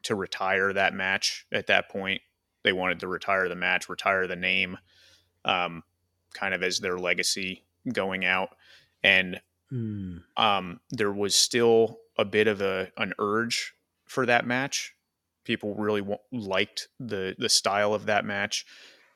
to 0.04 0.16
retire 0.16 0.72
that 0.74 0.94
match 0.94 1.46
at 1.52 1.68
that 1.68 1.90
point. 1.90 2.22
They 2.64 2.74
wanted 2.74 3.00
to 3.02 3.08
retire 3.08 3.50
the 3.50 3.56
match, 3.56 3.90
retire 3.90 4.28
the 4.28 4.36
name, 4.36 4.78
um, 5.46 5.84
kind 6.34 6.54
of 6.54 6.64
as 6.64 6.80
their 6.80 6.98
legacy 6.98 7.64
going 7.92 8.26
out. 8.26 8.50
And 9.04 9.42
mm. 9.72 10.22
um, 10.38 10.80
there 10.92 11.12
was 11.12 11.36
still 11.36 12.00
a 12.18 12.26
bit 12.26 12.48
of 12.48 12.62
a 12.62 12.92
an 12.98 13.14
urge 13.20 13.74
for 14.06 14.26
that 14.26 14.46
match. 14.46 14.94
People 15.44 15.76
really 15.76 16.02
w- 16.02 16.20
liked 16.32 16.90
the 17.00 17.36
the 17.38 17.50
style 17.50 17.94
of 17.94 18.06
that 18.06 18.26
match 18.26 18.66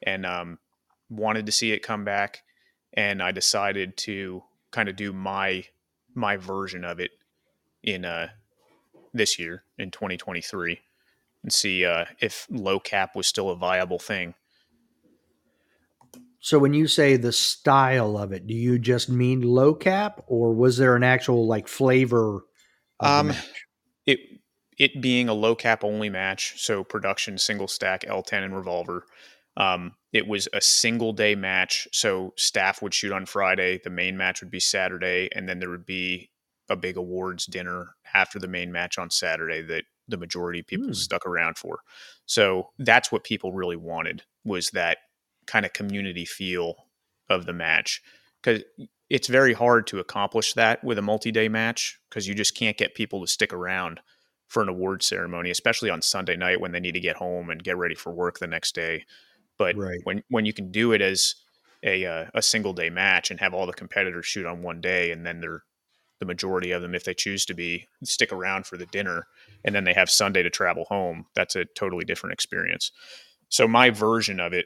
and 0.01 0.25
um, 0.25 0.59
wanted 1.09 1.45
to 1.45 1.51
see 1.51 1.71
it 1.71 1.79
come 1.79 2.03
back 2.03 2.43
and 2.93 3.21
I 3.21 3.31
decided 3.31 3.97
to 3.97 4.43
kind 4.71 4.89
of 4.89 4.95
do 4.95 5.13
my 5.13 5.65
my 6.13 6.37
version 6.37 6.83
of 6.83 6.99
it 6.99 7.11
in 7.83 8.05
uh 8.05 8.29
this 9.13 9.37
year 9.37 9.63
in 9.77 9.91
2023 9.91 10.79
and 11.43 11.53
see 11.53 11.85
uh, 11.85 12.05
if 12.19 12.47
low 12.49 12.79
cap 12.79 13.15
was 13.15 13.27
still 13.27 13.49
a 13.49 13.55
viable 13.55 13.99
thing. 13.99 14.33
So 16.39 16.57
when 16.57 16.73
you 16.73 16.87
say 16.87 17.15
the 17.15 17.31
style 17.31 18.17
of 18.17 18.31
it, 18.31 18.47
do 18.47 18.53
you 18.53 18.79
just 18.79 19.09
mean 19.09 19.41
low 19.41 19.73
cap 19.73 20.23
or 20.27 20.53
was 20.53 20.77
there 20.77 20.95
an 20.95 21.03
actual 21.03 21.45
like 21.45 21.67
flavor 21.67 22.41
um 22.99 23.33
it 24.05 24.19
it 24.77 25.01
being 25.01 25.29
a 25.29 25.33
low 25.33 25.55
cap 25.55 25.83
only 25.83 26.09
match, 26.09 26.55
so 26.57 26.83
production 26.83 27.37
single 27.37 27.67
stack 27.67 28.01
L10 28.01 28.43
and 28.43 28.55
revolver. 28.55 29.05
Um, 29.55 29.93
it 30.11 30.27
was 30.27 30.47
a 30.53 30.61
single 30.61 31.13
day 31.13 31.35
match. 31.35 31.87
So 31.91 32.33
staff 32.37 32.81
would 32.81 32.93
shoot 32.93 33.11
on 33.11 33.25
Friday, 33.25 33.79
the 33.83 33.89
main 33.89 34.17
match 34.17 34.41
would 34.41 34.51
be 34.51 34.59
Saturday, 34.59 35.29
and 35.35 35.47
then 35.47 35.59
there 35.59 35.69
would 35.69 35.85
be 35.85 36.31
a 36.69 36.75
big 36.75 36.97
awards 36.97 37.45
dinner 37.45 37.95
after 38.13 38.39
the 38.39 38.47
main 38.47 38.71
match 38.71 38.97
on 38.97 39.09
Saturday 39.09 39.61
that 39.61 39.83
the 40.07 40.17
majority 40.17 40.59
of 40.59 40.67
people 40.67 40.87
mm. 40.87 40.95
stuck 40.95 41.25
around 41.25 41.57
for. 41.57 41.79
So 42.25 42.69
that's 42.79 43.11
what 43.11 43.23
people 43.23 43.53
really 43.53 43.75
wanted 43.75 44.23
was 44.43 44.69
that 44.71 44.99
kind 45.45 45.65
of 45.65 45.73
community 45.73 46.25
feel 46.25 46.75
of 47.29 47.45
the 47.45 47.53
match 47.53 48.01
because 48.41 48.63
it's 49.09 49.27
very 49.27 49.53
hard 49.53 49.87
to 49.87 49.99
accomplish 49.99 50.53
that 50.53 50.83
with 50.83 50.97
a 50.97 51.01
multi-day 51.01 51.47
match 51.47 51.99
because 52.09 52.27
you 52.27 52.33
just 52.33 52.55
can't 52.55 52.77
get 52.77 52.95
people 52.95 53.21
to 53.21 53.27
stick 53.27 53.53
around 53.53 53.99
for 54.47 54.61
an 54.61 54.69
award 54.69 55.03
ceremony, 55.03 55.49
especially 55.49 55.89
on 55.89 56.01
Sunday 56.01 56.35
night 56.35 56.61
when 56.61 56.71
they 56.71 56.79
need 56.79 56.93
to 56.93 56.99
get 56.99 57.15
home 57.15 57.49
and 57.49 57.63
get 57.63 57.77
ready 57.77 57.95
for 57.95 58.13
work 58.13 58.39
the 58.39 58.47
next 58.47 58.75
day. 58.75 59.05
But 59.63 59.77
right. 59.77 59.99
when 60.03 60.23
when 60.29 60.45
you 60.45 60.51
can 60.51 60.71
do 60.71 60.91
it 60.91 61.01
as 61.01 61.35
a 61.83 62.05
uh, 62.05 62.25
a 62.33 62.41
single 62.41 62.73
day 62.73 62.89
match 62.89 63.31
and 63.31 63.39
have 63.39 63.53
all 63.53 63.65
the 63.65 63.71
competitors 63.71 64.25
shoot 64.25 64.45
on 64.45 64.61
one 64.61 64.81
day, 64.81 65.11
and 65.11 65.25
then 65.25 65.39
they're 65.39 65.63
the 66.19 66.25
majority 66.25 66.71
of 66.71 66.81
them, 66.81 66.93
if 66.93 67.05
they 67.05 67.13
choose 67.13 67.45
to 67.45 67.53
be, 67.53 67.87
stick 68.03 68.31
around 68.33 68.65
for 68.65 68.77
the 68.77 68.85
dinner, 68.87 69.27
and 69.63 69.73
then 69.73 69.85
they 69.85 69.93
have 69.93 70.09
Sunday 70.09 70.43
to 70.43 70.49
travel 70.49 70.85
home. 70.89 71.25
That's 71.33 71.55
a 71.55 71.65
totally 71.77 72.03
different 72.03 72.33
experience. 72.33 72.91
So 73.49 73.67
my 73.67 73.89
version 73.89 74.39
of 74.41 74.51
it, 74.51 74.65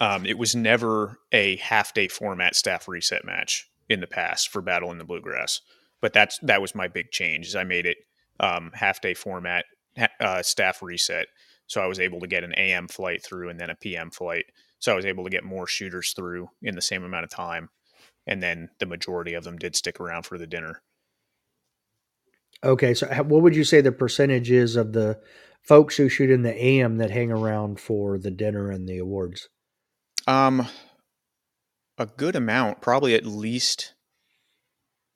um, 0.00 0.26
it 0.26 0.38
was 0.38 0.56
never 0.56 1.18
a 1.30 1.56
half 1.56 1.94
day 1.94 2.08
format 2.08 2.56
staff 2.56 2.88
reset 2.88 3.24
match 3.24 3.68
in 3.88 4.00
the 4.00 4.06
past 4.08 4.48
for 4.48 4.60
Battle 4.60 4.90
in 4.90 4.98
the 4.98 5.04
Bluegrass, 5.04 5.60
but 6.00 6.12
that's 6.12 6.38
that 6.40 6.60
was 6.60 6.74
my 6.74 6.88
big 6.88 7.12
change. 7.12 7.46
Is 7.46 7.54
I 7.54 7.64
made 7.64 7.86
it 7.86 7.98
um, 8.40 8.72
half 8.74 9.00
day 9.00 9.14
format 9.14 9.64
uh, 10.20 10.42
staff 10.42 10.82
reset, 10.82 11.26
so 11.66 11.80
I 11.80 11.86
was 11.86 12.00
able 12.00 12.20
to 12.20 12.26
get 12.26 12.44
an 12.44 12.54
AM 12.56 12.88
flight 12.88 13.22
through 13.22 13.48
and 13.48 13.58
then 13.58 13.70
a 13.70 13.76
PM 13.76 14.10
flight. 14.10 14.46
So 14.78 14.92
I 14.92 14.96
was 14.96 15.06
able 15.06 15.24
to 15.24 15.30
get 15.30 15.44
more 15.44 15.66
shooters 15.66 16.12
through 16.12 16.48
in 16.62 16.74
the 16.74 16.82
same 16.82 17.04
amount 17.04 17.24
of 17.24 17.30
time 17.30 17.70
and 18.26 18.42
then 18.42 18.70
the 18.78 18.86
majority 18.86 19.34
of 19.34 19.44
them 19.44 19.56
did 19.56 19.76
stick 19.76 20.00
around 20.00 20.24
for 20.24 20.38
the 20.38 20.46
dinner. 20.46 20.82
Okay, 22.62 22.94
so 22.94 23.06
what 23.24 23.42
would 23.42 23.56
you 23.56 23.64
say 23.64 23.80
the 23.80 23.92
percentage 23.92 24.50
is 24.50 24.76
of 24.76 24.92
the 24.92 25.20
folks 25.62 25.96
who 25.96 26.08
shoot 26.08 26.30
in 26.30 26.42
the 26.42 26.64
AM 26.64 26.96
that 26.96 27.10
hang 27.10 27.30
around 27.30 27.78
for 27.78 28.18
the 28.18 28.30
dinner 28.30 28.70
and 28.70 28.88
the 28.88 28.98
awards? 28.98 29.48
Um, 30.26 30.66
a 31.98 32.06
good 32.06 32.36
amount, 32.36 32.80
probably 32.80 33.14
at 33.14 33.26
least 33.26 33.94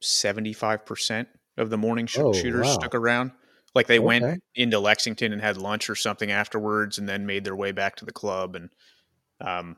seventy-five 0.02 0.84
percent 0.84 1.28
of 1.56 1.70
the 1.70 1.78
morning 1.78 2.06
sh- 2.06 2.18
oh, 2.18 2.34
shooters 2.34 2.66
wow. 2.66 2.72
stuck 2.74 2.94
around. 2.94 3.32
Like 3.78 3.86
they 3.86 4.00
okay. 4.00 4.04
went 4.04 4.42
into 4.56 4.80
Lexington 4.80 5.32
and 5.32 5.40
had 5.40 5.56
lunch 5.56 5.88
or 5.88 5.94
something 5.94 6.32
afterwards, 6.32 6.98
and 6.98 7.08
then 7.08 7.26
made 7.26 7.44
their 7.44 7.54
way 7.54 7.70
back 7.70 7.94
to 7.96 8.04
the 8.04 8.10
club. 8.12 8.56
And 8.56 8.70
um, 9.40 9.76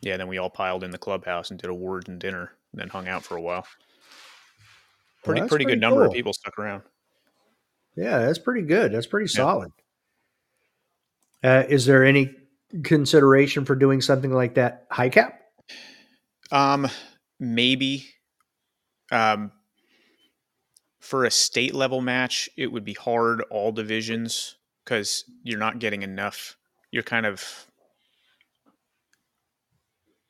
yeah, 0.00 0.16
then 0.16 0.28
we 0.28 0.38
all 0.38 0.48
piled 0.48 0.84
in 0.84 0.92
the 0.92 0.98
clubhouse 0.98 1.50
and 1.50 1.58
did 1.58 1.70
awards 1.70 2.08
and 2.08 2.20
dinner, 2.20 2.52
and 2.70 2.80
then 2.80 2.88
hung 2.88 3.08
out 3.08 3.24
for 3.24 3.36
a 3.36 3.40
while. 3.40 3.66
Pretty 5.24 5.40
well, 5.40 5.48
pretty, 5.48 5.64
pretty, 5.64 5.64
good 5.64 5.82
cool. 5.82 5.90
number 5.90 6.04
of 6.04 6.12
people 6.12 6.32
stuck 6.32 6.56
around. 6.56 6.84
Yeah, 7.96 8.20
that's 8.20 8.38
pretty 8.38 8.62
good. 8.62 8.92
That's 8.92 9.08
pretty 9.08 9.28
yeah. 9.32 9.42
solid. 9.42 9.72
Uh, 11.42 11.64
is 11.68 11.84
there 11.84 12.04
any 12.04 12.30
consideration 12.84 13.64
for 13.64 13.74
doing 13.74 14.00
something 14.00 14.32
like 14.32 14.54
that 14.54 14.86
high 14.88 15.08
cap? 15.08 15.40
Um, 16.52 16.86
maybe. 17.40 18.06
Um, 19.10 19.50
for 21.04 21.26
a 21.26 21.30
state 21.30 21.74
level 21.74 22.00
match, 22.00 22.48
it 22.56 22.72
would 22.72 22.84
be 22.84 22.94
hard 22.94 23.42
all 23.50 23.72
divisions 23.72 24.56
because 24.84 25.24
you're 25.42 25.58
not 25.58 25.78
getting 25.78 26.02
enough. 26.02 26.56
You're 26.90 27.02
kind 27.02 27.26
of 27.26 27.66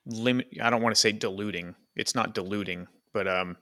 limit 0.05 0.49
I 0.61 0.71
don't 0.71 0.83
want 0.83 0.93
to 0.93 1.01
say 1.01 1.13
diluting. 1.13 1.77
It's 1.95 2.17
not 2.17 2.35
diluting, 2.35 2.89
but 3.13 3.29
um 3.29 3.57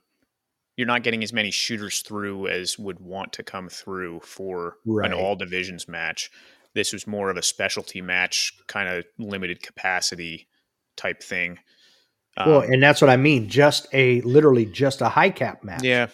you're 0.77 0.87
not 0.87 1.03
getting 1.03 1.23
as 1.23 1.35
many 1.35 1.51
shooters 1.51 2.01
through 2.01 2.49
as 2.49 2.79
would 2.79 2.99
want 2.99 3.35
to 3.35 3.43
come 3.43 3.69
through 3.69 4.21
for 4.21 4.77
right. 4.87 5.11
an 5.11 5.13
all 5.13 5.37
divisions 5.37 5.87
match. 5.87 6.31
This 6.75 6.95
was 6.95 7.07
more 7.07 7.29
of 7.29 7.37
a 7.37 7.43
specialty 7.43 8.01
match, 8.01 8.55
kind 8.69 8.89
of 8.89 9.05
limited 9.19 9.63
capacity 9.63 10.49
type 10.97 11.23
thing. 11.23 11.59
Um, 12.39 12.51
well, 12.51 12.61
and 12.63 12.83
that's 12.83 13.03
what 13.03 13.11
I 13.11 13.19
mean. 13.19 13.51
Just 13.51 13.87
a 13.93 14.23
literally 14.23 14.65
just 14.65 15.03
a 15.03 15.11
high 15.11 15.29
cap 15.29 15.63
match. 15.63 15.83
Yeah, 15.83 16.07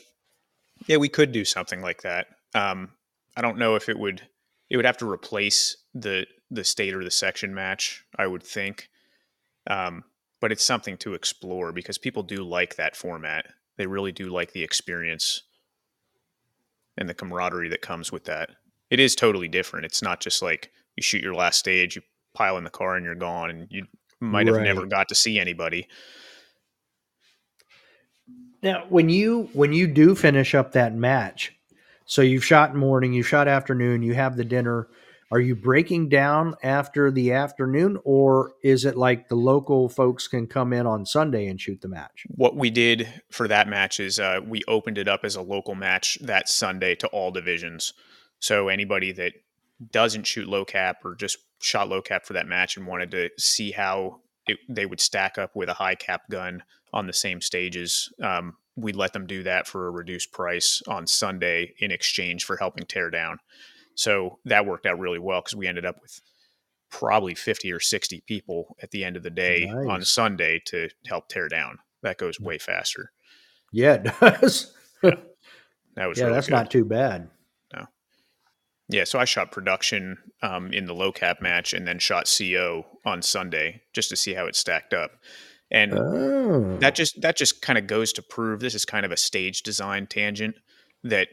yeah, 0.87 0.97
we 0.97 1.09
could 1.09 1.33
do 1.33 1.45
something 1.45 1.81
like 1.81 2.03
that. 2.03 2.27
Um, 2.55 2.91
I 3.37 3.43
don't 3.43 3.59
know 3.59 3.75
if 3.75 3.89
it 3.89 3.99
would. 3.99 4.23
It 4.71 4.77
would 4.77 4.87
have 4.87 4.99
to 4.99 5.11
replace 5.11 5.77
the 5.95 6.27
the 6.51 6.65
state 6.65 6.95
or 6.95 7.05
the 7.05 7.11
section 7.11 7.55
match. 7.55 8.05
I 8.17 8.27
would 8.27 8.43
think. 8.43 8.89
Um, 9.69 10.05
but 10.41 10.53
it's 10.53 10.65
something 10.65 10.97
to 10.99 11.15
explore 11.15 11.73
because 11.73 11.99
people 11.99 12.23
do 12.23 12.43
like 12.43 12.77
that 12.77 12.97
format. 12.97 13.47
They 13.77 13.87
really 13.87 14.13
do 14.13 14.29
like 14.29 14.53
the 14.53 14.63
experience 14.63 15.43
and 16.97 17.09
the 17.09 17.15
camaraderie 17.15 17.69
that 17.71 17.83
comes 17.83 18.11
with 18.11 18.25
that. 18.25 18.51
It 18.91 19.01
is 19.01 19.15
totally 19.15 19.49
different. 19.49 19.85
It's 19.87 20.03
not 20.03 20.21
just 20.21 20.43
like 20.43 20.71
you 20.97 21.03
shoot 21.03 21.23
your 21.23 21.35
last 21.35 21.59
stage, 21.59 21.97
you 21.97 22.03
pile 22.35 22.57
in 22.57 22.65
the 22.65 22.71
car 22.71 22.97
and 22.97 23.05
you're 23.05 23.15
gone 23.15 23.51
and 23.51 23.67
you 23.71 23.87
might 24.21 24.47
have 24.47 24.57
right. 24.57 24.65
never 24.65 24.87
got 24.87 25.09
to 25.09 25.15
see 25.15 25.39
anybody. 25.39 25.89
Now, 28.63 28.85
when 28.89 29.09
you 29.09 29.49
when 29.53 29.73
you 29.73 29.87
do 29.87 30.15
finish 30.15 30.55
up 30.55 30.73
that 30.73 30.95
match, 30.95 31.53
so 32.07 32.23
you've 32.23 32.45
shot 32.45 32.75
morning, 32.75 33.13
you 33.13 33.23
shot 33.23 33.49
afternoon, 33.49 34.03
you 34.03 34.15
have 34.15 34.37
the 34.37 34.45
dinner, 34.45 34.89
are 35.31 35.41
you 35.41 35.55
breaking 35.55 36.09
down 36.09 36.55
after 36.63 37.11
the 37.11 37.33
afternoon, 37.33 37.99
or 38.03 38.55
is 38.63 38.85
it 38.85 38.97
like 38.97 39.29
the 39.29 39.35
local 39.35 39.89
folks 39.89 40.27
can 40.27 40.47
come 40.47 40.73
in 40.73 40.87
on 40.87 41.05
Sunday 41.05 41.47
and 41.47 41.61
shoot 41.61 41.83
the 41.83 41.89
match? 41.89 42.25
What 42.29 42.57
we 42.57 42.71
did 42.71 43.23
for 43.31 43.47
that 43.47 43.69
match 43.69 44.01
is 44.01 44.19
uh, 44.19 44.41
we 44.45 44.63
opened 44.67 44.97
it 44.97 45.07
up 45.07 45.21
as 45.25 45.37
a 45.37 45.43
local 45.43 45.75
match 45.75 46.19
that 46.23 46.49
Sunday 46.49 46.95
to 46.97 47.07
all 47.09 47.31
divisions. 47.31 47.93
So 48.41 48.69
anybody 48.69 49.13
that 49.13 49.35
doesn't 49.93 50.27
shoot 50.27 50.49
low 50.49 50.65
cap 50.65 51.05
or 51.05 51.15
just 51.15 51.39
shot 51.61 51.89
low 51.89 52.01
cap 52.01 52.25
for 52.25 52.33
that 52.33 52.47
match 52.47 52.77
and 52.77 52.87
wanted 52.87 53.11
to 53.11 53.29
see 53.39 53.73
how 53.73 54.21
it, 54.47 54.59
they 54.69 54.87
would 54.87 55.01
stack 55.01 55.37
up 55.37 55.55
with 55.55 55.69
a 55.69 55.75
high 55.75 55.95
cap 55.95 56.23
gun 56.31 56.63
on 56.93 57.07
the 57.07 57.13
same 57.13 57.41
stages, 57.41 58.13
um, 58.23 58.57
we'd 58.77 58.97
let 58.97 59.13
them 59.13 59.27
do 59.27 59.43
that 59.43 59.67
for 59.67 59.87
a 59.87 59.91
reduced 59.91 60.33
price 60.33 60.83
on 60.87 61.07
Sunday 61.07 61.75
in 61.79 61.91
exchange 61.91 62.45
for 62.45 62.57
helping 62.57 62.87
tear 62.87 63.11
down. 63.11 63.39
So 63.95 64.39
that 64.45 64.67
worked 64.67 64.87
out 64.87 64.99
really 64.99 65.19
well 65.19 65.41
because 65.41 65.57
we 65.57 65.67
ended 65.67 65.85
up 65.85 65.97
with 66.01 66.21
probably 66.91 67.35
50 67.35 67.73
or 67.73 67.81
60 67.81 68.23
people 68.27 68.77
at 68.83 68.91
the 68.91 69.05
end 69.05 69.17
of 69.17 69.23
the 69.23 69.31
day 69.31 69.67
nice. 69.71 69.89
on 69.89 70.05
Sunday 70.05 70.61
to 70.67 70.89
help 71.07 71.29
tear 71.29 71.49
down. 71.49 71.79
That 72.03 72.19
goes 72.19 72.41
way 72.41 72.59
faster. 72.59 73.11
Yeah, 73.73 73.95
it 73.95 74.15
does. 74.41 74.73
yeah. 75.03 75.17
That 75.97 76.07
was 76.07 76.19
yeah, 76.19 76.25
really 76.25 76.35
that's 76.37 76.47
good. 76.47 76.55
not 76.55 76.71
too 76.71 76.85
bad. 76.85 77.29
No. 77.75 77.87
Yeah, 78.89 79.05
so 79.05 79.19
I 79.19 79.25
shot 79.25 79.51
production 79.51 80.17
um, 80.43 80.73
in 80.73 80.85
the 80.85 80.95
low 80.95 81.11
cap 81.11 81.43
match 81.43 81.75
and 81.75 81.87
then 81.87 81.99
shot 81.99 82.33
CO 82.39 82.87
on 83.05 83.21
Sunday 83.21 83.83
just 83.93 84.09
to 84.11 84.17
see 84.17 84.35
how 84.35 84.47
it 84.47 84.55
stacked 84.55 84.95
up. 84.95 85.11
And 85.71 85.95
oh. 85.95 86.77
that 86.79 86.95
just 86.95 87.21
that 87.21 87.37
just 87.37 87.61
kind 87.61 87.79
of 87.79 87.87
goes 87.87 88.13
to 88.15 88.23
prove 88.23 88.61
this 88.61 88.75
is 88.75 88.85
kind 88.85 89.05
of 89.05 89.13
a 89.13 89.17
stage 89.17 89.63
design 89.63 90.07
tangent 90.07 90.57
that 91.05 91.29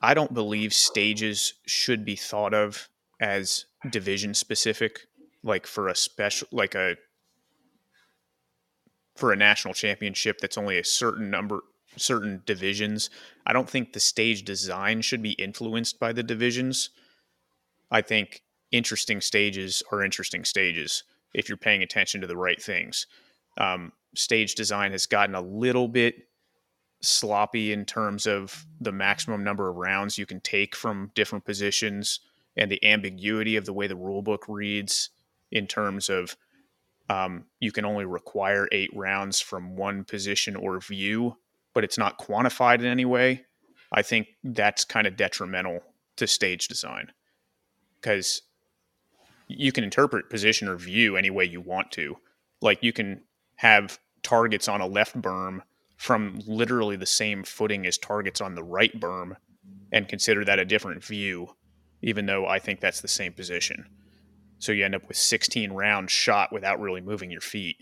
I 0.00 0.14
don't 0.14 0.34
believe 0.34 0.72
stages 0.72 1.54
should 1.66 2.04
be 2.04 2.16
thought 2.16 2.54
of 2.54 2.88
as 3.20 3.66
division 3.90 4.34
specific, 4.34 5.06
like 5.42 5.66
for 5.66 5.88
a 5.88 5.94
special, 5.94 6.48
like 6.50 6.74
a 6.74 6.96
for 9.16 9.32
a 9.32 9.36
national 9.36 9.74
championship 9.74 10.38
that's 10.38 10.58
only 10.58 10.78
a 10.78 10.84
certain 10.84 11.30
number, 11.30 11.60
certain 11.96 12.42
divisions. 12.46 13.10
I 13.46 13.52
don't 13.52 13.68
think 13.68 13.92
the 13.92 14.00
stage 14.00 14.44
design 14.44 15.02
should 15.02 15.22
be 15.22 15.32
influenced 15.32 16.00
by 16.00 16.12
the 16.12 16.22
divisions. 16.22 16.90
I 17.90 18.00
think 18.00 18.42
interesting 18.70 19.20
stages 19.20 19.82
are 19.92 20.02
interesting 20.02 20.44
stages 20.44 21.04
if 21.34 21.48
you're 21.48 21.58
paying 21.58 21.82
attention 21.82 22.20
to 22.20 22.26
the 22.26 22.36
right 22.36 22.60
things. 22.60 23.06
Um, 23.58 23.92
stage 24.14 24.54
design 24.54 24.92
has 24.92 25.06
gotten 25.06 25.34
a 25.34 25.40
little 25.40 25.88
bit 25.88 26.28
sloppy 27.00 27.72
in 27.72 27.84
terms 27.84 28.26
of 28.26 28.64
the 28.80 28.92
maximum 28.92 29.42
number 29.42 29.68
of 29.68 29.76
rounds 29.76 30.18
you 30.18 30.26
can 30.26 30.40
take 30.40 30.76
from 30.76 31.10
different 31.14 31.44
positions 31.44 32.20
and 32.56 32.70
the 32.70 32.84
ambiguity 32.84 33.56
of 33.56 33.64
the 33.64 33.72
way 33.72 33.86
the 33.86 33.96
rule 33.96 34.22
book 34.22 34.44
reads 34.48 35.10
in 35.50 35.66
terms 35.66 36.08
of 36.08 36.36
um, 37.08 37.44
you 37.60 37.72
can 37.72 37.84
only 37.84 38.04
require 38.04 38.68
eight 38.72 38.90
rounds 38.94 39.40
from 39.40 39.76
one 39.76 40.04
position 40.04 40.56
or 40.56 40.80
view, 40.80 41.36
but 41.74 41.84
it's 41.84 41.98
not 41.98 42.18
quantified 42.18 42.78
in 42.78 42.86
any 42.86 43.04
way. 43.04 43.44
I 43.92 44.02
think 44.02 44.28
that's 44.44 44.84
kind 44.84 45.06
of 45.06 45.16
detrimental 45.16 45.80
to 46.16 46.26
stage 46.26 46.68
design 46.68 47.12
because 48.00 48.42
you 49.48 49.72
can 49.72 49.84
interpret 49.84 50.30
position 50.30 50.68
or 50.68 50.76
view 50.76 51.16
any 51.16 51.30
way 51.30 51.44
you 51.44 51.60
want 51.60 51.90
to. 51.92 52.16
Like 52.62 52.82
you 52.82 52.92
can 52.92 53.22
have 53.62 54.00
targets 54.24 54.66
on 54.66 54.80
a 54.80 54.86
left 54.86 55.20
berm 55.22 55.60
from 55.96 56.40
literally 56.48 56.96
the 56.96 57.06
same 57.06 57.44
footing 57.44 57.86
as 57.86 57.96
targets 57.96 58.40
on 58.40 58.56
the 58.56 58.62
right 58.62 58.98
berm 58.98 59.36
and 59.92 60.08
consider 60.08 60.44
that 60.44 60.58
a 60.58 60.64
different 60.64 61.04
view, 61.04 61.48
even 62.02 62.26
though 62.26 62.44
I 62.44 62.58
think 62.58 62.80
that's 62.80 63.00
the 63.00 63.06
same 63.06 63.32
position. 63.32 63.86
So 64.58 64.72
you 64.72 64.84
end 64.84 64.96
up 64.96 65.06
with 65.06 65.16
16 65.16 65.72
rounds 65.72 66.10
shot 66.10 66.52
without 66.52 66.80
really 66.80 67.00
moving 67.00 67.30
your 67.30 67.40
feet. 67.40 67.76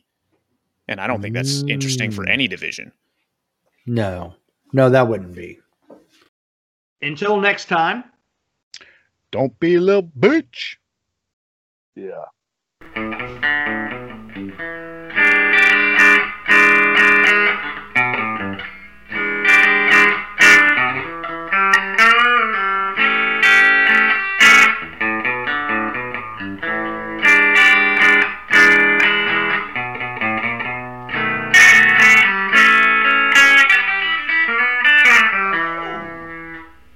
And 0.86 1.00
I 1.00 1.06
don't 1.06 1.22
think 1.22 1.34
that's 1.34 1.62
mm. 1.62 1.70
interesting 1.70 2.10
for 2.10 2.28
any 2.28 2.46
division. 2.46 2.92
No, 3.86 4.34
no, 4.74 4.90
that 4.90 5.08
wouldn't 5.08 5.34
be. 5.34 5.60
Until 7.00 7.40
next 7.40 7.70
time. 7.70 8.04
Don't 9.30 9.58
be 9.58 9.76
a 9.76 9.80
little 9.80 10.02
bitch. 10.02 10.76
Yeah. 11.94 12.24